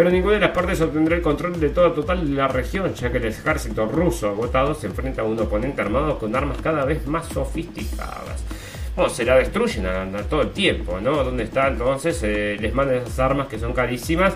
pero 0.00 0.12
ninguna 0.12 0.36
de 0.36 0.40
las 0.40 0.52
partes 0.52 0.80
obtendrá 0.80 1.14
el 1.14 1.20
control 1.20 1.60
de 1.60 1.68
todo 1.68 1.92
total 1.92 2.26
de 2.26 2.34
la 2.34 2.48
región, 2.48 2.94
ya 2.94 3.12
que 3.12 3.18
el 3.18 3.26
ejército 3.26 3.84
ruso 3.84 4.30
agotado 4.30 4.74
se 4.74 4.86
enfrenta 4.86 5.20
a 5.20 5.26
un 5.26 5.38
oponente 5.38 5.82
armado 5.82 6.18
con 6.18 6.34
armas 6.34 6.56
cada 6.62 6.86
vez 6.86 7.06
más 7.06 7.28
sofisticadas 7.28 8.42
se 9.10 9.26
la 9.26 9.36
destruyen 9.36 9.84
a, 9.84 10.06
todo 10.22 10.40
el 10.40 10.52
tiempo, 10.52 10.98
¿no? 11.02 11.22
¿Dónde 11.22 11.44
está 11.44 11.68
entonces? 11.68 12.18
Eh, 12.22 12.56
les 12.58 12.72
mandan 12.72 12.96
esas 12.96 13.18
armas 13.18 13.48
que 13.48 13.58
son 13.58 13.74
carísimas. 13.74 14.34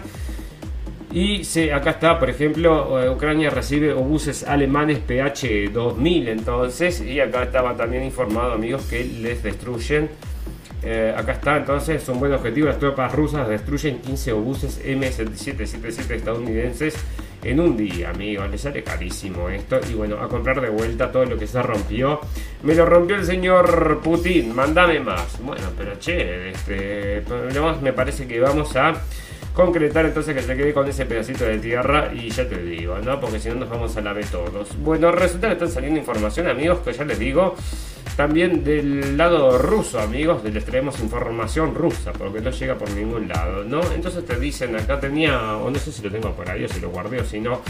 Y 1.11 1.41
acá 1.71 1.93
está, 1.93 2.19
por 2.19 2.29
ejemplo, 2.29 3.03
eh, 3.03 3.09
Ucrania 3.09 3.49
recibe 3.49 3.95
obuses 3.95 4.45
alemanes 4.45 4.99
PH-2000 4.99 6.29
entonces. 6.29 7.01
Y 7.01 7.21
acá 7.21 7.45
estaba 7.45 7.75
también 7.75 8.05
informado, 8.05 8.53
amigos, 8.53 8.83
que 8.83 9.03
les 9.03 9.43
destruyen. 9.43 10.11
Eh, 10.87 11.15
acá 11.17 11.33
está, 11.33 11.57
entonces, 11.57 12.03
es 12.03 12.09
un 12.09 12.21
buen 12.21 12.33
objetivo. 12.33 12.67
Las 12.67 12.79
tropas 12.79 13.13
rusas 13.13 13.49
destruyen 13.49 14.01
15 14.01 14.33
obuses 14.33 14.85
M7777 14.85 16.11
estadounidenses 16.11 16.95
en 17.43 17.59
un 17.61 17.77
día, 17.77 18.11
amigos. 18.11 18.51
Le 18.51 18.59
sale 18.59 18.83
carísimo 18.83 19.49
esto. 19.49 19.81
Y 19.91 19.95
bueno, 19.95 20.21
a 20.21 20.29
comprar 20.29 20.61
de 20.61 20.69
vuelta 20.69 21.11
todo 21.11 21.25
lo 21.25 21.39
que 21.39 21.47
se 21.47 21.63
rompió. 21.63 22.21
Me 22.63 22.75
lo 22.75 22.85
rompió 22.85 23.17
el 23.17 23.25
señor 23.25 24.01
Putin. 24.03 24.55
Mándame 24.55 25.01
más. 25.01 25.41
Bueno, 25.43 25.69
pero 25.77 25.99
che, 25.99 26.51
este, 26.51 27.23
me 27.81 27.93
parece 27.95 28.27
que 28.27 28.39
vamos 28.41 28.77
a 28.77 28.93
concretar 29.55 30.05
entonces 30.05 30.35
que 30.35 30.43
se 30.43 30.57
quede 30.57 30.75
con 30.75 30.87
ese 30.89 31.07
pedacito 31.07 31.45
de 31.45 31.59
tierra 31.59 32.11
y 32.13 32.29
ya 32.29 32.47
te 32.49 32.61
digo, 32.61 32.99
¿no? 32.99 33.21
Porque 33.21 33.39
si 33.39 33.49
no 33.49 33.55
nos 33.55 33.71
vamos 33.71 33.97
a 33.97 34.01
la 34.01 34.13
B 34.13 34.25
todos. 34.25 34.77
Bueno, 34.79 35.13
resulta 35.13 35.47
que 35.47 35.53
están 35.55 35.71
saliendo 35.71 35.99
información, 35.99 36.49
amigos, 36.49 36.81
que 36.81 36.93
ya 36.93 37.05
les 37.05 37.19
digo, 37.19 37.55
también 38.17 38.63
del 38.63 39.17
lado 39.17 39.59
ruso, 39.59 39.99
amigos, 39.99 40.45
les 40.45 40.65
traemos 40.65 41.01
información 41.01 41.75
rusa, 41.75 42.13
porque 42.13 42.41
no 42.41 42.51
llega 42.51 42.77
por 42.77 42.91
ningún 42.91 43.29
lado, 43.29 43.65
¿no? 43.65 43.81
Entonces 43.93 44.25
te 44.25 44.39
dicen, 44.39 44.77
acá 44.77 45.01
tenía, 45.01 45.57
o 45.57 45.71
no 45.71 45.79
sé 45.79 45.91
si 45.91 46.03
lo 46.03 46.11
tengo 46.11 46.31
por 46.33 46.49
ahí 46.49 46.65
o 46.65 46.69
si 46.69 46.81
lo 46.81 46.91
guardé 46.91 47.21
o 47.21 47.25
si 47.25 47.41
no, 47.41 47.61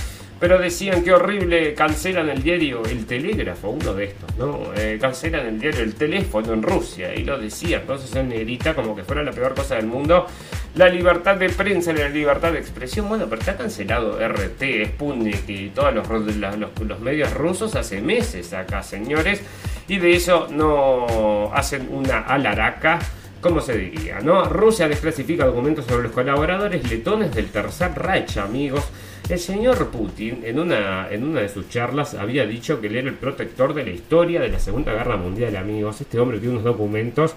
pero 0.40 0.59
decían 0.59 1.03
que 1.03 1.12
horrible, 1.12 1.75
cancelan 1.75 2.29
el 2.29 2.42
diario 2.42 2.83
El 2.85 3.07
Telégrafo, 3.07 3.70
uno 3.70 3.94
de 3.94 4.05
estos, 4.05 4.37
¿no? 4.37 4.73
Eh, 4.77 4.99
cancelan 5.01 5.47
el 5.47 5.61
diario 5.61 5.83
El 5.83 5.94
Teléfono 5.94 6.53
en 6.53 6.62
Rusia, 6.62 7.14
y 7.14 7.25
lo 7.25 7.38
decía, 7.38 7.79
entonces 7.79 8.14
en 8.16 8.29
negrita, 8.29 8.75
como 8.75 8.94
que 8.94 9.05
fuera 9.05 9.23
la 9.23 9.33
peor 9.33 9.55
cosa 9.55 9.77
del 9.77 9.87
mundo 9.87 10.27
la 10.75 10.88
libertad 10.88 11.37
de 11.37 11.51
prensa 11.51 11.92
la 11.92 12.09
libertad 12.09 12.53
de 12.53 12.59
expresión. 12.59 13.09
Bueno, 13.09 13.27
pero 13.29 13.40
está 13.40 13.57
cancelado 13.57 14.18
RT, 14.18 14.87
Sputnik 14.87 15.49
y 15.49 15.68
todos 15.68 15.94
los, 15.94 17.01
medios 17.01 17.33
rusos 17.33 17.77
hace 17.77 18.01
meses 18.01 18.53
acá, 18.53 18.83
señores. 18.83 19.40
Y 19.87 19.99
de 19.99 20.16
eso 20.16 20.49
no 20.51 21.53
hacen 21.55 21.88
una 21.90 22.20
alaraca 22.20 22.99
como 23.40 23.61
se 23.61 23.77
diría, 23.77 24.20
¿no? 24.20 24.44
Rusia 24.44 24.88
desclasifica 24.88 25.44
documentos 25.44 25.85
sobre 25.85 26.05
los 26.05 26.12
colaboradores 26.12 26.90
letones 26.90 27.35
del 27.35 27.51
Tercer 27.51 27.92
Reich, 27.94 28.38
amigos. 28.38 28.85
El 29.28 29.38
señor 29.38 29.88
Putin, 29.88 30.42
en 30.44 30.58
una, 30.58 31.08
en 31.10 31.24
una 31.24 31.40
de 31.40 31.48
sus 31.48 31.70
charlas, 31.70 32.12
había 32.12 32.44
dicho 32.44 32.78
que 32.78 32.88
él 32.88 32.96
era 32.96 33.08
el 33.08 33.14
protector 33.14 33.72
de 33.72 33.82
la 33.82 33.90
historia 33.90 34.38
de 34.38 34.50
la 34.50 34.58
Segunda 34.58 34.92
Guerra 34.92 35.16
Mundial, 35.16 35.56
amigos. 35.56 35.98
Este 36.02 36.20
hombre 36.20 36.38
tiene 36.38 36.52
unos 36.52 36.64
documentos 36.64 37.34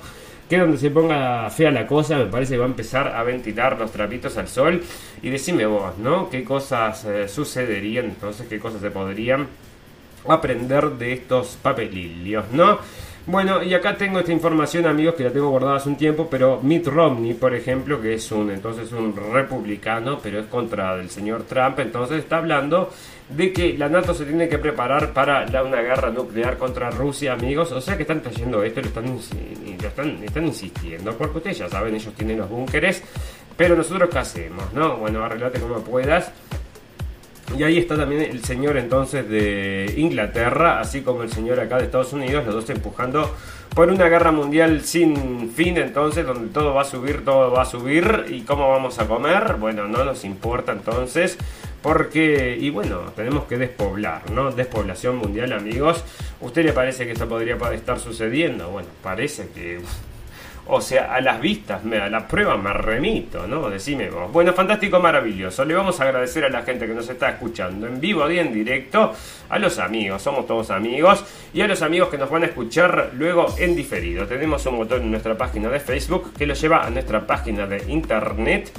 que 0.50 0.58
donde 0.58 0.78
se 0.78 0.91
ponga 0.91 1.50
fea 1.50 1.71
la 1.71 1.88
cosa, 1.88 2.17
me 2.17 2.26
parece 2.26 2.54
que 2.54 2.60
va 2.60 2.65
a 2.65 2.69
empezar 2.69 3.08
a 3.08 3.23
ventilar 3.23 3.80
los 3.80 3.91
trapitos 3.91 4.38
al 4.38 4.50
sol. 4.50 4.84
Y 5.21 5.30
decime 5.30 5.65
vos, 5.65 5.97
¿no? 5.97 6.30
¿Qué 6.30 6.43
cosas 6.43 7.06
eh, 7.06 7.30
sucederían 7.30 8.06
entonces? 8.06 8.47
¿Qué 8.47 8.60
cosas 8.60 8.82
se 8.82 8.91
podrían 8.91 9.47
aprender 10.28 10.89
de 10.91 11.13
estos 11.13 11.58
papelillos, 11.62 12.45
¿no? 12.52 12.80
Bueno, 13.28 13.62
y 13.62 13.74
acá 13.74 13.98
tengo 13.98 14.20
esta 14.20 14.32
información, 14.32 14.86
amigos, 14.86 15.16
que 15.16 15.26
la 15.26 15.32
tengo 15.32 15.50
guardada 15.50 15.76
hace 15.76 15.90
un 15.90 15.98
tiempo, 15.98 16.30
pero 16.32 16.62
Mitt 16.63 16.88
Romney, 16.88 17.34
por 17.34 17.54
ejemplo, 17.54 18.02
que 18.02 18.13
es 18.13 18.32
un 18.32 18.50
entonces 18.50 18.90
un 18.94 19.13
republicano, 19.13 20.18
pero 20.24 20.40
es 20.40 20.46
contra 20.46 20.96
el 20.96 21.10
señor 21.10 21.44
Trump, 21.44 21.78
entonces 21.80 22.20
está 22.20 22.38
hablando 22.38 22.90
de 23.28 23.52
que 23.52 23.78
la 23.78 23.90
NATO 23.90 24.13
se 24.13 24.24
tiene 24.24 24.48
que 24.48 24.58
preparar 24.58 25.12
para 25.12 25.46
una 25.62 25.82
guerra 25.82 26.10
nuclear 26.10 26.58
contra 26.58 26.90
Rusia, 26.90 27.34
amigos. 27.34 27.74
O 27.74 27.82
sea 27.82 27.98
que 27.98 28.04
están 28.04 28.22
trayendo 28.22 28.63
esto, 28.63 28.80
lo 28.80 28.88
están, 28.88 29.06
lo 29.08 29.88
están, 29.90 30.24
están 30.24 30.46
insistiendo, 30.46 31.12
porque 31.18 31.40
ustedes 31.40 31.58
ya 31.58 31.68
saben, 31.68 31.96
ellos 31.96 32.13
tienen 32.13 32.38
los 32.38 32.50
búnkeres, 32.50 33.04
pero 33.58 33.76
nosotros 33.76 34.10
qué 34.10 34.20
hacemos, 34.20 34.72
¿no? 34.72 34.96
Bueno, 34.96 35.22
arreglate 35.26 35.60
como 35.60 35.82
puedas. 35.82 36.32
Y 37.56 37.64
ahí 37.64 37.78
está 37.78 37.96
también 37.96 38.22
el 38.22 38.44
señor 38.44 38.78
entonces 38.78 39.28
de 39.30 39.94
Inglaterra, 39.98 40.80
así 40.80 41.02
como 41.02 41.24
el 41.24 41.32
señor 41.32 41.60
acá 41.60 41.78
de 41.78 41.86
Estados 41.86 42.12
Unidos, 42.14 42.46
los 42.46 42.56
dos 42.56 42.70
empujando 42.70 43.34
por 43.74 43.90
una 43.90 44.10
guerra 44.10 44.32
mundial 44.32 44.82
sin 44.82 45.52
fin, 45.52 45.78
entonces, 45.78 46.26
donde 46.26 46.50
todo 46.50 46.74
va 46.74 46.82
a 46.82 46.86
subir, 46.86 47.24
todo 47.24 47.52
va 47.52 47.62
a 47.62 47.66
subir. 47.66 48.26
¿Y 48.30 48.42
cómo 48.42 48.70
vamos 48.70 49.00
a 49.00 49.08
comer? 49.08 49.56
Bueno, 49.60 49.88
no 49.88 50.04
nos 50.04 50.26
importa 50.26 50.72
entonces, 50.72 51.38
porque, 51.82 52.58
y 52.60 52.70
bueno, 52.70 53.02
tenemos 53.16 53.46
que 53.46 53.58
despoblar, 53.58 54.32
¿no? 54.32 54.52
Despoblación 54.52 55.18
mundial, 55.18 55.54
amigos. 55.54 56.04
¿Usted 56.42 56.66
le 56.66 56.74
parece 56.74 57.06
que 57.06 57.12
esto 57.12 57.30
podría 57.30 57.56
estar 57.72 58.00
sucediendo? 58.00 58.70
Bueno, 58.70 58.90
parece 59.04 59.50
que 59.50 59.80
o 60.70 60.82
sea, 60.82 61.14
a 61.14 61.22
las 61.22 61.40
vistas, 61.40 61.82
a 61.86 62.10
la 62.10 62.28
prueba 62.28 62.58
me 62.58 62.74
remito, 62.74 63.48
¿no? 63.48 63.70
Decime 63.70 64.10
vos. 64.10 64.32
Bueno, 64.32 64.54
fantástico, 64.54 65.00
maravilloso. 65.00 65.64
Le 65.66 65.74
vamos 65.74 66.00
a 66.00 66.04
agradecer 66.04 66.44
a 66.46 66.50
la 66.50 66.64
gente 66.64 66.88
que 66.88 66.94
nos 66.94 67.10
está 67.10 67.30
escuchando 67.30 67.88
en 67.88 68.00
vivo 68.00 68.30
y 68.30 68.40
en 68.40 68.54
directo, 68.54 69.14
a 69.50 69.60
los 69.60 69.80
amigos, 69.80 70.22
somos 70.22 70.46
todos 70.46 70.72
amigos, 70.72 71.24
y 71.54 71.62
a 71.62 71.68
los 71.68 71.82
amigos 71.82 72.10
que 72.10 72.18
nos 72.18 72.30
van 72.30 72.44
a 72.44 72.48
escuchar 72.48 73.12
luego 73.14 73.48
en 73.58 73.76
diferido. 73.76 74.26
Tenemos 74.28 74.66
un 74.66 74.78
botón 74.78 75.04
en 75.04 75.12
nuestra 75.12 75.38
página 75.38 75.70
de 75.70 75.80
Facebook 75.80 76.34
que 76.38 76.46
lo 76.46 76.54
lleva 76.54 76.86
a 76.86 76.90
nuestra 76.90 77.26
página 77.26 77.66
de 77.66 77.84
internet, 77.92 78.72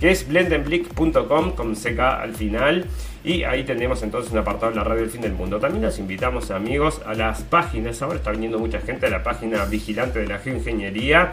que 0.00 0.10
es 0.10 0.26
blendenblick.com 0.26 1.52
con 1.52 1.74
CK 1.74 2.00
al 2.00 2.34
final. 2.34 2.86
Y 3.24 3.42
ahí 3.42 3.64
tenemos 3.64 4.02
entonces 4.02 4.30
un 4.32 4.38
apartado 4.38 4.70
de 4.70 4.76
la 4.76 4.84
radio 4.84 5.02
del 5.02 5.10
fin 5.10 5.20
del 5.20 5.32
mundo. 5.32 5.58
También 5.58 5.84
los 5.84 5.98
invitamos 5.98 6.50
amigos 6.50 7.00
a 7.04 7.14
las 7.14 7.42
páginas. 7.42 8.00
Ahora 8.00 8.16
está 8.16 8.30
viniendo 8.30 8.58
mucha 8.58 8.80
gente 8.80 9.06
a 9.06 9.10
la 9.10 9.22
página 9.22 9.64
vigilante 9.64 10.20
de 10.20 10.26
la 10.26 10.38
geoingeniería. 10.38 11.32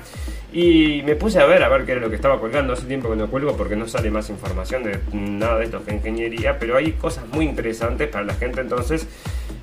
Y 0.51 1.03
me 1.03 1.15
puse 1.15 1.39
a 1.39 1.45
ver 1.45 1.63
a 1.63 1.69
ver 1.69 1.85
qué 1.85 1.93
era 1.93 2.01
lo 2.01 2.09
que 2.09 2.15
estaba 2.15 2.39
colgando. 2.39 2.73
Hace 2.73 2.87
tiempo 2.87 3.09
que 3.09 3.15
no 3.15 3.27
cuelgo 3.29 3.55
porque 3.55 3.75
no 3.75 3.87
sale 3.87 4.09
más 4.09 4.29
información 4.29 4.83
de 4.83 4.99
nada 5.13 5.59
de 5.59 5.65
esto 5.65 5.79
de 5.79 5.93
ingeniería. 5.93 6.57
Pero 6.59 6.75
hay 6.75 6.93
cosas 6.93 7.27
muy 7.27 7.45
interesantes 7.45 8.09
para 8.09 8.25
la 8.25 8.33
gente 8.33 8.61
entonces 8.61 9.07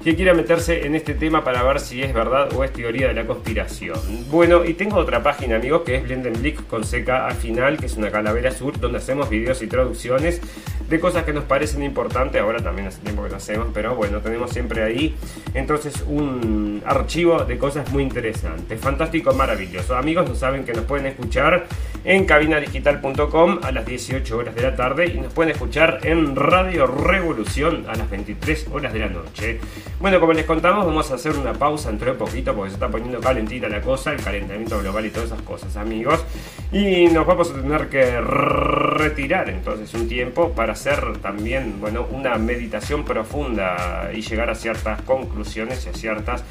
que 0.03 0.17
quiera 0.17 0.35
meterse 0.35 0.87
en 0.87 0.95
este 0.95 1.15
tema 1.15 1.45
para 1.45 1.62
ver 1.62 1.79
si 1.79 2.03
es 2.03 2.12
verdad 2.12 2.53
o 2.55 2.65
es 2.65 2.73
teoría 2.73 3.09
de 3.09 3.15
la 3.15 3.27
conspiración. 3.27 3.99
Bueno, 4.31 4.65
y 4.65 4.75
tengo 4.75 4.97
otra 4.97 5.23
página, 5.23 5.57
amigos, 5.57 5.83
que 5.83 5.97
es 5.97 6.03
Blendenblick 6.03 6.67
con 6.67 6.85
seca 6.85 7.27
al 7.27 7.35
final, 7.35 7.79
que 7.79 7.87
es 7.87 7.97
una 7.97 8.11
calavera 8.11 8.51
sur 8.51 8.79
donde 8.81 8.99
hacemos 8.99 9.31
videos 9.31 9.62
y 9.62 9.67
traducciones 9.67 10.41
de 10.88 11.01
cosas 11.01 11.25
que 11.25 11.33
nos 11.33 11.45
parecen 11.45 11.83
importantes. 11.83 12.41
Ahora 12.41 12.61
también 12.61 12.88
hace 12.88 13.01
tiempo 13.01 13.23
que 13.23 13.31
lo 13.31 13.37
hacemos, 13.37 13.69
pero 13.73 13.95
bueno, 13.95 14.19
tenemos 14.21 14.51
siempre 14.51 14.83
ahí 14.83 15.15
entonces 15.55 16.05
un 16.07 16.83
archivo 16.85 17.45
de 17.45 17.57
cosas 17.59 17.91
muy 17.91 18.03
interesantes. 18.03 18.81
Fantástico, 18.81 19.33
maravilloso. 19.35 19.97
Amigos, 19.97 20.29
no 20.29 20.35
saben 20.35 20.65
que 20.65 20.73
nos 20.73 20.85
pueden 20.85 21.07
escuchar 21.07 21.67
en 22.05 22.25
cabinadigital.com 22.25 23.61
a 23.62 23.71
las 23.71 23.87
18 23.87 24.37
horas 24.37 24.55
de 24.55 24.62
la 24.62 24.75
tarde 24.75 25.07
y 25.07 25.21
nos 25.21 25.33
pueden 25.33 25.53
escuchar 25.53 26.01
en 26.03 26.35
Radio 26.35 26.87
Revolución 26.87 27.87
a 27.88 27.95
las 27.95 28.11
23 28.11 28.69
horas 28.73 28.93
de 28.93 28.99
la 28.99 29.09
noche. 29.09 29.61
Bueno, 30.03 30.19
como 30.19 30.33
les 30.33 30.45
contamos, 30.47 30.85
vamos 30.85 31.09
a 31.12 31.15
hacer 31.15 31.37
una 31.37 31.53
pausa 31.53 31.88
entre 31.88 32.11
un 32.11 32.17
poquito 32.17 32.53
porque 32.57 32.71
se 32.71 32.75
está 32.75 32.88
poniendo 32.88 33.21
calentita 33.21 33.69
la 33.69 33.81
cosa, 33.81 34.11
el 34.11 34.21
calentamiento 34.21 34.81
global 34.81 35.07
y 35.07 35.11
todas 35.11 35.27
esas 35.31 35.43
cosas, 35.43 35.77
amigos. 35.77 36.25
Y 36.73 37.07
nos 37.07 37.25
vamos 37.25 37.53
a 37.53 37.55
tener 37.55 37.88
que 37.88 38.21
retirar 38.21 39.49
entonces 39.49 39.95
un 39.95 40.09
tiempo 40.09 40.51
para 40.55 40.73
hacer 40.73 41.19
también, 41.19 41.81
bueno, 41.81 42.05
una 42.11 42.35
meditación 42.35 43.05
profunda 43.05 44.11
y 44.12 44.23
llegar 44.23 44.51
a 44.51 44.57
ciertas 44.57 45.01
conclusiones 45.03 45.87
y 45.87 45.91
a 45.91 45.93
ciertas, 45.93 46.43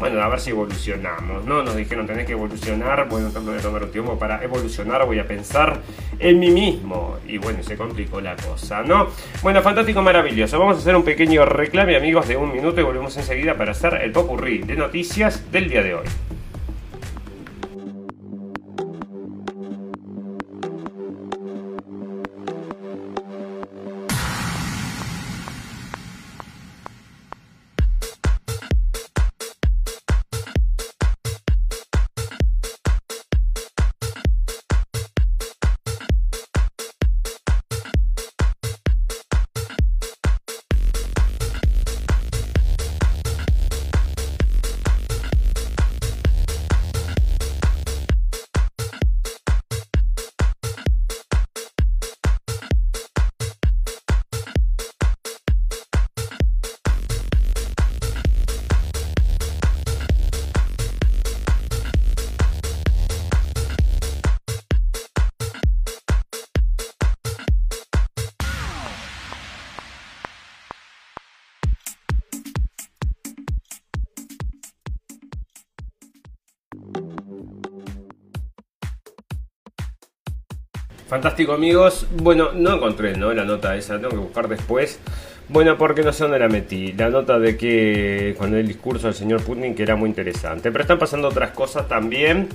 bueno, 0.00 0.22
a 0.22 0.28
ver 0.28 0.40
si 0.40 0.50
evolucionamos, 0.50 1.44
¿no? 1.44 1.62
Nos 1.62 1.76
dijeron 1.76 2.06
tenés 2.06 2.26
que 2.26 2.32
evolucionar, 2.32 3.06
bueno, 3.08 3.30
voy 3.42 3.58
a 3.58 3.60
tomar 3.60 3.84
un 3.84 3.90
tiempo 3.90 4.18
para 4.18 4.42
evolucionar, 4.42 5.04
voy 5.04 5.18
a 5.18 5.28
pensar 5.28 5.78
en 6.18 6.38
mí 6.38 6.50
mismo. 6.50 7.18
Y 7.28 7.36
bueno, 7.36 7.62
se 7.62 7.76
complicó 7.76 8.20
la 8.20 8.34
cosa, 8.34 8.82
¿no? 8.82 9.08
Bueno, 9.42 9.60
fantástico, 9.60 10.00
maravilloso. 10.00 10.58
Vamos 10.58 10.78
a 10.78 10.80
hacer 10.80 10.96
un 10.96 11.04
pequeño 11.04 11.44
reclame, 11.44 11.96
amigos, 11.96 12.26
de 12.26 12.38
un 12.38 12.50
minuto 12.50 12.80
y 12.80 12.84
volvemos 12.84 13.14
enseguida 13.18 13.54
para 13.54 13.72
hacer 13.72 14.00
el 14.02 14.10
popurrí 14.10 14.58
de 14.58 14.74
noticias 14.74 15.52
del 15.52 15.68
día 15.68 15.82
de 15.82 15.94
hoy. 15.94 16.06
Fantástico 81.20 81.52
amigos. 81.52 82.06
Bueno, 82.16 82.52
no 82.54 82.76
encontré 82.76 83.14
¿no? 83.14 83.30
la 83.34 83.44
nota 83.44 83.76
esa, 83.76 83.96
tengo 83.96 84.08
que 84.08 84.16
buscar 84.16 84.48
después. 84.48 84.98
Bueno, 85.50 85.76
porque 85.76 86.02
no 86.02 86.14
sé 86.14 86.22
dónde 86.22 86.38
la 86.38 86.48
metí. 86.48 86.94
La 86.94 87.10
nota 87.10 87.38
de 87.38 87.58
que 87.58 88.34
con 88.38 88.54
el 88.54 88.66
discurso 88.66 89.06
del 89.06 89.14
señor 89.14 89.42
Putin 89.42 89.74
que 89.74 89.82
era 89.82 89.96
muy 89.96 90.08
interesante. 90.08 90.72
Pero 90.72 90.80
están 90.80 90.98
pasando 90.98 91.28
otras 91.28 91.50
cosas 91.50 91.86
también 91.88 92.48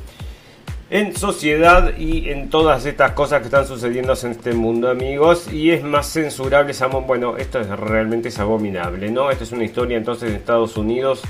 en 0.90 1.16
sociedad 1.16 1.96
y 1.96 2.30
en 2.30 2.50
todas 2.50 2.88
estas 2.88 3.12
cosas 3.12 3.42
que 3.42 3.46
están 3.46 3.68
sucediendo 3.68 4.16
en 4.24 4.32
este 4.32 4.54
mundo, 4.54 4.90
amigos. 4.90 5.48
Y 5.54 5.70
es 5.70 5.84
más 5.84 6.12
censurable, 6.12 6.74
bueno, 7.06 7.38
esto 7.38 7.60
es 7.60 7.70
realmente 7.70 8.30
es 8.30 8.40
abominable, 8.40 9.12
¿no? 9.12 9.30
Esta 9.30 9.44
es 9.44 9.52
una 9.52 9.66
historia 9.66 9.96
entonces 9.96 10.32
de 10.32 10.38
Estados 10.38 10.76
Unidos 10.76 11.22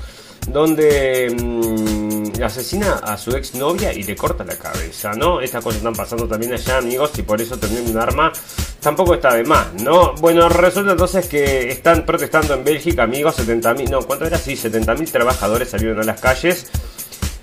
donde 0.48 1.34
mm, 1.38 1.95
asesina 2.44 2.94
a 2.94 3.16
su 3.16 3.30
exnovia 3.30 3.92
y 3.92 4.02
le 4.02 4.16
corta 4.16 4.44
la 4.44 4.56
cabeza, 4.56 5.12
¿no? 5.12 5.40
Estas 5.40 5.62
cosas 5.62 5.78
están 5.78 5.94
pasando 5.94 6.26
también 6.26 6.52
allá, 6.52 6.78
amigos, 6.78 7.12
y 7.18 7.22
por 7.22 7.40
eso 7.40 7.58
tener 7.58 7.82
un 7.82 7.96
arma 7.98 8.32
tampoco 8.80 9.14
está 9.14 9.34
de 9.34 9.44
más, 9.44 9.74
¿no? 9.74 10.14
Bueno, 10.14 10.48
resulta 10.48 10.92
entonces 10.92 11.26
que 11.26 11.70
están 11.70 12.04
protestando 12.04 12.54
en 12.54 12.64
Bélgica, 12.64 13.02
amigos, 13.02 13.38
70.000, 13.38 13.90
no, 13.90 14.02
¿cuánto 14.02 14.26
era? 14.26 14.38
Sí, 14.38 14.52
70.000 14.54 15.10
trabajadores 15.10 15.70
salieron 15.70 16.00
a 16.00 16.04
las 16.04 16.20
calles 16.20 16.66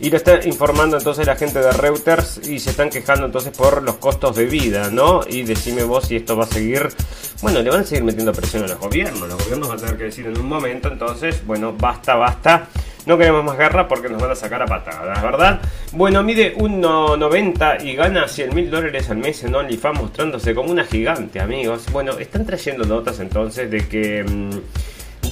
y 0.03 0.09
lo 0.09 0.17
está 0.17 0.45
informando 0.45 0.97
entonces 0.97 1.25
la 1.25 1.37
gente 1.37 1.59
de 1.59 1.71
Reuters 1.71 2.45
y 2.45 2.59
se 2.59 2.71
están 2.71 2.89
quejando 2.89 3.25
entonces 3.25 3.55
por 3.57 3.81
los 3.81 3.95
costos 3.95 4.35
de 4.35 4.45
vida, 4.45 4.89
¿no? 4.91 5.21
Y 5.25 5.43
decime 5.43 5.83
vos 5.85 6.07
si 6.07 6.17
esto 6.17 6.35
va 6.35 6.43
a 6.43 6.47
seguir, 6.47 6.89
bueno, 7.41 7.61
le 7.61 7.69
van 7.69 7.79
a 7.79 7.83
seguir 7.85 8.03
metiendo 8.03 8.33
presión 8.33 8.65
a 8.65 8.67
los 8.67 8.79
gobiernos, 8.79 9.29
los 9.29 9.41
gobiernos 9.41 9.69
van 9.69 9.77
a 9.77 9.81
tener 9.81 9.97
que 9.97 10.03
decir 10.03 10.27
en 10.27 10.37
un 10.37 10.45
momento, 10.45 10.89
entonces, 10.89 11.45
bueno, 11.45 11.73
basta, 11.79 12.15
basta. 12.15 12.67
No 13.05 13.17
queremos 13.17 13.45
más 13.45 13.57
guerra 13.57 13.87
porque 13.87 14.09
nos 14.09 14.21
van 14.21 14.31
a 14.31 14.35
sacar 14.35 14.61
a 14.61 14.65
patadas, 14.65 15.21
¿verdad? 15.21 15.61
Bueno, 15.93 16.21
mide 16.21 16.53
1,90 16.57 17.85
y 17.85 17.95
gana 17.95 18.27
100 18.27 18.55
mil 18.55 18.69
dólares 18.69 19.09
al 19.09 19.17
mes 19.17 19.41
en 19.45 19.55
OnlyFans 19.55 20.01
mostrándose 20.01 20.53
como 20.53 20.69
una 20.69 20.83
gigante, 20.83 21.39
amigos. 21.39 21.85
Bueno, 21.93 22.17
están 22.19 22.45
trayendo 22.45 22.83
notas 22.83 23.21
entonces 23.21 23.71
de 23.71 23.87
que... 23.87 24.25
Mm, 24.25 24.59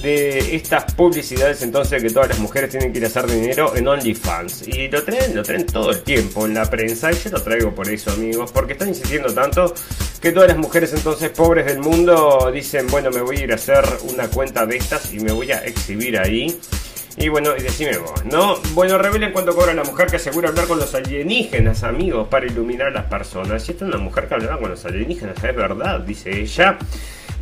de 0.02 0.56
estas 0.56 0.92
publicidades 0.94 1.62
entonces 1.62 2.02
que 2.02 2.10
todas 2.10 2.28
las 2.28 2.38
mujeres 2.40 2.70
tienen 2.70 2.92
que 2.92 2.98
ir 2.98 3.04
a 3.04 3.08
hacer 3.08 3.26
dinero 3.26 3.74
en 3.76 3.86
OnlyFans. 3.86 4.68
Y 4.68 4.88
lo 4.88 5.02
traen, 5.04 5.34
lo 5.34 5.42
traen 5.42 5.66
todo 5.66 5.90
el 5.90 6.02
tiempo 6.02 6.44
en 6.46 6.54
la 6.54 6.68
prensa 6.68 7.12
y 7.12 7.14
yo 7.14 7.30
lo 7.30 7.42
traigo 7.42 7.74
por 7.74 7.88
eso 7.88 8.10
amigos, 8.10 8.50
porque 8.52 8.72
están 8.72 8.88
insistiendo 8.88 9.32
tanto 9.32 9.72
que 10.20 10.32
todas 10.32 10.48
las 10.48 10.58
mujeres 10.58 10.92
entonces 10.92 11.30
pobres 11.30 11.66
del 11.66 11.78
mundo 11.78 12.50
dicen, 12.52 12.86
bueno, 12.88 13.10
me 13.10 13.20
voy 13.20 13.38
a 13.38 13.44
ir 13.44 13.52
a 13.52 13.56
hacer 13.56 13.84
una 14.08 14.28
cuenta 14.28 14.66
de 14.66 14.76
estas 14.76 15.12
y 15.12 15.20
me 15.20 15.32
voy 15.32 15.52
a 15.52 15.58
exhibir 15.64 16.18
ahí. 16.18 16.58
Y 17.16 17.28
bueno, 17.28 17.50
y 17.56 17.62
decime 17.62 17.98
vos, 17.98 18.24
¿no? 18.24 18.56
Bueno, 18.72 18.96
revelen 18.98 19.32
cuánto 19.32 19.54
cobra 19.54 19.74
la 19.74 19.84
mujer 19.84 20.08
que 20.08 20.16
asegura 20.16 20.48
hablar 20.48 20.66
con 20.66 20.78
los 20.78 20.94
alienígenas, 20.94 21.82
amigos, 21.84 22.28
para 22.28 22.46
iluminar 22.46 22.88
a 22.88 22.90
las 22.90 23.04
personas. 23.04 23.62
Si 23.62 23.72
esta 23.72 23.84
es 23.84 23.90
una 23.90 24.02
mujer 24.02 24.28
que 24.28 24.34
hablaba 24.34 24.58
con 24.58 24.70
los 24.70 24.84
alienígenas, 24.84 25.36
es 25.36 25.56
verdad, 25.56 26.00
dice 26.00 26.40
ella 26.40 26.78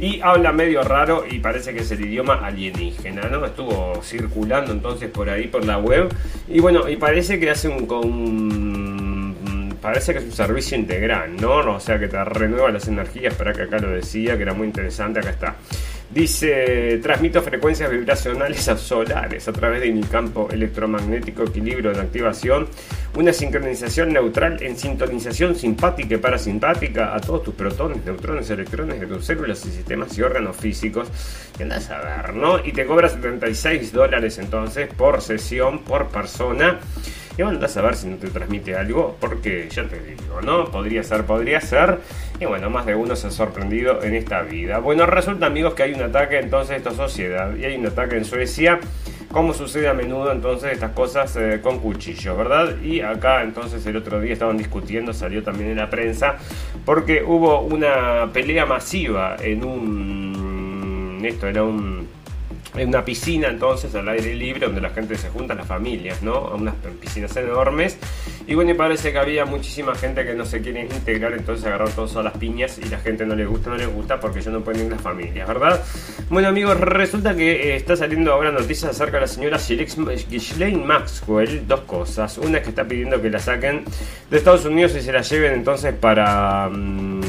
y 0.00 0.20
habla 0.22 0.52
medio 0.52 0.82
raro 0.82 1.24
y 1.30 1.38
parece 1.40 1.74
que 1.74 1.80
es 1.80 1.90
el 1.90 2.00
idioma 2.00 2.40
alienígena, 2.42 3.28
¿no? 3.28 3.44
Estuvo 3.44 4.00
circulando 4.02 4.72
entonces 4.72 5.10
por 5.10 5.28
ahí 5.28 5.46
por 5.46 5.64
la 5.64 5.78
web 5.78 6.08
y 6.48 6.58
bueno, 6.60 6.88
y 6.88 6.96
parece 6.96 7.38
que 7.38 7.50
hace 7.50 7.68
un 7.68 7.86
con 7.86 9.20
parece 9.80 10.12
que 10.12 10.18
es 10.18 10.24
un 10.24 10.32
servicio 10.32 10.76
integral, 10.76 11.36
¿no? 11.36 11.74
O 11.74 11.80
sea 11.80 11.98
que 11.98 12.08
te 12.08 12.22
renueva 12.22 12.70
las 12.70 12.86
energías, 12.88 13.34
para 13.34 13.52
que 13.52 13.62
acá 13.62 13.78
lo 13.78 13.90
decía, 13.90 14.36
que 14.36 14.42
era 14.42 14.54
muy 14.54 14.66
interesante, 14.66 15.20
acá 15.20 15.30
está. 15.30 15.56
Dice, 16.12 16.98
transmito 17.00 17.40
frecuencias 17.40 17.88
vibracionales 17.88 18.68
solares 18.78 19.46
a 19.46 19.52
través 19.52 19.80
de 19.80 19.92
mi 19.92 20.02
campo 20.02 20.48
electromagnético, 20.50 21.44
equilibrio 21.44 21.92
de 21.92 22.00
activación, 22.00 22.66
una 23.14 23.32
sincronización 23.32 24.12
neutral 24.12 24.61
en 24.61 24.76
sintonización 24.76 25.54
simpática 25.54 26.16
y 26.16 26.18
parasimpática 26.18 27.14
a 27.14 27.20
todos 27.20 27.44
tus 27.44 27.54
protones, 27.54 28.04
neutrones, 28.04 28.50
electrones 28.50 28.98
de 28.98 29.06
tus 29.06 29.24
células 29.24 29.64
y 29.66 29.70
sistemas 29.70 30.18
y 30.18 30.22
órganos 30.22 30.56
físicos. 30.56 31.06
Y 31.61 31.62
andas 31.62 31.88
a 31.90 32.00
ver, 32.00 32.34
¿no? 32.34 32.58
Y 32.58 32.72
te 32.72 32.86
cobra 32.86 33.08
76 33.08 33.92
dólares 33.92 34.36
entonces 34.38 34.92
por 34.92 35.20
sesión, 35.22 35.84
por 35.84 36.08
persona. 36.08 36.80
Y 37.38 37.42
andás 37.42 37.76
a 37.76 37.82
ver 37.82 37.94
si 37.94 38.08
no 38.08 38.16
te 38.16 38.28
transmite 38.28 38.74
algo, 38.74 39.16
porque 39.20 39.68
ya 39.70 39.86
te 39.86 40.00
digo, 40.00 40.42
¿no? 40.42 40.64
Podría 40.70 41.04
ser, 41.04 41.24
podría 41.24 41.61
ser. 41.61 42.00
Y 42.41 42.47
bueno, 42.47 42.70
más 42.70 42.86
de 42.86 42.95
uno 42.95 43.14
se 43.16 43.26
ha 43.26 43.30
sorprendido 43.30 44.03
en 44.03 44.14
esta 44.14 44.41
vida. 44.41 44.78
Bueno, 44.78 45.05
resulta, 45.05 45.45
amigos, 45.45 45.74
que 45.74 45.82
hay 45.82 45.93
un 45.93 46.01
ataque 46.01 46.38
entonces 46.38 46.70
de 46.70 46.76
esta 46.76 46.93
sociedad. 46.93 47.55
Y 47.55 47.66
hay 47.66 47.76
un 47.76 47.86
ataque 47.86 48.16
en 48.16 48.24
Suecia. 48.24 48.80
Como 49.30 49.53
sucede 49.53 49.88
a 49.88 49.95
menudo 49.95 50.32
entonces 50.32 50.72
estas 50.72 50.93
cosas 50.93 51.36
eh, 51.36 51.61
con 51.62 51.78
cuchillos, 51.78 52.36
¿verdad? 52.36 52.80
Y 52.82 53.03
acá 53.03 53.43
entonces 53.43 53.84
el 53.86 53.97
otro 53.97 54.20
día 54.20 54.32
estaban 54.32 54.57
discutiendo, 54.57 55.12
salió 55.12 55.45
también 55.45 55.70
en 55.70 55.76
la 55.76 55.88
prensa, 55.88 56.36
porque 56.84 57.22
hubo 57.22 57.61
una 57.61 58.30
pelea 58.32 58.66
masiva 58.66 59.36
en 59.38 59.62
un... 59.62 61.20
Esto 61.22 61.47
era 61.47 61.62
un 61.62 62.09
en 62.74 62.88
una 62.88 63.04
piscina 63.04 63.48
entonces 63.48 63.94
al 63.94 64.08
aire 64.08 64.34
libre 64.34 64.66
donde 64.66 64.80
la 64.80 64.90
gente 64.90 65.16
se 65.16 65.28
junta, 65.28 65.54
las 65.54 65.66
familias, 65.66 66.22
¿no? 66.22 66.34
A 66.34 66.54
unas 66.54 66.74
piscinas 67.00 67.36
enormes. 67.36 67.98
Y 68.46 68.54
bueno, 68.54 68.70
y 68.70 68.74
parece 68.74 69.12
que 69.12 69.18
había 69.18 69.44
muchísima 69.44 69.94
gente 69.94 70.24
que 70.24 70.34
no 70.34 70.44
se 70.44 70.60
quiere 70.60 70.82
integrar, 70.82 71.32
entonces 71.32 71.66
agarraron 71.66 71.92
todas 71.94 72.24
las 72.24 72.36
piñas 72.36 72.78
y 72.78 72.88
la 72.88 72.98
gente 72.98 73.26
no 73.26 73.34
le 73.34 73.46
gusta, 73.46 73.70
no 73.70 73.76
le 73.76 73.86
gusta 73.86 74.20
porque 74.20 74.40
yo 74.40 74.50
no 74.50 74.60
pueden 74.60 74.86
ir 74.86 74.92
las 74.92 75.00
familias, 75.00 75.46
¿verdad? 75.46 75.82
Bueno 76.28 76.48
amigos, 76.48 76.78
resulta 76.80 77.34
que 77.34 77.50
eh, 77.50 77.76
está 77.76 77.96
saliendo 77.96 78.32
ahora 78.32 78.50
noticias 78.52 78.90
acerca 78.90 79.16
de 79.16 79.22
la 79.22 79.26
señora 79.26 79.58
Ghislaine 79.58 80.84
Maxwell, 80.84 81.66
dos 81.66 81.80
cosas. 81.82 82.38
Una 82.38 82.58
es 82.58 82.64
que 82.64 82.70
está 82.70 82.86
pidiendo 82.86 83.20
que 83.20 83.30
la 83.30 83.38
saquen 83.38 83.84
de 84.30 84.36
Estados 84.36 84.64
Unidos 84.64 84.94
y 84.96 85.02
se 85.02 85.12
la 85.12 85.22
lleven 85.22 85.52
entonces 85.52 85.94
para... 85.94 86.68
Mm, 86.68 87.19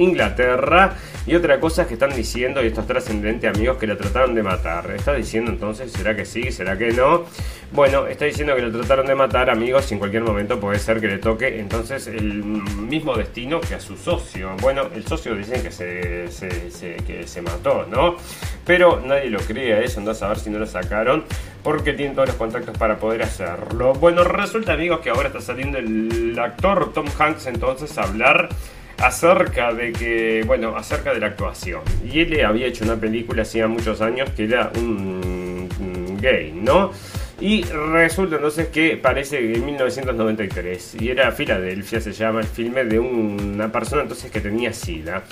Inglaterra. 0.00 0.94
Y 1.26 1.34
otra 1.34 1.60
cosa 1.60 1.82
es 1.82 1.88
que 1.88 1.94
están 1.94 2.14
diciendo, 2.14 2.62
y 2.62 2.68
esto 2.68 2.80
es 2.80 2.86
trascendente, 2.86 3.46
amigos, 3.46 3.76
que 3.76 3.86
la 3.86 3.96
trataron 3.96 4.34
de 4.34 4.42
matar. 4.42 4.90
Está 4.90 5.12
diciendo 5.14 5.50
entonces, 5.50 5.92
¿será 5.92 6.16
que 6.16 6.24
sí? 6.24 6.50
¿Será 6.50 6.76
que 6.76 6.92
no? 6.92 7.24
Bueno, 7.72 8.08
está 8.08 8.24
diciendo 8.24 8.56
que 8.56 8.62
la 8.62 8.72
trataron 8.72 9.06
de 9.06 9.14
matar, 9.14 9.48
amigos, 9.48 9.90
y 9.90 9.94
en 9.94 10.00
cualquier 10.00 10.24
momento 10.24 10.58
puede 10.58 10.78
ser 10.78 11.00
que 11.00 11.06
le 11.06 11.18
toque 11.18 11.60
entonces 11.60 12.08
el 12.08 12.42
mismo 12.42 13.14
destino 13.16 13.60
que 13.60 13.76
a 13.76 13.80
su 13.80 13.96
socio. 13.96 14.56
Bueno, 14.60 14.88
el 14.92 15.06
socio 15.06 15.36
dicen 15.36 15.62
que 15.62 15.70
se, 15.70 16.28
que 17.06 17.26
se 17.28 17.42
mató, 17.42 17.86
¿no? 17.88 18.16
Pero 18.66 19.00
nadie 19.04 19.30
lo 19.30 19.38
cree 19.40 19.74
a 19.74 19.80
eso, 19.80 20.00
entonces 20.00 20.22
a 20.24 20.28
ver 20.28 20.38
si 20.38 20.50
no 20.50 20.58
lo 20.58 20.66
sacaron, 20.66 21.24
porque 21.62 21.92
tienen 21.92 22.16
todos 22.16 22.30
los 22.30 22.36
contactos 22.36 22.76
para 22.76 22.98
poder 22.98 23.22
hacerlo. 23.22 23.92
Bueno, 23.94 24.24
resulta, 24.24 24.72
amigos, 24.72 25.00
que 25.00 25.10
ahora 25.10 25.28
está 25.28 25.40
saliendo 25.40 25.78
el 25.78 26.36
actor 26.38 26.92
Tom 26.92 27.06
Hanks 27.18 27.46
entonces 27.46 27.96
a 27.98 28.02
hablar 28.02 28.48
acerca 29.00 29.72
de 29.72 29.92
que, 29.92 30.42
bueno, 30.46 30.76
acerca 30.76 31.12
de 31.12 31.20
la 31.20 31.28
actuación. 31.28 31.80
Y 32.04 32.20
él 32.20 32.44
había 32.44 32.66
hecho 32.66 32.84
una 32.84 32.96
película 32.96 33.42
hacía 33.42 33.66
muchos 33.66 34.00
años 34.00 34.30
que 34.30 34.44
era 34.44 34.70
un, 34.76 35.68
gay, 36.20 36.52
¿no? 36.54 36.92
Y 37.40 37.62
resulta 37.62 38.36
entonces 38.36 38.68
que 38.68 38.98
parece 38.98 39.38
que 39.38 39.54
en 39.54 39.64
1993, 39.64 40.96
y 41.00 41.08
era 41.08 41.32
Filadelfia, 41.32 41.98
se 41.98 42.12
llama 42.12 42.40
el 42.40 42.46
filme 42.46 42.84
de 42.84 42.98
una 42.98 43.72
persona 43.72 44.02
entonces 44.02 44.30
que 44.30 44.42
tenía 44.42 44.74
SIDA. 44.74 45.22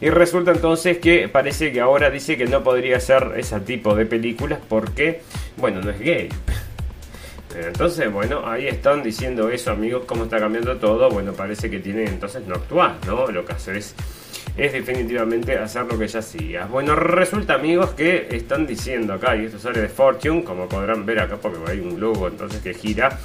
Y 0.00 0.08
resulta 0.08 0.52
entonces 0.52 0.96
que 0.96 1.28
parece 1.28 1.70
que 1.70 1.80
ahora 1.80 2.08
dice 2.08 2.38
que 2.38 2.46
no 2.46 2.62
podría 2.62 2.96
hacer 2.96 3.34
ese 3.36 3.60
tipo 3.60 3.94
de 3.94 4.06
películas 4.06 4.60
porque, 4.66 5.20
bueno, 5.58 5.82
no 5.82 5.90
es 5.90 6.00
gay. 6.00 6.30
Entonces, 7.54 8.12
bueno, 8.12 8.46
ahí 8.46 8.66
están 8.66 9.02
diciendo 9.02 9.48
eso, 9.48 9.70
amigos, 9.70 10.04
cómo 10.06 10.24
está 10.24 10.38
cambiando 10.38 10.76
todo. 10.76 11.08
Bueno, 11.10 11.32
parece 11.32 11.70
que 11.70 11.78
tiene 11.78 12.04
entonces 12.04 12.46
no 12.46 12.56
actuar, 12.56 12.96
¿no? 13.06 13.26
Lo 13.28 13.44
que 13.44 13.52
hace 13.52 13.78
es, 13.78 13.94
definitivamente 14.56 15.56
hacer 15.56 15.86
lo 15.86 15.98
que 15.98 16.08
ya 16.08 16.18
hacías. 16.18 16.68
Bueno, 16.68 16.94
resulta, 16.96 17.54
amigos, 17.54 17.90
que 17.90 18.28
están 18.30 18.66
diciendo 18.66 19.14
acá, 19.14 19.36
y 19.36 19.46
esto 19.46 19.58
sale 19.58 19.80
de 19.80 19.88
Fortune, 19.88 20.44
como 20.44 20.68
podrán 20.68 21.06
ver 21.06 21.20
acá, 21.20 21.36
porque 21.36 21.58
hay 21.70 21.80
un 21.80 21.98
logo 21.98 22.28
entonces 22.28 22.60
que 22.60 22.74
gira. 22.74 23.18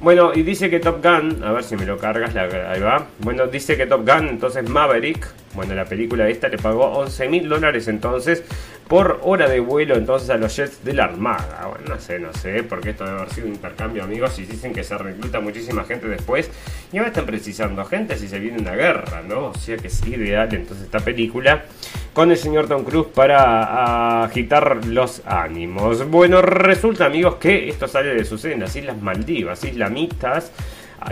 Bueno, 0.00 0.32
y 0.34 0.42
dice 0.42 0.68
que 0.68 0.78
Top 0.78 1.02
Gun, 1.02 1.42
a 1.42 1.52
ver 1.52 1.64
si 1.64 1.74
me 1.74 1.86
lo 1.86 1.96
cargas, 1.96 2.36
ahí 2.36 2.80
va. 2.80 3.06
Bueno, 3.18 3.46
dice 3.46 3.76
que 3.76 3.86
Top 3.86 4.06
Gun, 4.06 4.28
entonces 4.28 4.68
Maverick, 4.68 5.26
bueno, 5.54 5.74
la 5.74 5.86
película 5.86 6.28
esta 6.28 6.48
le 6.48 6.58
pagó 6.58 6.84
11 6.98 7.28
mil 7.28 7.48
dólares 7.48 7.88
entonces 7.88 8.44
por 8.88 9.20
hora 9.22 9.48
de 9.48 9.58
vuelo 9.60 9.96
entonces 9.96 10.30
a 10.30 10.36
los 10.36 10.54
jets 10.54 10.84
de 10.84 10.92
la 10.92 11.04
Armada. 11.04 11.66
Bueno, 11.66 11.94
no 11.94 12.00
sé, 12.00 12.18
no 12.18 12.32
sé, 12.32 12.62
porque 12.62 12.90
esto 12.90 13.04
debe 13.04 13.18
haber 13.18 13.32
sido 13.32 13.46
un 13.48 13.54
intercambio, 13.54 14.04
amigos, 14.04 14.38
y 14.38 14.44
dicen 14.44 14.72
que 14.72 14.84
se 14.84 14.96
recluta 14.96 15.40
muchísima 15.40 15.84
gente 15.84 16.06
después. 16.08 16.50
Y 16.92 16.98
ahora 16.98 17.08
están 17.08 17.26
precisando 17.26 17.84
gente 17.84 18.16
si 18.16 18.28
se 18.28 18.38
viene 18.38 18.58
una 18.58 18.76
guerra, 18.76 19.22
¿no? 19.22 19.46
O 19.46 19.54
sea 19.54 19.76
que 19.76 19.88
es 19.88 20.06
ideal 20.06 20.54
entonces 20.54 20.84
esta 20.84 21.00
película 21.00 21.64
con 22.12 22.30
el 22.30 22.36
señor 22.36 22.68
Tom 22.68 22.84
Cruise 22.84 23.08
para 23.12 24.24
agitar 24.24 24.86
los 24.86 25.22
ánimos. 25.26 26.08
Bueno, 26.08 26.40
resulta, 26.40 27.06
amigos, 27.06 27.36
que 27.36 27.68
esto 27.68 27.88
sale 27.88 28.14
de 28.14 28.24
sucede 28.24 28.54
en 28.54 28.60
las 28.60 28.76
Islas 28.76 29.00
Maldivas, 29.02 29.64
islamistas 29.64 30.52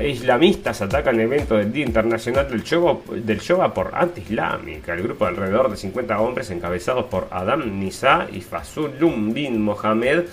islamistas 0.02 0.80
atacan 0.82 1.20
evento 1.20 1.56
del 1.56 1.72
Día 1.72 1.86
Internacional 1.86 2.48
del 2.48 2.62
Yoga, 2.64 3.74
por 3.74 3.92
anti-islámica. 3.94 4.94
El 4.94 5.02
grupo 5.02 5.24
de 5.24 5.30
alrededor 5.30 5.70
de 5.70 5.76
50 5.76 6.20
hombres 6.20 6.50
encabezados 6.50 7.06
por 7.06 7.28
Adam 7.30 7.78
Nisa 7.78 8.26
y 8.32 8.40
Fasulum 8.40 9.32
bin 9.32 9.62
Mohamed 9.62 10.24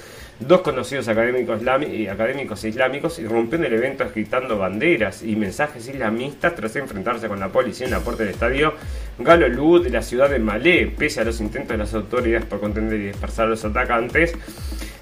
dos 0.48 0.62
conocidos 0.62 1.08
académicos, 1.08 2.64
islámicos 2.64 3.20
irrumpieron 3.20 3.66
el 3.66 3.74
evento 3.74 4.04
agitando 4.04 4.58
banderas 4.58 5.24
y 5.24 5.36
mensajes 5.36 5.88
islamistas 5.88 6.56
tras 6.56 6.76
enfrentarse 6.76 7.28
con 7.28 7.40
la 7.40 7.50
policía 7.50 7.86
en 7.86 7.92
la 7.92 8.00
puerta 8.00 8.24
del 8.24 8.34
estadio 8.34 8.74
Galo 9.20 9.48
Lud 9.48 9.84
de 9.84 9.92
la 9.92 10.02
ciudad 10.02 10.30
de 10.30 10.40
Malé, 10.40 10.88
pese 10.88 11.22
a 11.22 11.24
los 11.24 11.40
intentos 11.42 11.72
de 11.72 11.78
las 11.78 11.94
autoridades 11.94 12.46
por 12.46 12.60
contener 12.60 12.94
y 12.94 13.08
dispersar 13.08 13.46
a 13.46 13.50
los 13.50 13.64
atacantes. 13.64 14.34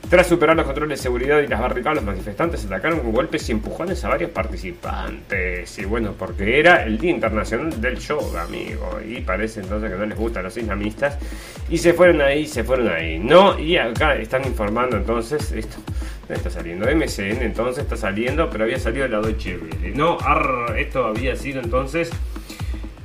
Tras 0.10 0.26
superar 0.26 0.56
los 0.56 0.66
controles 0.66 0.98
de 0.98 1.04
seguridad 1.04 1.40
y 1.40 1.46
las 1.48 1.60
barricadas, 1.60 1.98
los 1.98 2.06
manifestantes 2.06 2.66
atacaron 2.66 3.02
con 3.02 3.12
golpes 3.12 3.48
y 3.48 3.52
empujones 3.52 4.04
a 4.04 4.10
varios 4.10 4.32
participantes. 4.32 5.78
Y 5.78 5.86
bueno, 5.86 6.16
porque 6.18 6.60
era 6.60 6.84
el 6.84 6.98
Día 6.98 7.12
Internacional 7.12 7.80
del 7.80 8.00
Yoga, 8.00 8.42
amigo. 8.42 9.00
Y 9.08 9.22
parece 9.22 9.60
entonces 9.60 9.92
que 9.92 9.98
no 9.98 10.06
les 10.08 10.18
gustan 10.18 10.44
los 10.44 10.58
islamistas. 10.58 11.20
Y 11.70 11.78
se 11.78 11.94
fueron 11.94 12.22
ahí, 12.22 12.48
se 12.48 12.64
fueron 12.64 12.90
ahí. 12.90 13.20
No, 13.20 13.60
y 13.60 13.78
acá 13.78 14.16
están 14.16 14.44
informando 14.46 14.98
entonces, 14.98 15.52
esto 15.52 15.78
está 16.28 16.50
saliendo, 16.50 16.86
MCN 16.86 17.42
entonces 17.42 17.84
está 17.84 17.96
saliendo, 17.96 18.50
pero 18.50 18.64
había 18.64 18.80
salido 18.80 19.06
el 19.06 19.12
lado 19.12 19.28
de 19.28 19.94
No, 19.96 20.18
esto 20.76 21.06
había 21.06 21.36
sido 21.36 21.62
entonces 21.62 22.12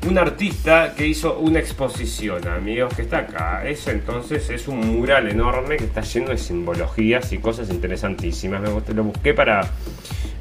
un 0.07 0.19
artista 0.19 0.95
que 0.95 1.07
hizo 1.07 1.39
una 1.39 1.59
exposición, 1.59 2.47
amigos, 2.49 2.95
que 2.95 3.03
está 3.03 3.19
acá. 3.19 3.67
Eso 3.67 3.91
entonces 3.91 4.51
es 4.51 4.69
un 4.69 4.81
mural 4.81 5.29
enorme 5.29 5.77
que 5.77 5.85
está 5.85 6.03
lleno 6.03 6.31
de 6.31 6.39
simbologías 6.39 7.33
y 7.33 7.39
cosas 7.39 7.71
interesantísimas. 7.71 8.61
Me 8.61 8.69
lo 8.95 9.05
busqué 9.05 9.35
para, 9.35 9.71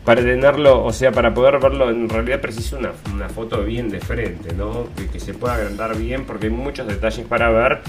para 0.06 0.22
tenerlo, 0.22 0.84
o 0.84 0.92
sea, 0.92 1.12
para 1.12 1.34
poder 1.34 1.60
verlo. 1.60 1.90
En 1.90 2.10
realidad 2.10 2.42
preciso 2.42 2.78
una, 2.78 2.92
una 3.14 3.30
foto 3.30 3.64
bien 3.64 3.90
de 3.90 4.00
frente, 4.00 4.54
¿no? 4.54 4.88
Que, 4.96 5.08
que 5.08 5.20
se 5.20 5.34
pueda 5.34 5.56
agrandar 5.56 5.98
bien 5.98 6.26
porque 6.26 6.48
hay 6.48 6.54
muchos 6.54 6.88
detalles 6.88 7.26
para 7.26 7.50
ver. 7.50 7.82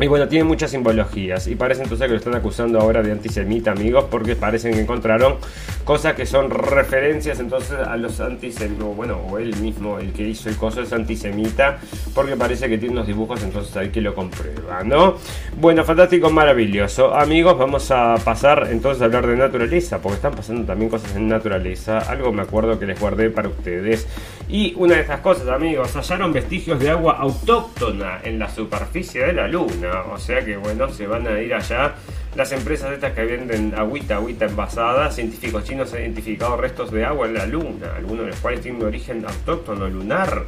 Y 0.00 0.08
bueno, 0.08 0.26
tiene 0.26 0.44
muchas 0.44 0.72
simbologías. 0.72 1.46
Y 1.46 1.54
parece 1.54 1.84
entonces 1.84 2.06
que 2.06 2.12
lo 2.12 2.18
están 2.18 2.34
acusando 2.34 2.80
ahora 2.80 3.00
de 3.00 3.12
antisemita, 3.12 3.70
amigos, 3.70 4.06
porque 4.10 4.34
parecen 4.34 4.74
que 4.74 4.80
encontraron 4.80 5.36
cosas 5.84 6.14
que 6.14 6.26
son 6.26 6.50
referencias 6.50 7.38
entonces 7.38 7.78
a 7.78 7.96
los 7.96 8.18
antisemitas. 8.20 8.84
Bueno, 8.96 9.20
o 9.30 9.38
él 9.38 9.54
mismo, 9.56 10.00
el 10.00 10.12
que 10.12 10.26
hizo 10.26 10.48
el 10.48 10.56
coso, 10.56 10.82
es 10.82 10.92
antisemita, 10.92 11.78
porque 12.12 12.34
parece 12.34 12.68
que 12.68 12.76
tiene 12.76 12.94
unos 12.94 13.06
dibujos, 13.06 13.42
entonces 13.44 13.76
hay 13.76 13.90
que 13.90 14.00
lo 14.00 14.16
comprueba, 14.16 14.82
¿no? 14.82 15.14
Bueno, 15.60 15.84
fantástico, 15.84 16.28
maravilloso. 16.28 17.14
Amigos, 17.14 17.56
vamos 17.56 17.90
a 17.92 18.16
pasar 18.24 18.68
entonces 18.72 19.00
a 19.00 19.04
hablar 19.04 19.28
de 19.28 19.36
naturaleza, 19.36 19.98
porque 19.98 20.16
están 20.16 20.34
pasando 20.34 20.64
también 20.64 20.90
cosas 20.90 21.14
en 21.14 21.28
naturaleza. 21.28 21.98
Algo 21.98 22.32
me 22.32 22.42
acuerdo 22.42 22.80
que 22.80 22.86
les 22.86 22.98
guardé 22.98 23.30
para 23.30 23.48
ustedes. 23.48 24.08
Y 24.48 24.74
una 24.76 24.96
de 24.96 25.00
estas 25.00 25.20
cosas, 25.20 25.48
amigos, 25.48 25.94
hallaron 25.96 26.32
vestigios 26.32 26.78
de 26.78 26.90
agua 26.90 27.16
autóctona 27.18 28.20
en 28.22 28.38
la 28.38 28.50
superficie 28.50 29.26
de 29.26 29.32
la 29.32 29.48
luna. 29.48 30.02
O 30.12 30.18
sea 30.18 30.44
que 30.44 30.56
bueno, 30.56 30.90
se 30.90 31.06
van 31.06 31.26
a 31.26 31.40
ir 31.40 31.54
allá. 31.54 31.94
Las 32.36 32.52
empresas 32.52 32.92
estas 32.92 33.12
que 33.12 33.24
venden 33.24 33.74
agüita, 33.76 34.16
agüita 34.16 34.44
envasada, 34.44 35.10
científicos 35.10 35.64
chinos 35.64 35.92
han 35.94 36.00
identificado 36.00 36.56
restos 36.56 36.90
de 36.90 37.04
agua 37.04 37.26
en 37.26 37.34
la 37.34 37.46
luna, 37.46 37.94
algunos 37.96 38.26
de 38.26 38.30
los 38.32 38.40
cuales 38.40 38.60
tienen 38.60 38.82
un 38.82 38.88
origen 38.88 39.24
autóctono 39.24 39.88
lunar. 39.88 40.44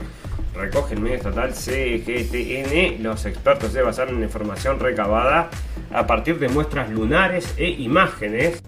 Recoge 0.54 0.94
el 0.94 1.00
medio 1.00 1.16
estatal 1.16 1.52
CGTN. 1.54 3.02
Los 3.02 3.24
expertos 3.24 3.72
se 3.72 3.82
basaron 3.82 4.16
en 4.16 4.24
información 4.24 4.78
recabada 4.80 5.48
a 5.92 6.06
partir 6.06 6.38
de 6.38 6.48
muestras 6.48 6.90
lunares 6.90 7.54
e 7.56 7.68
imágenes 7.68 8.62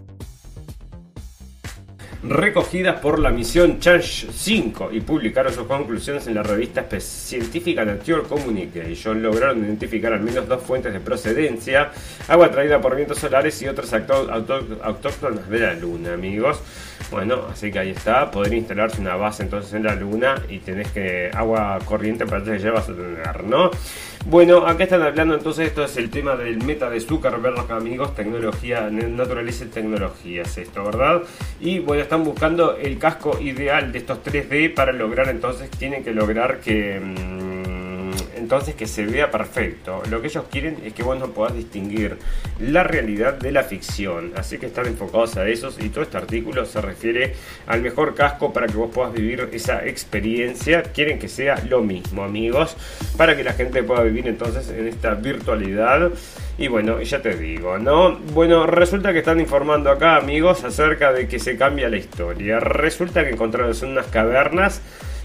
recogidas 2.22 3.00
por 3.00 3.18
la 3.18 3.30
misión 3.30 3.78
Change 3.78 4.28
5 4.32 4.90
y 4.92 5.00
publicaron 5.00 5.52
sus 5.52 5.66
conclusiones 5.66 6.26
en 6.26 6.34
la 6.34 6.42
revista 6.42 6.86
científica 7.00 7.84
Nature 7.84 8.22
Communication. 8.22 9.22
Lograron 9.22 9.64
identificar 9.64 10.12
al 10.12 10.20
menos 10.20 10.48
dos 10.48 10.62
fuentes 10.62 10.92
de 10.92 11.00
procedencia, 11.00 11.90
agua 12.26 12.50
traída 12.50 12.80
por 12.80 12.96
vientos 12.96 13.18
solares 13.18 13.60
y 13.62 13.68
otras 13.68 13.92
autóctonas 13.92 15.48
de 15.48 15.58
la 15.60 15.74
Luna, 15.74 16.14
amigos. 16.14 16.60
Bueno, 17.10 17.46
así 17.50 17.72
que 17.72 17.78
ahí 17.78 17.90
está, 17.90 18.30
poder 18.30 18.52
instalarse 18.52 19.00
una 19.00 19.16
base 19.16 19.42
entonces 19.42 19.72
en 19.72 19.84
la 19.84 19.94
Luna 19.94 20.34
y 20.48 20.58
tenés 20.58 20.90
que 20.92 21.30
agua 21.32 21.78
corriente 21.84 22.26
para 22.26 22.44
que 22.44 22.58
llevas 22.58 22.88
a 22.88 22.94
tener, 22.94 23.44
¿no? 23.44 23.70
Bueno, 24.26 24.66
acá 24.66 24.84
están 24.84 25.00
hablando 25.00 25.34
entonces, 25.34 25.68
esto 25.68 25.84
es 25.84 25.96
el 25.96 26.10
tema 26.10 26.36
del 26.36 26.62
meta 26.62 26.90
de 26.90 27.00
Zuckerberg, 27.00 27.70
amigos, 27.72 28.14
tecnología, 28.14 28.90
naturaleza 28.90 29.64
y 29.64 29.68
tecnología, 29.68 30.42
es 30.42 30.58
esto, 30.58 30.84
¿verdad? 30.84 31.22
Y 31.60 31.78
bueno, 31.78 32.02
están 32.02 32.24
buscando 32.24 32.76
el 32.76 32.98
casco 32.98 33.40
ideal 33.40 33.90
de 33.90 33.98
estos 33.98 34.22
3D 34.22 34.74
para 34.74 34.92
lograr 34.92 35.28
entonces, 35.28 35.70
tienen 35.70 36.04
que 36.04 36.12
lograr 36.12 36.60
que... 36.60 37.00
Mm, 37.00 37.57
entonces 38.38 38.74
que 38.74 38.86
se 38.86 39.04
vea 39.04 39.30
perfecto. 39.30 40.02
Lo 40.10 40.20
que 40.20 40.28
ellos 40.28 40.44
quieren 40.50 40.78
es 40.84 40.92
que 40.94 41.02
vos 41.02 41.18
no 41.18 41.28
puedas 41.28 41.54
distinguir 41.54 42.18
la 42.60 42.84
realidad 42.84 43.34
de 43.34 43.52
la 43.52 43.64
ficción. 43.64 44.32
Así 44.36 44.58
que 44.58 44.66
están 44.66 44.86
enfocados 44.86 45.36
a 45.36 45.48
esos 45.48 45.78
y 45.78 45.88
todo 45.90 46.02
este 46.02 46.16
artículo 46.16 46.64
se 46.64 46.80
refiere 46.80 47.34
al 47.66 47.82
mejor 47.82 48.14
casco 48.14 48.52
para 48.52 48.66
que 48.66 48.76
vos 48.76 48.90
puedas 48.92 49.12
vivir 49.12 49.48
esa 49.52 49.84
experiencia. 49.86 50.82
Quieren 50.82 51.18
que 51.18 51.28
sea 51.28 51.62
lo 51.68 51.82
mismo, 51.82 52.24
amigos, 52.24 52.76
para 53.16 53.36
que 53.36 53.44
la 53.44 53.52
gente 53.52 53.82
pueda 53.82 54.02
vivir 54.02 54.28
entonces 54.28 54.70
en 54.70 54.86
esta 54.88 55.14
virtualidad. 55.14 56.10
Y 56.56 56.66
bueno, 56.66 57.00
ya 57.02 57.22
te 57.22 57.36
digo, 57.36 57.78
¿no? 57.78 58.16
Bueno, 58.34 58.66
resulta 58.66 59.12
que 59.12 59.20
están 59.20 59.40
informando 59.40 59.90
acá, 59.90 60.16
amigos, 60.16 60.64
acerca 60.64 61.12
de 61.12 61.28
que 61.28 61.38
se 61.38 61.56
cambia 61.56 61.88
la 61.88 61.98
historia. 61.98 62.58
Resulta 62.58 63.22
que 63.24 63.30
encontraron 63.30 63.74
unas 63.82 64.06
cavernas 64.06 64.82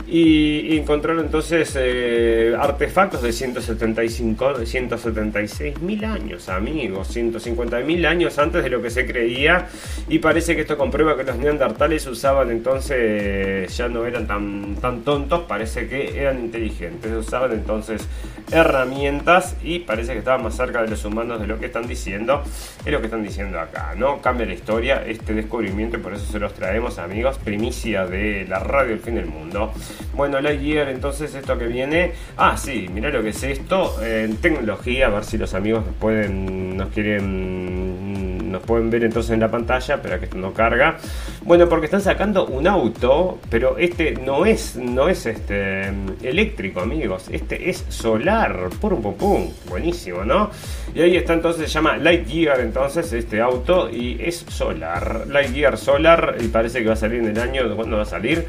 y, 0.07 0.77
encontraron 0.77 1.25
entonces 1.25 1.73
eh, 1.79 2.55
artefactos 2.59 3.21
de 3.21 3.31
175, 3.31 4.65
176 4.65 5.81
mil 5.81 6.03
años, 6.03 6.49
amigos, 6.49 7.07
150 7.07 7.79
mil 7.81 8.05
años 8.05 8.37
antes 8.37 8.63
de 8.63 8.69
lo 8.69 8.81
que 8.81 8.89
se 8.89 9.05
creía 9.05 9.67
y 10.09 10.19
parece 10.19 10.55
que 10.55 10.61
esto 10.61 10.77
comprueba 10.77 11.15
que 11.15 11.23
los 11.23 11.37
neandertales 11.37 12.05
usaban 12.07 12.51
entonces, 12.51 13.75
ya 13.75 13.87
no 13.87 14.05
eran 14.05 14.27
tan, 14.27 14.75
tan 14.75 15.03
tontos, 15.03 15.41
parece 15.47 15.87
que 15.87 16.19
eran 16.19 16.39
inteligentes, 16.39 17.11
usaban 17.11 17.53
entonces 17.53 18.07
herramientas 18.51 19.55
y 19.63 19.79
parece 19.79 20.13
que 20.13 20.19
estaban 20.19 20.43
más 20.43 20.55
cerca 20.55 20.81
de 20.81 20.89
los 20.89 21.05
humanos 21.05 21.39
de 21.39 21.47
lo 21.47 21.59
que 21.59 21.67
están 21.67 21.87
diciendo, 21.87 22.43
es 22.85 22.91
lo 22.91 22.99
que 22.99 23.05
están 23.05 23.23
diciendo 23.23 23.59
acá, 23.59 23.93
¿no? 23.95 24.21
Cambia 24.21 24.45
la 24.45 24.53
historia, 24.53 25.03
este 25.05 25.33
descubrimiento 25.33 25.97
y 25.97 25.99
por 26.01 26.13
eso 26.13 26.25
se 26.25 26.39
los 26.39 26.53
traemos 26.53 26.99
amigos, 26.99 27.37
primicia 27.37 28.05
de 28.05 28.45
la 28.47 28.59
radio 28.59 28.93
El 28.93 28.99
Fin 28.99 29.15
del 29.15 29.27
Mundo. 29.27 29.73
Bueno, 30.13 30.39
Lightyear, 30.41 30.89
entonces 30.89 31.33
esto 31.35 31.57
que 31.57 31.67
viene. 31.67 32.13
Ah, 32.37 32.55
sí, 32.57 32.87
mira 32.93 33.09
lo 33.09 33.23
que 33.23 33.29
es 33.29 33.43
esto. 33.43 33.95
En 34.03 34.37
tecnología, 34.37 35.07
a 35.07 35.09
ver 35.09 35.23
si 35.23 35.37
los 35.37 35.53
amigos 35.53 35.85
nos 35.85 35.95
pueden. 35.95 36.77
nos 36.77 36.89
quieren. 36.89 38.51
nos 38.51 38.61
pueden 38.63 38.89
ver 38.89 39.03
entonces 39.03 39.31
en 39.31 39.39
la 39.39 39.49
pantalla, 39.49 40.01
pero 40.01 40.19
que 40.19 40.25
esto 40.25 40.37
no 40.37 40.53
carga. 40.53 40.97
Bueno, 41.43 41.67
porque 41.67 41.85
están 41.85 42.01
sacando 42.01 42.45
un 42.45 42.67
auto, 42.67 43.39
pero 43.49 43.77
este 43.77 44.13
no 44.13 44.45
es. 44.45 44.75
no 44.75 45.09
es 45.09 45.25
este 45.25 45.91
eléctrico, 46.21 46.81
amigos. 46.81 47.27
Este 47.31 47.69
es 47.69 47.85
solar. 47.89 48.69
Pum 48.79 49.01
pum 49.01 49.15
pum. 49.15 49.49
Buenísimo, 49.69 50.23
¿no? 50.23 50.51
Y 50.93 51.01
ahí 51.01 51.15
está 51.17 51.33
entonces, 51.33 51.67
se 51.67 51.73
llama 51.73 51.97
Lightyear 51.97 52.59
entonces, 52.59 53.11
este 53.13 53.41
auto, 53.41 53.89
y 53.89 54.17
es 54.21 54.45
solar. 54.49 55.25
Lightyear 55.27 55.77
Solar, 55.77 56.37
y 56.39 56.47
parece 56.47 56.79
que 56.79 56.87
va 56.87 56.93
a 56.93 56.97
salir 56.97 57.19
en 57.19 57.29
el 57.29 57.39
año. 57.39 57.75
¿Cuándo 57.75 57.97
va 57.97 58.03
a 58.03 58.05
salir? 58.05 58.45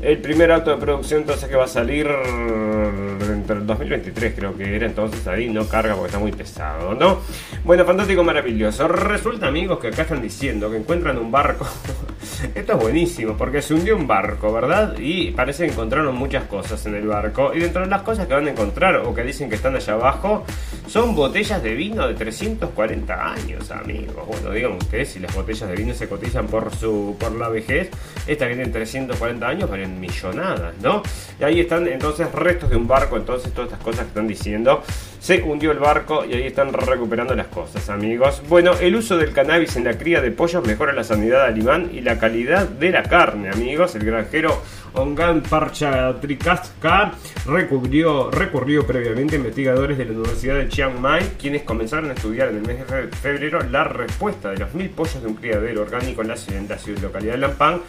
El 0.00 0.18
primer 0.18 0.52
auto 0.52 0.70
de 0.70 0.76
producción 0.76 1.22
entonces 1.22 1.48
que 1.48 1.56
va 1.56 1.64
a 1.64 1.68
salir 1.68 2.06
entre 3.32 3.56
el 3.56 3.66
2023 3.66 4.34
creo 4.34 4.56
que 4.56 4.76
era, 4.76 4.86
entonces 4.86 5.26
ahí 5.26 5.48
no 5.48 5.66
carga 5.66 5.94
porque 5.94 6.06
está 6.08 6.18
muy 6.18 6.32
pesado, 6.32 6.94
¿no? 6.94 7.20
Bueno, 7.64 7.84
fantástico, 7.84 8.22
maravilloso. 8.22 8.86
Resulta 8.88 9.48
amigos 9.48 9.78
que 9.78 9.88
acá 9.88 10.02
están 10.02 10.22
diciendo 10.22 10.70
que 10.70 10.76
encuentran 10.76 11.18
un 11.18 11.30
barco. 11.30 11.66
Esto 12.54 12.72
es 12.74 12.78
buenísimo 12.78 13.36
porque 13.36 13.60
se 13.60 13.74
hundió 13.74 13.96
un 13.96 14.06
barco, 14.06 14.52
¿verdad? 14.52 14.94
Y 14.98 15.32
parece 15.32 15.66
que 15.66 15.72
encontraron 15.72 16.14
muchas 16.14 16.44
cosas 16.44 16.84
en 16.86 16.94
el 16.94 17.06
barco. 17.06 17.52
Y 17.54 17.58
dentro 17.58 17.82
de 17.82 17.88
las 17.88 18.02
cosas 18.02 18.26
que 18.26 18.34
van 18.34 18.46
a 18.46 18.50
encontrar 18.50 18.96
o 18.96 19.14
que 19.14 19.22
dicen 19.22 19.48
que 19.48 19.56
están 19.56 19.74
allá 19.74 19.94
abajo 19.94 20.44
son 20.86 21.14
botellas 21.14 21.62
de 21.62 21.74
vino 21.74 22.06
de 22.06 22.14
340 22.14 23.32
años, 23.32 23.70
amigos. 23.70 24.26
Bueno, 24.26 24.50
digamos 24.52 24.78
ustedes, 24.84 25.08
si 25.10 25.18
las 25.18 25.34
botellas 25.34 25.68
de 25.68 25.74
vino 25.74 25.94
se 25.94 26.08
cotizan 26.08 26.46
por 26.46 26.74
su 26.74 27.16
por 27.18 27.32
la 27.32 27.48
vejez, 27.48 27.90
esta 28.26 28.48
que 28.48 28.54
tiene 28.54 28.70
340 28.70 29.48
años 29.48 29.70
millonadas, 29.88 30.74
¿no? 30.82 31.02
Y 31.40 31.44
ahí 31.44 31.60
están 31.60 31.86
entonces 31.86 32.30
restos 32.32 32.70
de 32.70 32.76
un 32.76 32.86
barco, 32.86 33.16
entonces 33.16 33.52
todas 33.52 33.70
estas 33.70 33.84
cosas 33.84 34.02
que 34.02 34.08
están 34.08 34.28
diciendo. 34.28 34.82
Se 35.20 35.42
hundió 35.42 35.72
el 35.72 35.78
barco 35.78 36.24
y 36.24 36.32
ahí 36.34 36.46
están 36.46 36.72
recuperando 36.72 37.34
las 37.34 37.48
cosas, 37.48 37.88
amigos. 37.90 38.42
Bueno, 38.48 38.72
el 38.80 38.94
uso 38.94 39.16
del 39.16 39.32
cannabis 39.32 39.76
en 39.76 39.84
la 39.84 39.98
cría 39.98 40.20
de 40.20 40.30
pollos 40.30 40.64
mejora 40.64 40.92
la 40.92 41.04
sanidad 41.04 41.44
alemán 41.44 41.90
y 41.92 42.00
la 42.00 42.18
calidad 42.18 42.68
de 42.68 42.90
la 42.90 43.02
carne, 43.02 43.50
amigos. 43.50 43.94
El 43.96 44.04
granjero 44.04 44.62
Ongan 44.94 45.42
Parchatrikaska 45.42 47.12
recurrió, 47.46 48.30
recurrió 48.30 48.86
previamente 48.86 49.36
a 49.36 49.38
investigadores 49.38 49.98
de 49.98 50.04
la 50.04 50.12
Universidad 50.12 50.56
de 50.56 50.68
Chiang 50.68 51.00
Mai, 51.00 51.22
quienes 51.38 51.62
comenzaron 51.62 52.10
a 52.10 52.14
estudiar 52.14 52.48
en 52.48 52.56
el 52.56 52.62
mes 52.62 52.78
de 52.78 53.08
febrero 53.08 53.60
la 53.70 53.84
respuesta 53.84 54.50
de 54.50 54.58
los 54.58 54.74
mil 54.74 54.90
pollos 54.90 55.20
de 55.20 55.28
un 55.28 55.34
criadero 55.34 55.82
orgánico 55.82 56.22
en 56.22 56.28
la, 56.28 56.36
en 56.48 56.68
la 56.68 56.78
localidad 57.02 57.32
de 57.32 57.38
Lampang 57.38 57.80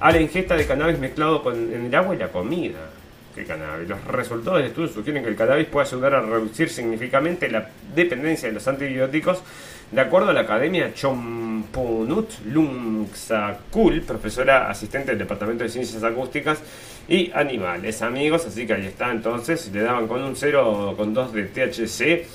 a 0.00 0.12
la 0.12 0.20
ingesta 0.20 0.56
de 0.56 0.66
cannabis 0.66 0.98
mezclado 0.98 1.42
con, 1.42 1.54
en 1.72 1.86
el 1.86 1.94
agua 1.94 2.14
y 2.14 2.18
la 2.18 2.28
comida. 2.28 2.90
cannabis. 3.46 3.88
Los 3.88 4.04
resultados 4.04 4.58
del 4.58 4.68
estudio 4.68 4.88
sugieren 4.88 5.22
que 5.22 5.30
el 5.30 5.36
cannabis 5.36 5.66
puede 5.66 5.86
ayudar 5.86 6.14
a 6.14 6.20
reducir 6.20 6.68
significativamente 6.68 7.48
la 7.48 7.68
dependencia 7.94 8.48
de 8.48 8.54
los 8.54 8.66
antibióticos 8.66 9.42
de 9.90 10.00
acuerdo 10.02 10.30
a 10.30 10.32
la 10.34 10.40
academia 10.40 10.92
Chompunut 10.92 12.30
Lungsakul, 12.44 14.02
profesora 14.02 14.68
asistente 14.68 15.12
del 15.12 15.18
Departamento 15.18 15.64
de 15.64 15.70
Ciencias 15.70 16.02
Acústicas 16.04 16.58
y 17.08 17.30
Animales, 17.32 18.02
amigos, 18.02 18.44
así 18.44 18.66
que 18.66 18.74
ahí 18.74 18.86
está 18.86 19.10
entonces, 19.10 19.70
le 19.72 19.80
daban 19.80 20.06
con 20.06 20.22
un 20.22 20.34
0,2 20.34 21.30
de 21.30 21.44
THC 21.44 22.26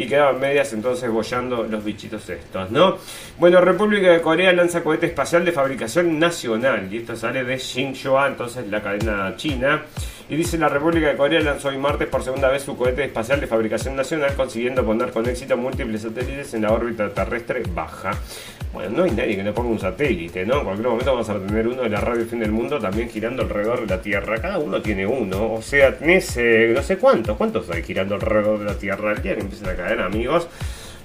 y 0.00 0.06
quedaban 0.06 0.40
medias 0.40 0.72
entonces 0.72 1.10
bollando 1.10 1.62
los 1.64 1.84
bichitos 1.84 2.26
estos, 2.30 2.70
¿no? 2.70 2.96
Bueno, 3.38 3.60
República 3.60 4.10
de 4.10 4.22
Corea 4.22 4.50
lanza 4.52 4.82
cohete 4.82 5.06
espacial 5.06 5.44
de 5.44 5.52
fabricación 5.52 6.18
nacional 6.18 6.88
y 6.90 6.98
esto 6.98 7.14
sale 7.14 7.44
de 7.44 7.58
Xinhua, 7.58 8.28
entonces 8.28 8.66
la 8.68 8.82
cadena 8.82 9.34
china. 9.36 9.82
Y 10.30 10.36
dice 10.36 10.56
la 10.58 10.68
República 10.68 11.08
de 11.08 11.16
Corea 11.16 11.40
lanzó 11.40 11.70
hoy 11.70 11.76
martes 11.76 12.06
por 12.06 12.22
segunda 12.22 12.48
vez 12.48 12.62
su 12.62 12.76
cohete 12.76 13.02
espacial 13.02 13.40
de 13.40 13.48
fabricación 13.48 13.96
nacional, 13.96 14.32
consiguiendo 14.36 14.86
poner 14.86 15.10
con 15.10 15.28
éxito 15.28 15.56
múltiples 15.56 16.02
satélites 16.02 16.54
en 16.54 16.62
la 16.62 16.72
órbita 16.72 17.12
terrestre 17.12 17.64
baja. 17.74 18.12
Bueno, 18.72 18.98
no 18.98 19.02
hay 19.02 19.10
nadie 19.10 19.34
que 19.34 19.42
no 19.42 19.52
ponga 19.52 19.70
un 19.70 19.80
satélite, 19.80 20.46
¿no? 20.46 20.58
En 20.58 20.64
cualquier 20.64 20.86
momento 20.86 21.12
vamos 21.12 21.28
a 21.28 21.34
tener 21.44 21.66
uno 21.66 21.82
de 21.82 21.88
la 21.88 22.00
radio 22.00 22.24
Fin 22.26 22.38
del 22.38 22.52
Mundo 22.52 22.78
también 22.78 23.10
girando 23.10 23.42
alrededor 23.42 23.80
de 23.80 23.86
la 23.88 24.00
Tierra. 24.00 24.40
Cada 24.40 24.60
uno 24.60 24.80
tiene 24.80 25.04
uno, 25.04 25.54
o 25.54 25.62
sea, 25.62 25.98
tenés 25.98 26.36
no 26.36 26.80
sé 26.80 26.96
cuántos, 26.98 27.36
cuántos 27.36 27.68
hay 27.68 27.82
girando 27.82 28.14
alrededor 28.14 28.60
de 28.60 28.66
la 28.66 28.74
Tierra. 28.74 29.10
El 29.10 29.22
día 29.22 29.34
que 29.34 29.40
empiecen 29.40 29.68
a 29.68 29.74
caer, 29.74 30.00
amigos. 30.00 30.46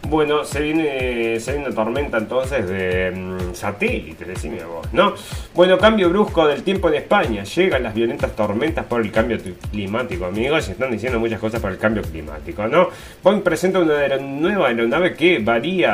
Bueno, 0.07 0.43
se 0.43 0.61
viene, 0.61 1.39
se 1.39 1.53
viene 1.53 1.65
una 1.67 1.75
tormenta 1.75 2.19
entonces 2.19 2.69
de 2.69 3.09
mm, 3.11 3.55
satélites, 3.55 4.27
decime 4.27 4.63
vos, 4.63 4.85
¿no? 4.93 5.15
Bueno, 5.55 5.79
cambio 5.79 6.09
brusco 6.09 6.45
del 6.45 6.61
tiempo 6.61 6.89
en 6.89 6.95
España. 6.95 7.43
Llegan 7.43 7.81
las 7.81 7.95
violentas 7.95 8.35
tormentas 8.35 8.85
por 8.85 9.01
el 9.01 9.11
cambio 9.11 9.39
climático, 9.71 10.25
amigos. 10.25 10.67
Y 10.67 10.73
están 10.73 10.91
diciendo 10.91 11.19
muchas 11.19 11.39
cosas 11.39 11.59
por 11.59 11.71
el 11.71 11.79
cambio 11.79 12.03
climático, 12.03 12.67
¿no? 12.67 12.89
Boeing 13.23 13.41
presenta 13.41 13.79
una 13.79 14.15
nueva 14.17 14.67
aeronave 14.67 15.15
que 15.15 15.39
varía, 15.39 15.91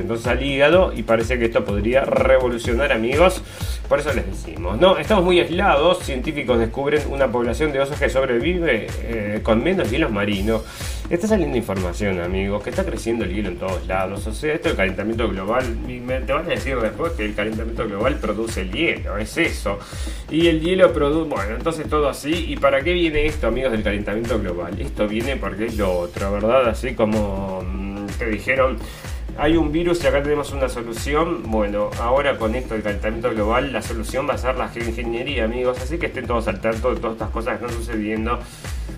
entonces 0.00 0.26
al 0.26 0.42
hígado 0.42 0.92
y 0.94 1.02
parece 1.02 1.38
que 1.38 1.46
esto 1.46 1.64
podría 1.64 2.04
revolucionar 2.04 2.92
amigos. 2.92 3.42
Por 3.88 4.00
eso 4.00 4.12
les 4.12 4.26
decimos, 4.26 4.80
no, 4.80 4.98
estamos 4.98 5.24
muy 5.24 5.38
aislados, 5.38 6.00
científicos 6.00 6.58
descubren 6.58 7.02
una 7.08 7.30
población 7.30 7.72
de 7.72 7.80
osos 7.80 7.98
que 7.98 8.08
sobrevive 8.08 8.88
eh, 9.02 9.40
con 9.42 9.62
menos 9.62 9.90
hielo 9.90 10.10
marino. 10.10 10.62
Está 11.08 11.28
saliendo 11.28 11.56
información, 11.56 12.18
amigos, 12.20 12.64
que 12.64 12.70
está 12.70 12.84
creciendo 12.84 13.24
el 13.24 13.32
hielo 13.32 13.50
en 13.50 13.58
todos 13.58 13.86
lados. 13.86 14.26
O 14.26 14.32
sea, 14.32 14.54
esto 14.54 14.68
del 14.68 14.76
calentamiento 14.76 15.28
global, 15.28 15.64
te 16.26 16.32
van 16.32 16.46
a 16.46 16.48
decir 16.48 16.76
después 16.80 17.12
que 17.12 17.26
el 17.26 17.34
calentamiento 17.34 17.86
global 17.86 18.16
produce 18.16 18.62
el 18.62 18.72
hielo, 18.72 19.16
es 19.16 19.36
eso. 19.36 19.78
Y 20.32 20.48
el 20.48 20.60
hielo 20.60 20.92
produce, 20.92 21.30
bueno, 21.30 21.54
entonces 21.54 21.88
todo 21.88 22.08
así. 22.08 22.46
¿Y 22.48 22.56
para 22.56 22.82
qué 22.82 22.92
viene 22.92 23.26
esto, 23.26 23.46
amigos, 23.46 23.70
del 23.70 23.84
calentamiento 23.84 24.40
global? 24.40 24.80
Esto 24.80 25.06
viene 25.06 25.36
porque 25.36 25.66
es 25.66 25.76
lo 25.76 25.96
otro, 25.96 26.32
¿verdad? 26.32 26.68
Así 26.68 26.94
como 26.94 27.62
mm, 27.62 28.06
te 28.18 28.28
dijeron 28.28 28.78
hay 29.38 29.56
un 29.56 29.70
virus 29.70 30.02
y 30.02 30.06
acá 30.06 30.22
tenemos 30.22 30.52
una 30.52 30.68
solución. 30.68 31.42
Bueno, 31.44 31.90
ahora 32.00 32.38
con 32.38 32.54
esto 32.54 32.74
del 32.74 32.82
calentamiento 32.82 33.30
global, 33.30 33.72
la 33.72 33.82
solución 33.82 34.28
va 34.28 34.34
a 34.34 34.38
ser 34.38 34.56
la 34.56 34.68
geoingeniería, 34.68 35.44
amigos. 35.44 35.78
Así 35.80 35.98
que 35.98 36.06
estén 36.06 36.26
todos 36.26 36.48
al 36.48 36.60
tanto 36.60 36.94
de 36.94 37.00
todas 37.00 37.14
estas 37.14 37.30
cosas 37.30 37.58
que 37.58 37.66
están 37.66 37.78
sucediendo. 37.78 38.38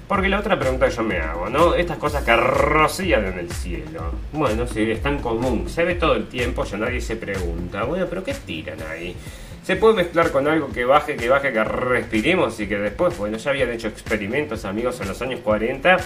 Porque 0.07 0.28
la 0.28 0.39
otra 0.39 0.59
pregunta 0.59 0.89
que 0.89 0.95
yo 0.95 1.03
me 1.03 1.18
hago, 1.18 1.51
¿no? 1.51 1.74
Estas 1.74 1.99
cosas 1.99 2.24
que 2.24 2.34
rocían 2.36 3.26
en 3.26 3.39
el 3.39 3.51
cielo. 3.51 4.12
Bueno, 4.32 4.66
sí, 4.66 4.91
es 4.91 5.03
tan 5.03 5.18
común. 5.18 5.68
Se 5.68 5.84
ve 5.84 5.97
todo 5.97 6.14
el 6.14 6.28
tiempo, 6.28 6.64
ya 6.64 6.78
nadie 6.78 7.01
se 7.01 7.16
pregunta. 7.16 7.84
Bueno, 7.84 8.07
pero 8.09 8.22
¿qué 8.22 8.34
tiran 8.34 8.78
ahí? 8.91 9.16
Se 9.64 9.76
puede 9.76 9.97
mezclar 9.97 10.30
con 10.30 10.49
algo 10.49 10.68
que 10.68 10.84
baje, 10.84 11.16
que 11.16 11.28
baje, 11.28 11.53
que 11.53 11.62
respiremos 11.62 12.59
y 12.61 12.66
que 12.66 12.78
después, 12.78 13.18
bueno, 13.18 13.36
ya 13.36 13.51
habían 13.51 13.70
hecho 13.70 13.89
experimentos, 13.89 14.64
amigos, 14.64 14.99
en 15.01 15.09
los 15.09 15.20
años 15.20 15.41
40 15.41 15.99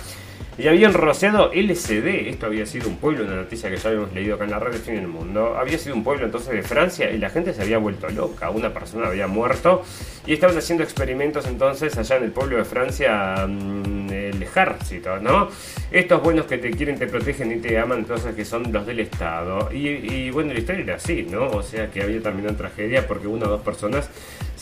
y 0.58 0.68
habían 0.68 0.92
rociado 0.92 1.50
LCD. 1.52 2.28
Esto 2.28 2.46
había 2.46 2.66
sido 2.66 2.88
un 2.88 2.96
pueblo, 2.96 3.24
una 3.24 3.36
noticia 3.36 3.70
que 3.70 3.76
ya 3.76 3.88
habíamos 3.88 4.12
leído 4.12 4.34
acá 4.34 4.44
en 4.44 4.50
la 4.50 4.58
red 4.58 4.72
de 4.72 4.78
Fin 4.78 4.96
del 4.96 5.08
Mundo. 5.08 5.56
Había 5.56 5.78
sido 5.78 5.94
un 5.94 6.04
pueblo 6.04 6.26
entonces 6.26 6.52
de 6.52 6.62
Francia 6.62 7.10
y 7.10 7.18
la 7.18 7.30
gente 7.30 7.54
se 7.54 7.62
había 7.62 7.78
vuelto 7.78 8.08
loca. 8.10 8.50
Una 8.50 8.72
persona 8.72 9.06
había 9.06 9.26
muerto 9.26 9.82
y 10.26 10.34
estaban 10.34 10.56
haciendo 10.56 10.84
experimentos 10.84 11.46
entonces 11.46 11.96
allá 11.96 12.16
en 12.16 12.24
el 12.24 12.32
pueblo 12.32 12.58
de 12.58 12.64
Francia, 12.64 13.46
mm, 13.46 14.10
el 14.10 14.42
ejército, 14.42 15.18
¿no? 15.18 15.48
Estos 15.90 16.22
buenos 16.22 16.46
que 16.46 16.58
te 16.58 16.70
quieren, 16.70 16.98
te 16.98 17.06
protegen 17.06 17.52
y 17.52 17.56
te 17.56 17.78
aman, 17.78 17.98
entonces 18.00 18.34
que 18.34 18.44
son 18.44 18.72
los 18.72 18.86
del 18.86 19.00
Estado. 19.00 19.70
Y, 19.72 19.88
y 19.88 20.30
bueno, 20.30 20.52
la 20.52 20.58
historia 20.60 20.82
era 20.82 20.94
así, 20.96 21.26
¿no? 21.28 21.48
O 21.48 21.62
sea 21.62 21.90
que 21.90 22.02
había 22.02 22.20
también 22.22 22.48
una 22.48 22.56
tragedia 22.56 23.06
porque 23.06 23.26
una 23.26 23.46
o 23.46 23.50
dos 23.50 23.62
personas 23.62 24.10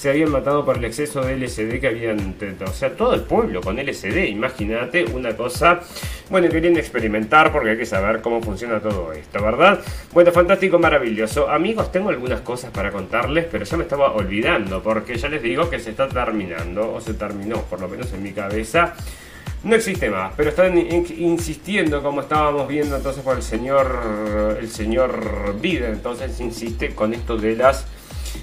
se 0.01 0.09
habían 0.09 0.31
matado 0.31 0.65
por 0.65 0.79
el 0.79 0.85
exceso 0.87 1.21
de 1.21 1.37
LSD 1.37 1.79
que 1.79 1.89
habían 1.89 2.35
O 2.67 2.73
sea, 2.73 2.97
todo 2.97 3.13
el 3.13 3.21
pueblo 3.21 3.61
con 3.61 3.77
LSD, 3.77 4.29
imagínate 4.29 5.05
una 5.05 5.37
cosa. 5.37 5.80
Bueno, 6.29 6.49
querían 6.49 6.77
experimentar 6.77 7.51
porque 7.53 7.71
hay 7.71 7.77
que 7.77 7.87
saber 7.87 8.21
cómo 8.21 8.41
funciona 8.41 8.81
todo 8.81 9.13
esto, 9.13 9.43
¿verdad? 9.43 9.81
Bueno, 10.13 10.31
fantástico, 10.31 10.79
maravilloso. 10.79 11.51
Amigos, 11.51 11.91
tengo 11.91 12.09
algunas 12.09 12.41
cosas 12.43 12.71
para 12.71 12.93
contarles, 12.93 13.47
pero 13.51 13.65
ya 13.65 13.77
me 13.77 13.83
estaba 13.83 14.13
olvidando 14.13 14.83
porque 14.83 15.17
ya 15.17 15.29
les 15.29 15.43
digo 15.43 15.69
que 15.69 15.81
se 15.81 15.91
está 15.91 16.09
terminando, 16.09 16.95
o 16.95 17.01
se 17.01 17.15
terminó, 17.15 17.63
por 17.63 17.81
lo 17.81 17.89
menos 17.89 18.13
en 18.13 18.23
mi 18.23 18.33
cabeza. 18.33 18.95
No 19.63 19.75
existe 19.75 20.09
más, 20.09 20.33
pero 20.37 20.51
están 20.51 20.79
insistiendo, 20.79 22.03
como 22.03 22.23
estábamos 22.23 22.67
viendo 22.67 22.97
entonces 22.97 23.23
por 23.23 23.37
el 23.37 23.43
señor, 23.43 24.57
el 24.59 24.71
señor 24.71 25.61
Biden, 25.61 25.93
entonces 25.93 26.41
insiste 26.41 26.95
con 26.95 27.13
esto 27.13 27.37
de 27.37 27.57
las 27.57 27.87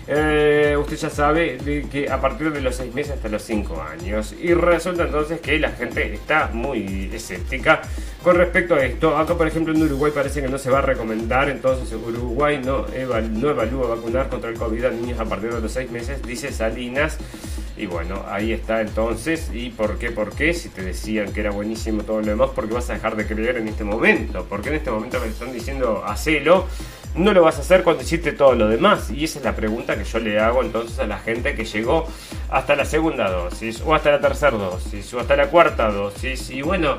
eh, 0.08 0.76
usted 0.80 0.98
ya 0.98 1.10
sabe 1.10 1.58
de 1.58 1.84
que 1.90 2.10
a 2.10 2.20
partir 2.22 2.52
de 2.52 2.62
los 2.62 2.76
6 2.76 2.94
meses 2.94 3.14
hasta 3.14 3.30
los 3.30 3.42
5 3.44 3.82
años. 3.82 4.34
Y 4.42 4.54
resulta 4.54 5.04
entonces 5.04 5.42
que 5.42 5.60
la 5.60 5.72
gente 5.72 6.14
está 6.14 6.50
muy 6.54 7.10
escéptica 7.14 7.82
con 8.24 8.36
respecto 8.36 8.76
a 8.76 8.86
esto. 8.86 9.18
Acá, 9.18 9.36
por 9.36 9.48
ejemplo, 9.48 9.74
en 9.74 9.82
Uruguay 9.84 10.12
parece 10.14 10.42
que 10.42 10.48
no 10.48 10.58
se 10.58 10.70
va 10.70 10.80
a 10.80 10.82
recomendar, 10.82 11.50
entonces 11.50 11.94
Uruguay 11.94 12.62
no, 12.64 12.86
no 12.88 13.50
evalúa 13.50 13.96
vacunar 13.96 14.30
contra 14.30 14.50
el 14.50 14.58
COVID 14.58 14.86
a 14.86 14.92
niños 14.92 15.20
a 15.20 15.26
partir 15.26 15.54
de 15.54 15.62
los 15.62 15.72
6 15.72 15.92
meses, 15.92 16.22
dice 16.24 16.52
Salinas. 16.52 17.18
Y 17.78 17.86
bueno, 17.86 18.26
ahí 18.28 18.54
está 18.54 18.82
entonces. 18.82 19.52
¿Y 19.54 19.70
por 19.70 20.00
qué? 20.00 20.10
¿Por 20.10 20.34
qué? 20.34 20.54
Si 20.54 20.70
te 20.70 20.82
decían 20.82 21.32
que 21.32 21.42
era 21.42 21.52
buenísimo 21.52 22.04
todo 22.04 22.22
lo 22.22 22.26
demás, 22.26 22.50
porque 22.56 22.74
vas 22.74 22.90
a 22.90 22.94
dejar 22.94 23.16
de 23.16 23.28
creer 23.28 23.58
en 23.58 23.68
este 23.68 23.84
momento? 23.84 24.46
Porque 24.50 24.70
en 24.70 24.76
este 24.76 24.90
momento 24.90 25.20
me 25.20 25.28
están 25.28 25.54
diciendo 25.54 26.04
hacelo 26.06 26.66
no 27.18 27.34
lo 27.34 27.44
vas 27.44 27.58
a 27.58 27.62
hacer 27.62 27.84
cuando 27.84 28.04
hiciste 28.04 28.32
todo 28.32 28.54
lo 28.54 28.68
demás. 28.68 29.10
Y 29.12 29.24
esa 29.24 29.40
es 29.40 29.46
la 29.46 29.56
pregunta 29.56 29.98
que 29.98 30.04
yo 30.04 30.20
le 30.20 30.40
hago 30.40 30.62
entonces 30.62 31.00
a 31.00 31.08
la 31.08 31.20
gente 31.20 31.56
que 31.56 31.66
llegó 31.66 32.08
hasta 32.50 32.76
la 32.76 32.86
segunda 32.86 33.30
dosis, 33.30 33.82
o 33.86 33.94
hasta 33.94 34.12
la 34.12 34.22
tercera 34.22 34.58
dosis, 34.58 35.14
o 35.14 35.20
hasta 35.20 35.36
la 35.36 35.48
cuarta 35.48 35.92
dosis. 35.92 36.50
Y 36.52 36.62
bueno, 36.62 36.98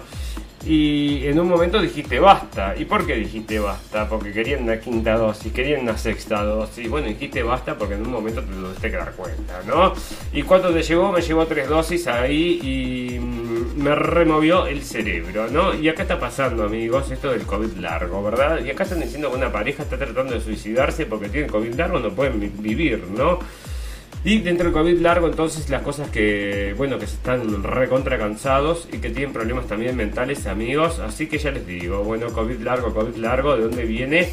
y 0.69 1.27
en 1.27 1.41
un 1.41 1.49
momento 1.49 1.81
dijiste 1.81 2.21
basta. 2.21 2.75
¿Y 2.77 2.85
por 2.85 3.07
qué 3.07 3.15
dijiste 3.15 3.59
basta? 3.59 4.07
Porque 4.07 4.33
querían 4.33 4.65
una 4.65 4.79
quinta 4.79 5.17
dosis, 5.17 5.51
querían 5.51 5.81
una 5.81 5.97
sexta 5.97 6.45
dosis. 6.45 6.91
Bueno, 6.91 7.09
dijiste 7.09 7.43
basta 7.43 7.79
porque 7.79 7.95
en 7.95 8.03
un 8.03 8.13
momento 8.13 8.43
te 8.43 8.53
lo 8.53 8.75
que 8.75 8.91
dar 8.91 9.13
cuenta, 9.13 9.63
¿no? 9.67 9.95
¿Y 10.31 10.43
cuánto 10.43 10.71
te 10.71 10.83
llevó? 10.83 11.11
Me 11.11 11.23
llevó 11.23 11.47
tres 11.47 11.71
dosis 11.71 12.07
ahí 12.07 12.61
y 12.63 13.19
mm, 13.19 13.83
me 13.83 13.95
removió 13.95 14.67
el 14.67 14.83
cerebro, 14.83 15.49
¿no? 15.49 15.73
Y 15.73 15.89
acá 15.89 16.03
está 16.03 16.21
pasando, 16.21 16.65
amigos, 16.65 17.11
esto 17.11 17.31
del 17.31 17.47
COVID 17.47 17.79
largo, 17.79 18.23
¿verdad? 18.23 18.63
Y 18.63 18.69
acá 18.69 18.83
están 18.83 19.01
diciendo 19.01 19.31
que 19.31 19.37
una 19.39 19.51
pareja 19.51 19.85
está 19.85 19.97
tratando 19.97 20.35
de 20.35 20.43
suicidarse 20.43 21.07
porque 21.07 21.31
tiene 21.31 21.47
COVID 21.47 21.75
largo, 21.77 21.99
no 21.99 22.11
pueden 22.11 22.53
vivir, 22.61 23.05
¿no? 23.17 23.39
Y 24.25 24.41
dentro 24.41 24.65
del 24.65 24.73
COVID 24.73 24.99
largo, 25.01 25.29
entonces, 25.29 25.71
las 25.71 25.83
cosas 25.83 26.11
que, 26.11 26.75
bueno, 26.77 26.99
que 26.99 27.07
se 27.07 27.15
están 27.15 27.63
recontra 27.63 28.19
cansados 28.19 28.89
y 28.93 28.99
que 28.99 29.11
tienen 29.11 29.33
problemas 29.33 29.67
también 29.67 29.97
mentales, 29.97 30.47
amigos. 30.47 30.99
Así 30.99 31.29
que 31.29 31.39
ya 31.39 31.53
les 31.53 31.67
digo, 31.67 32.03
bueno, 32.03 32.33
COVID 32.33 32.61
largo, 32.61 32.93
COVID 32.93 33.17
largo, 33.17 33.57
¿de 33.57 33.63
dónde 33.63 33.85
viene? 33.85 34.33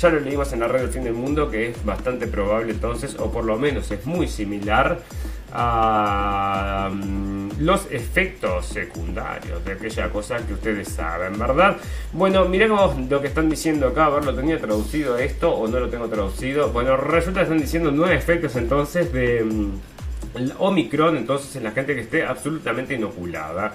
Ya 0.00 0.10
lo 0.10 0.20
leímos 0.20 0.52
en 0.52 0.60
la 0.60 0.68
red 0.68 0.80
del 0.82 0.90
fin 0.90 1.04
del 1.04 1.14
mundo, 1.14 1.50
que 1.50 1.70
es 1.70 1.84
bastante 1.84 2.26
probable 2.26 2.72
entonces, 2.72 3.16
o 3.18 3.30
por 3.32 3.44
lo 3.44 3.58
menos 3.58 3.90
es 3.90 4.04
muy 4.04 4.28
similar 4.28 5.00
a 5.54 6.88
um, 6.90 7.50
los 7.58 7.86
efectos 7.90 8.66
secundarios 8.66 9.64
de 9.64 9.72
aquella 9.72 10.10
cosa 10.10 10.38
que 10.46 10.54
ustedes 10.54 10.88
saben, 10.88 11.38
¿verdad? 11.38 11.76
Bueno, 12.12 12.46
miremos 12.46 12.98
lo 13.08 13.20
que 13.20 13.28
están 13.28 13.50
diciendo 13.50 13.88
acá, 13.88 14.06
a 14.06 14.10
ver, 14.10 14.24
¿lo 14.24 14.34
tenía 14.34 14.58
traducido 14.58 15.18
esto 15.18 15.52
o 15.54 15.68
no 15.68 15.78
lo 15.78 15.88
tengo 15.88 16.08
traducido? 16.08 16.70
Bueno, 16.70 16.96
resulta 16.96 17.40
que 17.40 17.44
están 17.44 17.60
diciendo 17.60 17.90
nueve 17.92 18.16
efectos 18.16 18.56
entonces 18.56 19.12
de 19.12 19.38
el 20.34 20.52
Omicron, 20.58 21.16
entonces 21.16 21.54
en 21.56 21.64
la 21.64 21.72
gente 21.72 21.94
que 21.94 22.00
esté 22.00 22.24
absolutamente 22.24 22.94
inoculada. 22.94 23.74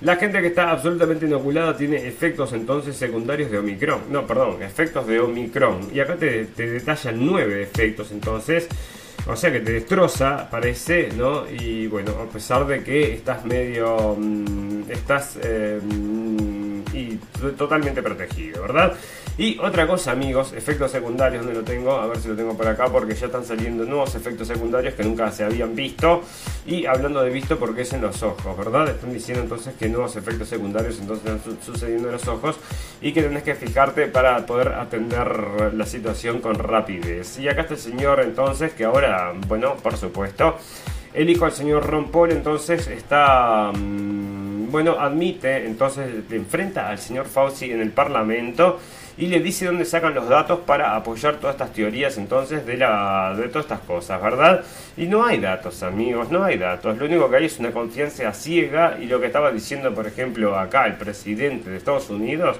La 0.00 0.16
gente 0.16 0.40
que 0.40 0.46
está 0.46 0.70
absolutamente 0.70 1.26
inoculada 1.26 1.76
tiene 1.76 2.06
efectos 2.06 2.52
entonces 2.52 2.96
secundarios 2.96 3.50
de 3.50 3.58
Omicron. 3.58 4.02
No, 4.10 4.26
perdón, 4.26 4.62
efectos 4.62 5.06
de 5.08 5.18
Omicron. 5.18 5.90
Y 5.92 6.00
acá 6.00 6.14
te 6.16 6.46
detallan 6.54 7.26
nueve 7.26 7.62
efectos 7.62 8.12
entonces. 8.12 8.68
O 9.26 9.36
sea 9.36 9.52
que 9.52 9.60
te 9.60 9.72
destroza, 9.72 10.48
parece, 10.50 11.10
¿no? 11.16 11.48
Y 11.50 11.86
bueno, 11.86 12.12
a 12.22 12.32
pesar 12.32 12.66
de 12.66 12.82
que 12.82 13.14
estás 13.14 13.44
medio... 13.44 14.16
Mm, 14.18 14.90
estás... 14.90 15.38
Eh, 15.42 15.80
mm, 15.82 16.57
y 16.92 17.16
totalmente 17.56 18.02
protegido, 18.02 18.62
¿verdad? 18.62 18.94
Y 19.36 19.56
otra 19.60 19.86
cosa, 19.86 20.10
amigos, 20.10 20.52
efectos 20.52 20.90
secundarios, 20.90 21.44
donde 21.44 21.60
lo 21.60 21.64
tengo? 21.64 21.92
A 21.92 22.08
ver 22.08 22.18
si 22.18 22.28
lo 22.28 22.34
tengo 22.34 22.56
por 22.56 22.66
acá, 22.66 22.86
porque 22.88 23.14
ya 23.14 23.26
están 23.26 23.44
saliendo 23.44 23.84
nuevos 23.84 24.14
efectos 24.16 24.48
secundarios 24.48 24.94
que 24.94 25.04
nunca 25.04 25.30
se 25.30 25.44
habían 25.44 25.76
visto. 25.76 26.22
Y 26.66 26.86
hablando 26.86 27.22
de 27.22 27.30
visto, 27.30 27.56
porque 27.56 27.82
es 27.82 27.92
en 27.92 28.00
los 28.00 28.20
ojos, 28.24 28.56
¿verdad? 28.56 28.88
Están 28.88 29.12
diciendo 29.12 29.44
entonces 29.44 29.74
que 29.78 29.88
nuevos 29.88 30.16
efectos 30.16 30.48
secundarios 30.48 30.98
entonces 30.98 31.24
están 31.24 31.56
sucediendo 31.64 32.08
en 32.08 32.14
los 32.14 32.26
ojos 32.26 32.56
y 33.00 33.12
que 33.12 33.22
tenés 33.22 33.44
que 33.44 33.54
fijarte 33.54 34.08
para 34.08 34.44
poder 34.44 34.68
atender 34.70 35.72
la 35.72 35.86
situación 35.86 36.40
con 36.40 36.56
rapidez. 36.56 37.38
Y 37.38 37.48
acá 37.48 37.62
está 37.62 37.74
el 37.74 37.80
señor 37.80 38.20
entonces, 38.20 38.72
que 38.72 38.84
ahora, 38.84 39.34
bueno, 39.46 39.76
por 39.76 39.96
supuesto, 39.96 40.56
el 41.14 41.30
hijo 41.30 41.44
del 41.44 41.54
señor 41.54 41.86
Ron 41.86 42.10
Paul 42.10 42.32
entonces 42.32 42.86
está... 42.88 43.72
Mm, 43.72 44.38
bueno, 44.70 44.96
admite, 44.98 45.66
entonces 45.66 46.10
enfrenta 46.30 46.88
al 46.90 46.98
señor 46.98 47.26
Fauci 47.26 47.70
en 47.70 47.80
el 47.80 47.90
Parlamento 47.90 48.78
y 49.16 49.26
le 49.26 49.40
dice 49.40 49.66
dónde 49.66 49.84
sacan 49.84 50.14
los 50.14 50.28
datos 50.28 50.60
para 50.60 50.94
apoyar 50.94 51.36
todas 51.36 51.54
estas 51.54 51.72
teorías 51.72 52.16
entonces 52.18 52.64
de, 52.64 52.76
la, 52.76 53.34
de 53.36 53.48
todas 53.48 53.64
estas 53.64 53.80
cosas, 53.80 54.22
¿verdad? 54.22 54.64
Y 54.96 55.06
no 55.06 55.24
hay 55.24 55.38
datos, 55.38 55.82
amigos, 55.82 56.30
no 56.30 56.44
hay 56.44 56.56
datos. 56.56 56.96
Lo 56.98 57.06
único 57.06 57.28
que 57.28 57.36
hay 57.36 57.46
es 57.46 57.58
una 57.58 57.72
confianza 57.72 58.32
ciega 58.32 58.96
y 59.00 59.06
lo 59.06 59.20
que 59.20 59.26
estaba 59.26 59.50
diciendo, 59.50 59.92
por 59.92 60.06
ejemplo, 60.06 60.56
acá 60.56 60.86
el 60.86 60.96
presidente 60.96 61.70
de 61.70 61.78
Estados 61.78 62.10
Unidos 62.10 62.58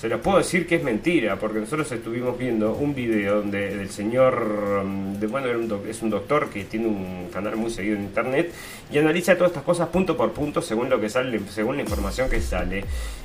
se 0.00 0.08
los 0.08 0.22
puedo 0.22 0.38
decir 0.38 0.66
que 0.66 0.76
es 0.76 0.82
mentira, 0.82 1.36
porque 1.36 1.58
nosotros 1.58 1.92
estuvimos 1.92 2.38
viendo 2.38 2.72
un 2.72 2.94
video 2.94 3.42
donde 3.42 3.70
el 3.70 3.90
señor, 3.90 4.82
mm, 4.82 5.20
de, 5.20 5.26
bueno, 5.26 5.48
es 5.86 6.00
un 6.00 6.08
doctor 6.08 6.48
que 6.48 6.64
tiene 6.64 6.86
un 6.86 7.28
canal 7.30 7.56
muy 7.56 7.70
seguido 7.70 7.96
en 7.96 8.04
internet 8.04 8.50
y 8.90 8.96
analiza 8.96 9.34
todas 9.34 9.50
estas 9.50 9.62
cosas 9.62 9.88
punto 9.88 10.16
por 10.16 10.32
punto 10.32 10.62
según 10.62 10.88
lo 10.88 10.98
que 10.98 11.10
sale, 11.10 11.38
según 11.50 11.76
la 11.76 11.82
información 11.82 12.30
que 12.30 12.40
sale. 12.40 12.82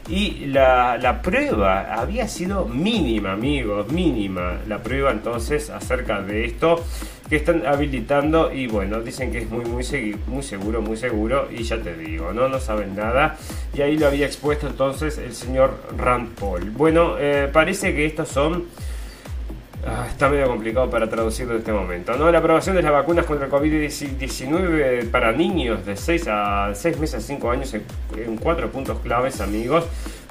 Y 0.10 0.48
la, 0.48 0.98
la 0.98 1.22
prueba 1.22 1.94
había 1.94 2.28
sido 2.28 2.66
mínima, 2.66 3.32
amigos, 3.32 3.90
mínima 3.90 4.60
la 4.68 4.84
prueba 4.84 5.12
entonces 5.12 5.70
acerca 5.70 6.22
de 6.22 6.44
esto 6.44 6.84
que 7.30 7.38
están 7.38 7.66
habilitando 7.66 8.52
y 8.52 8.68
bueno, 8.68 9.02
dicen 9.02 9.32
que 9.32 9.40
es 9.40 9.50
muy 9.50 9.66
muy 9.66 9.84
muy 10.28 10.44
seguro, 10.44 10.82
muy 10.82 10.98
seguro 10.98 11.48
y 11.52 11.64
ya 11.64 11.82
te 11.82 11.96
digo, 11.98 12.34
no 12.34 12.48
no 12.48 12.60
saben 12.60 12.96
nada 12.96 13.38
y 13.74 13.82
ahí 13.82 13.98
lo 13.98 14.08
había 14.08 14.26
expuesto 14.26 14.68
entonces 14.68 15.18
el 15.18 15.34
señor 15.34 15.76
Rand 15.98 16.36
Paul. 16.36 16.70
Bueno, 16.72 17.16
eh, 17.18 17.50
parece 17.52 17.96
que 17.96 18.06
estos 18.06 18.30
son 18.30 18.66
ah, 19.88 20.06
está 20.08 20.30
medio 20.30 20.48
complicado 20.48 20.90
para 20.90 21.10
traducirlo 21.10 21.54
en 21.54 21.60
este 21.60 21.72
momento. 21.72 22.16
¿no? 22.16 22.32
La 22.32 22.40
aprobación 22.40 22.76
de 22.76 22.84
las 22.84 22.92
vacunas 22.92 23.26
contra 23.26 23.48
el 23.48 23.52
COVID-19 23.52 25.10
para 25.10 25.32
niños 25.32 25.84
de 25.86 25.96
6 25.96 26.28
a 26.30 26.72
6 26.76 27.00
meses 27.00 27.24
a 27.24 27.28
5 27.28 27.50
años 27.50 27.74
en, 27.74 27.84
en 28.18 28.38
cuatro 28.38 28.70
puntos 28.70 29.00
claves, 29.00 29.42
amigos. 29.42 29.86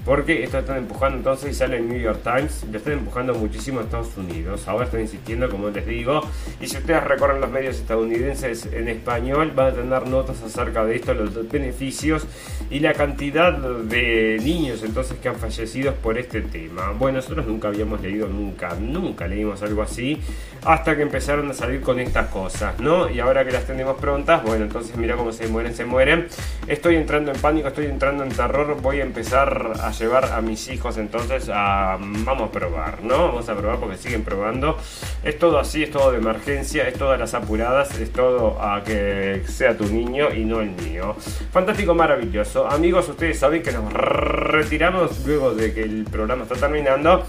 Porque 0.04 0.42
esto 0.44 0.58
están 0.58 0.78
empujando 0.78 1.18
entonces 1.18 1.52
y 1.52 1.54
sale 1.54 1.78
en 1.78 1.88
New 1.88 2.00
York 2.00 2.20
Times, 2.22 2.66
lo 2.70 2.76
están 2.76 2.94
empujando 2.94 3.34
muchísimo 3.34 3.80
a 3.80 3.84
Estados 3.84 4.16
Unidos. 4.16 4.68
Ahora 4.68 4.84
están 4.84 5.00
insistiendo, 5.00 5.48
como 5.48 5.70
les 5.70 5.86
digo. 5.86 6.20
Y 6.60 6.66
si 6.66 6.76
ustedes 6.76 7.02
recorren 7.04 7.40
los 7.40 7.50
medios 7.50 7.76
estadounidenses 7.76 8.66
en 8.66 8.88
español, 8.88 9.52
van 9.54 9.68
a 9.68 9.72
tener 9.72 10.06
notas 10.06 10.42
acerca 10.42 10.84
de 10.84 10.96
esto, 10.96 11.14
los 11.14 11.48
beneficios 11.48 12.26
y 12.70 12.80
la 12.80 12.92
cantidad 12.92 13.52
de 13.52 14.38
niños 14.42 14.82
entonces 14.82 15.18
que 15.18 15.28
han 15.28 15.36
fallecido 15.36 15.94
por 15.94 16.18
este 16.18 16.42
tema. 16.42 16.92
Bueno, 16.98 17.16
nosotros 17.16 17.46
nunca 17.46 17.68
habíamos 17.68 18.00
leído, 18.00 18.28
nunca, 18.28 18.74
nunca 18.74 19.26
leímos 19.26 19.62
algo 19.62 19.82
así, 19.82 20.20
hasta 20.64 20.96
que 20.96 21.02
empezaron 21.02 21.50
a 21.50 21.54
salir 21.54 21.80
con 21.80 21.98
estas 21.98 22.28
cosas, 22.28 22.78
¿no? 22.80 23.08
Y 23.10 23.20
ahora 23.20 23.44
que 23.44 23.52
las 23.52 23.64
tenemos 23.64 23.96
prontas, 23.98 24.42
bueno, 24.42 24.64
entonces 24.64 24.96
mira 24.96 25.16
cómo 25.16 25.32
se 25.32 25.46
mueren, 25.48 25.74
se 25.74 25.84
mueren. 25.84 26.26
Estoy 26.66 26.96
entrando 26.96 27.32
en 27.32 27.40
pánico, 27.40 27.68
estoy 27.68 27.86
entrando 27.86 28.24
en 28.24 28.30
terror, 28.30 28.76
voy 28.80 29.00
a 29.00 29.04
empezar 29.04 29.72
a 29.80 29.92
llevar 29.98 30.32
a 30.32 30.40
mis 30.40 30.68
hijos 30.68 30.96
entonces 30.98 31.50
a 31.52 31.98
vamos 32.00 32.48
a 32.48 32.52
probar, 32.52 33.02
¿no? 33.02 33.28
Vamos 33.28 33.48
a 33.48 33.56
probar 33.56 33.78
porque 33.78 33.96
siguen 33.96 34.24
probando. 34.24 34.76
Es 35.22 35.38
todo 35.38 35.58
así, 35.58 35.82
es 35.82 35.90
todo 35.90 36.12
de 36.12 36.18
emergencia, 36.18 36.88
es 36.88 36.94
todas 36.94 37.18
las 37.18 37.34
apuradas, 37.34 37.98
es 37.98 38.12
todo 38.12 38.60
a 38.60 38.82
que 38.82 39.42
sea 39.46 39.76
tu 39.76 39.84
niño 39.86 40.32
y 40.34 40.44
no 40.44 40.60
el 40.60 40.70
mío. 40.70 41.16
Fantástico, 41.52 41.94
maravilloso. 41.94 42.66
Amigos, 42.66 43.08
ustedes 43.08 43.38
saben 43.38 43.62
que 43.62 43.72
nos 43.72 43.92
retiramos 43.92 45.24
luego 45.26 45.54
de 45.54 45.72
que 45.72 45.82
el 45.82 46.04
programa 46.04 46.44
está 46.44 46.56
terminando. 46.56 47.24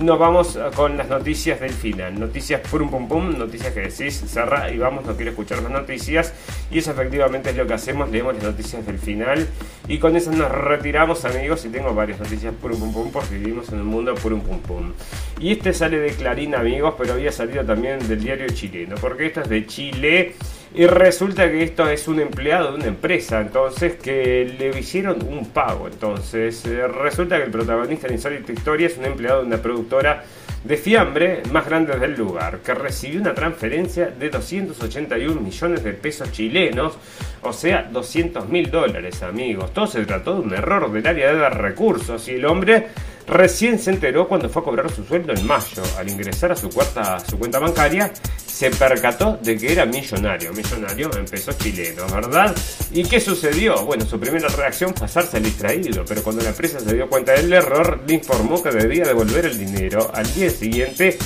Nos 0.00 0.18
vamos 0.18 0.58
con 0.76 0.96
las 0.96 1.10
noticias 1.10 1.60
del 1.60 1.72
final. 1.74 2.18
Noticias 2.18 2.62
pum 2.62 2.88
pum 2.88 3.06
pum, 3.06 3.36
noticias 3.36 3.74
que 3.74 3.80
decís, 3.80 4.14
cerra 4.26 4.70
y 4.70 4.78
vamos, 4.78 5.04
no 5.04 5.14
quiero 5.14 5.32
escuchar 5.32 5.60
más 5.60 5.70
noticias. 5.70 6.32
Y 6.70 6.78
eso 6.78 6.92
efectivamente 6.92 7.50
es 7.50 7.56
lo 7.56 7.66
que 7.66 7.74
hacemos, 7.74 8.10
leemos 8.10 8.32
las 8.36 8.44
noticias 8.44 8.86
del 8.86 8.98
final. 8.98 9.46
Y 9.88 9.98
con 9.98 10.16
eso 10.16 10.32
nos 10.32 10.50
retiramos, 10.50 11.26
amigos, 11.26 11.66
y 11.66 11.68
tengo 11.68 11.94
varias 11.94 12.18
noticias 12.18 12.54
pum 12.62 12.72
pum 12.78 12.94
pum, 12.94 13.10
porque 13.12 13.36
vivimos 13.36 13.68
en 13.74 13.82
un 13.82 13.88
mundo 13.88 14.14
pum 14.14 14.40
pum 14.40 14.58
pum. 14.60 14.92
Y 15.38 15.52
este 15.52 15.74
sale 15.74 15.98
de 15.98 16.12
Clarín, 16.12 16.54
amigos, 16.54 16.94
pero 16.96 17.12
había 17.12 17.30
salido 17.30 17.62
también 17.62 17.98
del 18.08 18.22
diario 18.22 18.46
chileno, 18.46 18.94
porque 19.02 19.26
esto 19.26 19.42
es 19.42 19.50
de 19.50 19.66
Chile. 19.66 20.34
Y 20.72 20.86
resulta 20.86 21.50
que 21.50 21.64
esto 21.64 21.88
es 21.90 22.06
un 22.06 22.20
empleado 22.20 22.70
de 22.70 22.76
una 22.76 22.86
empresa, 22.86 23.40
entonces 23.40 23.96
que 23.96 24.54
le 24.56 24.78
hicieron 24.78 25.18
un 25.26 25.46
pago. 25.46 25.88
Entonces 25.88 26.64
eh, 26.64 26.86
resulta 26.86 27.38
que 27.38 27.44
el 27.44 27.50
protagonista 27.50 28.06
de 28.06 28.14
Insólita 28.14 28.52
Historia 28.52 28.86
es 28.86 28.96
un 28.96 29.06
empleado 29.06 29.40
de 29.40 29.46
una 29.46 29.56
productora 29.56 30.22
de 30.62 30.76
fiambre 30.76 31.42
más 31.50 31.66
grande 31.66 31.98
del 31.98 32.14
lugar, 32.14 32.58
que 32.58 32.74
recibió 32.74 33.20
una 33.20 33.34
transferencia 33.34 34.08
de 34.08 34.28
281 34.28 35.40
millones 35.40 35.82
de 35.82 35.92
pesos 35.94 36.30
chilenos, 36.32 36.98
o 37.42 37.52
sea, 37.52 37.88
200 37.90 38.48
mil 38.48 38.70
dólares, 38.70 39.22
amigos. 39.22 39.72
Todo 39.72 39.86
se 39.86 40.04
trató 40.04 40.34
de 40.34 40.40
un 40.40 40.54
error 40.54 40.92
del 40.92 41.06
área 41.06 41.32
de 41.32 41.50
recursos 41.50 42.28
y 42.28 42.32
el 42.32 42.44
hombre 42.44 42.88
recién 43.30 43.78
se 43.78 43.90
enteró 43.90 44.28
cuando 44.28 44.48
fue 44.48 44.60
a 44.60 44.64
cobrar 44.64 44.90
su 44.90 45.04
sueldo 45.04 45.32
en 45.32 45.46
mayo. 45.46 45.82
Al 45.96 46.08
ingresar 46.08 46.52
a 46.52 46.56
su, 46.56 46.68
cuarta, 46.68 47.18
su 47.20 47.38
cuenta 47.38 47.58
bancaria, 47.58 48.12
se 48.46 48.70
percató 48.70 49.38
de 49.42 49.56
que 49.56 49.72
era 49.72 49.86
millonario, 49.86 50.52
millonario 50.52 51.10
en 51.16 51.24
pesos 51.24 51.56
chilenos, 51.56 52.12
¿verdad? 52.12 52.54
¿Y 52.92 53.04
qué 53.04 53.20
sucedió? 53.20 53.84
Bueno, 53.86 54.04
su 54.04 54.18
primera 54.20 54.48
reacción 54.48 54.94
fue 54.94 55.06
hacerse 55.06 55.38
el 55.38 55.44
distraído, 55.44 56.04
pero 56.06 56.22
cuando 56.22 56.42
la 56.42 56.50
empresa 56.50 56.80
se 56.80 56.94
dio 56.94 57.08
cuenta 57.08 57.32
del 57.32 57.52
error, 57.52 58.02
le 58.06 58.14
informó 58.14 58.62
que 58.62 58.70
debía 58.70 59.04
devolver 59.04 59.46
el 59.46 59.58
dinero. 59.58 60.10
Al 60.12 60.30
día 60.34 60.50
siguiente, 60.50 61.16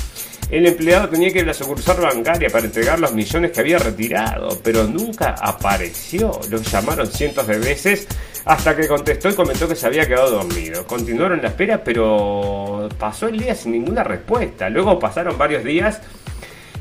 el 0.50 0.66
empleado 0.66 1.08
tenía 1.08 1.32
que 1.32 1.38
ir 1.38 1.44
a 1.44 1.48
la 1.48 1.54
sucursal 1.54 2.00
bancaria 2.00 2.48
para 2.50 2.66
entregar 2.66 2.98
los 3.00 3.12
millones 3.12 3.50
que 3.52 3.60
había 3.60 3.78
retirado, 3.78 4.58
pero 4.62 4.84
nunca 4.84 5.34
apareció. 5.40 6.40
Lo 6.50 6.58
llamaron 6.58 7.06
cientos 7.06 7.46
de 7.46 7.58
veces 7.58 8.06
hasta 8.44 8.76
que 8.76 8.86
contestó 8.86 9.30
y 9.30 9.34
comentó 9.34 9.66
que 9.66 9.76
se 9.76 9.86
había 9.86 10.06
quedado 10.06 10.30
dormido. 10.30 10.86
Continuaron 10.86 11.40
la 11.40 11.48
espera, 11.48 11.82
pero 11.82 12.88
pasó 12.98 13.28
el 13.28 13.38
día 13.38 13.54
sin 13.54 13.72
ninguna 13.72 14.04
respuesta. 14.04 14.68
Luego 14.68 14.98
pasaron 14.98 15.38
varios 15.38 15.64
días 15.64 16.00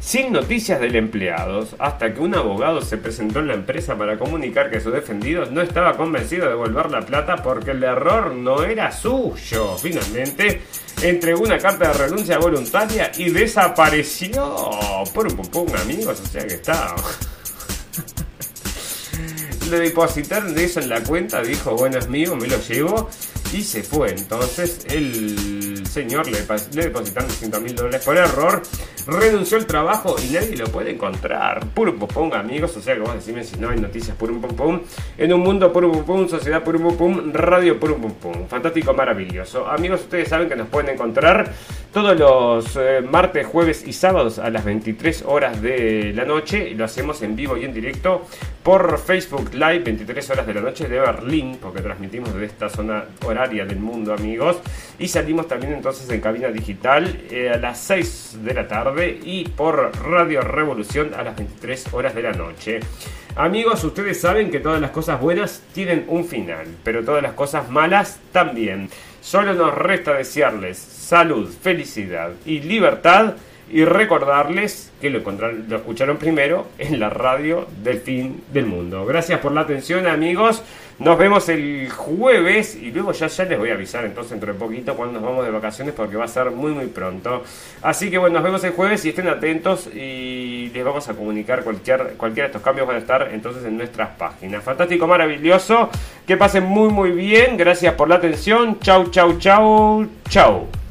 sin 0.04 0.34
noticias 0.34 0.82
del 0.82 0.97
empleado, 0.97 1.66
hasta 1.80 2.14
que 2.14 2.20
un 2.20 2.36
abogado 2.36 2.82
se 2.82 2.97
presentó 2.97 3.39
en 3.39 3.47
la 3.47 3.54
empresa 3.54 3.97
para 3.97 4.20
comunicar 4.20 4.70
que 4.70 4.82
su 4.82 4.91
defendido 4.91 5.45
no 5.45 5.62
estaba 5.62 5.95
convencido 5.95 6.43
de 6.43 6.49
devolver 6.49 6.91
la 6.91 6.99
plata 7.01 7.38
porque 7.38 7.72
el 7.72 7.82
error 7.84 8.36
no 8.36 8.64
era 8.64 8.91
suyo. 8.91 9.78
Finalmente, 9.78 10.62
entregó 11.01 11.43
una 11.43 11.58
carta 11.58 11.88
de 11.88 11.93
renuncia 11.93 12.38
voluntaria 12.38 13.14
y 13.18 13.30
desapareció. 13.30 14.72
Por 15.14 15.28
un 15.28 15.38
pum 15.38 15.70
amigos, 15.82 16.20
o 16.20 16.28
sea 16.28 16.45
que 16.45 16.56
está. 16.56 16.95
Le 19.70 19.80
depositaron 19.80 20.60
eso 20.60 20.82
en 20.82 20.89
la 20.89 21.01
cuenta, 21.01 21.41
dijo, 21.41 21.78
bueno, 21.78 21.97
es 21.97 22.10
mío, 22.10 22.36
me 22.36 22.47
lo 22.47 22.60
llevo 22.60 23.10
y 23.54 23.62
se 23.62 23.84
fue. 23.84 24.10
Entonces 24.12 24.86
el 24.89 25.86
señor 25.88 26.26
le, 26.26 26.39
le 26.74 26.84
depositaron 26.84 27.30
200 27.30 27.62
mil 27.62 27.76
dólares 27.76 28.04
por 28.04 28.18
error, 28.18 28.62
renunció 29.06 29.58
al 29.58 29.68
trabajo 29.68 30.16
y 30.24 30.34
nadie 30.34 30.58
lo 30.58 30.66
puede 30.66 30.91
encontrar. 30.91 31.66
Puro 31.68 31.95
pum 31.95 32.34
amigos, 32.34 32.76
o 32.78 32.82
sea 32.82 32.95
que 32.95 33.01
vos 33.01 33.14
decime 33.14 33.43
si 33.43 33.58
no 33.58 33.70
hay 33.70 33.80
noticias 33.80 34.18
puro 34.18 34.39
pum. 34.41 34.82
En 35.18 35.34
un 35.34 35.41
mundo 35.41 35.72
puro 35.72 35.91
pum 35.91 36.28
sociedad 36.28 36.64
puro 36.64 36.80
pum 36.97 37.32
radio 37.32 37.80
puro 37.80 37.97
pum. 37.97 38.47
Fantástico, 38.47 38.93
maravilloso. 38.93 39.68
Amigos, 39.68 40.01
ustedes 40.01 40.30
saben 40.30 40.49
que 40.49 40.56
nos 40.56 40.68
pueden 40.68 40.95
encontrar 40.95 41.51
todos 41.91 42.18
los 42.18 42.76
eh, 42.76 43.01
martes, 43.08 43.45
jueves 43.45 43.84
y 43.86 43.93
sábados 43.93 44.39
a 44.39 44.49
las 44.49 44.66
23 44.66 45.24
horas 45.28 45.62
de 45.62 46.12
la 46.16 46.26
noche. 46.26 46.72
Lo 46.72 46.86
hacemos 46.86 47.22
en 47.22 47.36
vivo 47.36 47.56
y 47.56 47.66
en 47.66 47.74
directo 47.74 48.26
por 48.64 48.97
Facebook 48.97 49.53
Live, 49.53 49.80
23 49.80 50.30
horas 50.30 50.47
de 50.47 50.53
la 50.53 50.61
noche 50.61 50.88
de 50.88 50.99
Berlín, 50.99 51.57
porque 51.61 51.82
transmitimos 51.82 52.34
desde 52.34 52.45
esta 52.45 52.70
zona 52.70 53.03
horaria 53.26 53.66
del 53.66 53.80
mundo, 53.80 54.14
amigos. 54.14 54.57
Y 54.97 55.09
salimos 55.09 55.47
también 55.47 55.74
entonces 55.74 56.09
en 56.09 56.22
cabina 56.22 56.47
digital 56.47 57.24
eh, 57.30 57.49
a 57.49 57.57
las 57.57 57.80
6 57.80 58.38
de 58.43 58.53
la 58.53 58.68
tarde 58.68 59.20
y 59.22 59.43
por 59.49 59.91
Radio 60.01 60.41
Revolución 60.41 61.14
a 61.14 61.24
las 61.24 61.36
23 61.36 61.93
horas 61.93 62.16
de 62.16 62.22
la 62.22 62.32
noche. 62.32 62.80
Amigos, 63.36 63.84
ustedes 63.84 64.22
saben 64.22 64.49
que 64.49 64.59
todas 64.59 64.80
las 64.80 64.91
cosas 64.91 65.20
buenas 65.20 65.64
tienen 65.74 66.05
un 66.07 66.24
final, 66.24 66.66
pero 66.84 67.03
todas 67.03 67.22
las 67.22 67.34
cosas 67.34 67.70
malas 67.70 68.20
también. 68.32 68.89
Solo 69.22 69.53
nos 69.53 69.74
resta 69.74 70.14
desearles 70.14 70.78
salud, 70.78 71.49
felicidad 71.61 72.32
y 72.45 72.61
libertad 72.61 73.36
y 73.72 73.86
recordarles 73.86 74.91
que 75.01 75.09
lo, 75.09 75.20
lo 75.20 75.76
escucharon 75.76 76.18
primero 76.18 76.68
en 76.78 76.99
la 76.99 77.09
radio 77.09 77.68
del 77.84 77.99
fin 77.99 78.43
del 78.51 78.66
mundo. 78.66 79.05
Gracias 79.05 79.39
por 79.39 79.51
la 79.51 79.61
atención 79.61 80.07
amigos. 80.07 80.64
Nos 80.99 81.18
vemos 81.18 81.49
el 81.49 81.89
jueves 81.89 82.76
y 82.76 82.91
luego 82.91 83.14
ya, 83.14 83.28
ya 83.28 83.45
les 83.45 83.57
voy 83.57 83.72
a 83.72 83.74
avisar 83.74 84.05
entonces 84.05 84.32
dentro 84.32 84.53
de 84.53 84.59
poquito 84.59 84.95
cuando 84.95 85.20
nos 85.20 85.28
vamos 85.28 85.43
de 85.43 85.51
vacaciones 85.51 85.93
porque 85.95 86.16
va 86.16 86.26
a 86.26 86.28
ser 86.28 86.51
muy 86.51 86.72
muy 86.72 86.86
pronto. 86.86 87.43
Así 87.82 88.11
que 88.11 88.18
bueno, 88.20 88.36
nos 88.36 88.43
vemos 88.43 88.64
el 88.64 88.72
jueves 88.72 89.03
y 89.05 89.09
estén 89.09 89.28
atentos 89.28 89.88
y 89.88 90.70
les 90.74 90.86
vamos 90.86 91.09
a 91.09 91.16
comunicar 91.16 91.64
cualquier, 91.64 92.14
cualquiera 92.16 92.47
de 92.47 92.51
estos 92.51 92.61
cambios 92.61 92.88
van 92.88 92.97
a 92.97 92.99
estar 92.99 93.30
entonces 93.32 93.66
en 93.66 93.78
nuestras 93.78 94.09
páginas. 94.09 94.64
Fantástico, 94.64 95.07
maravilloso. 95.07 95.89
Que 96.28 96.38
pasen 96.38 96.64
muy 96.64 96.89
muy 96.89 97.11
bien. 97.11 97.57
Gracias 97.57 97.95
por 97.95 98.07
la 98.07 98.16
atención. 98.16 98.80
Chau, 98.80 99.09
chau, 99.09 99.39
chau, 99.39 100.07
chau. 100.30 100.82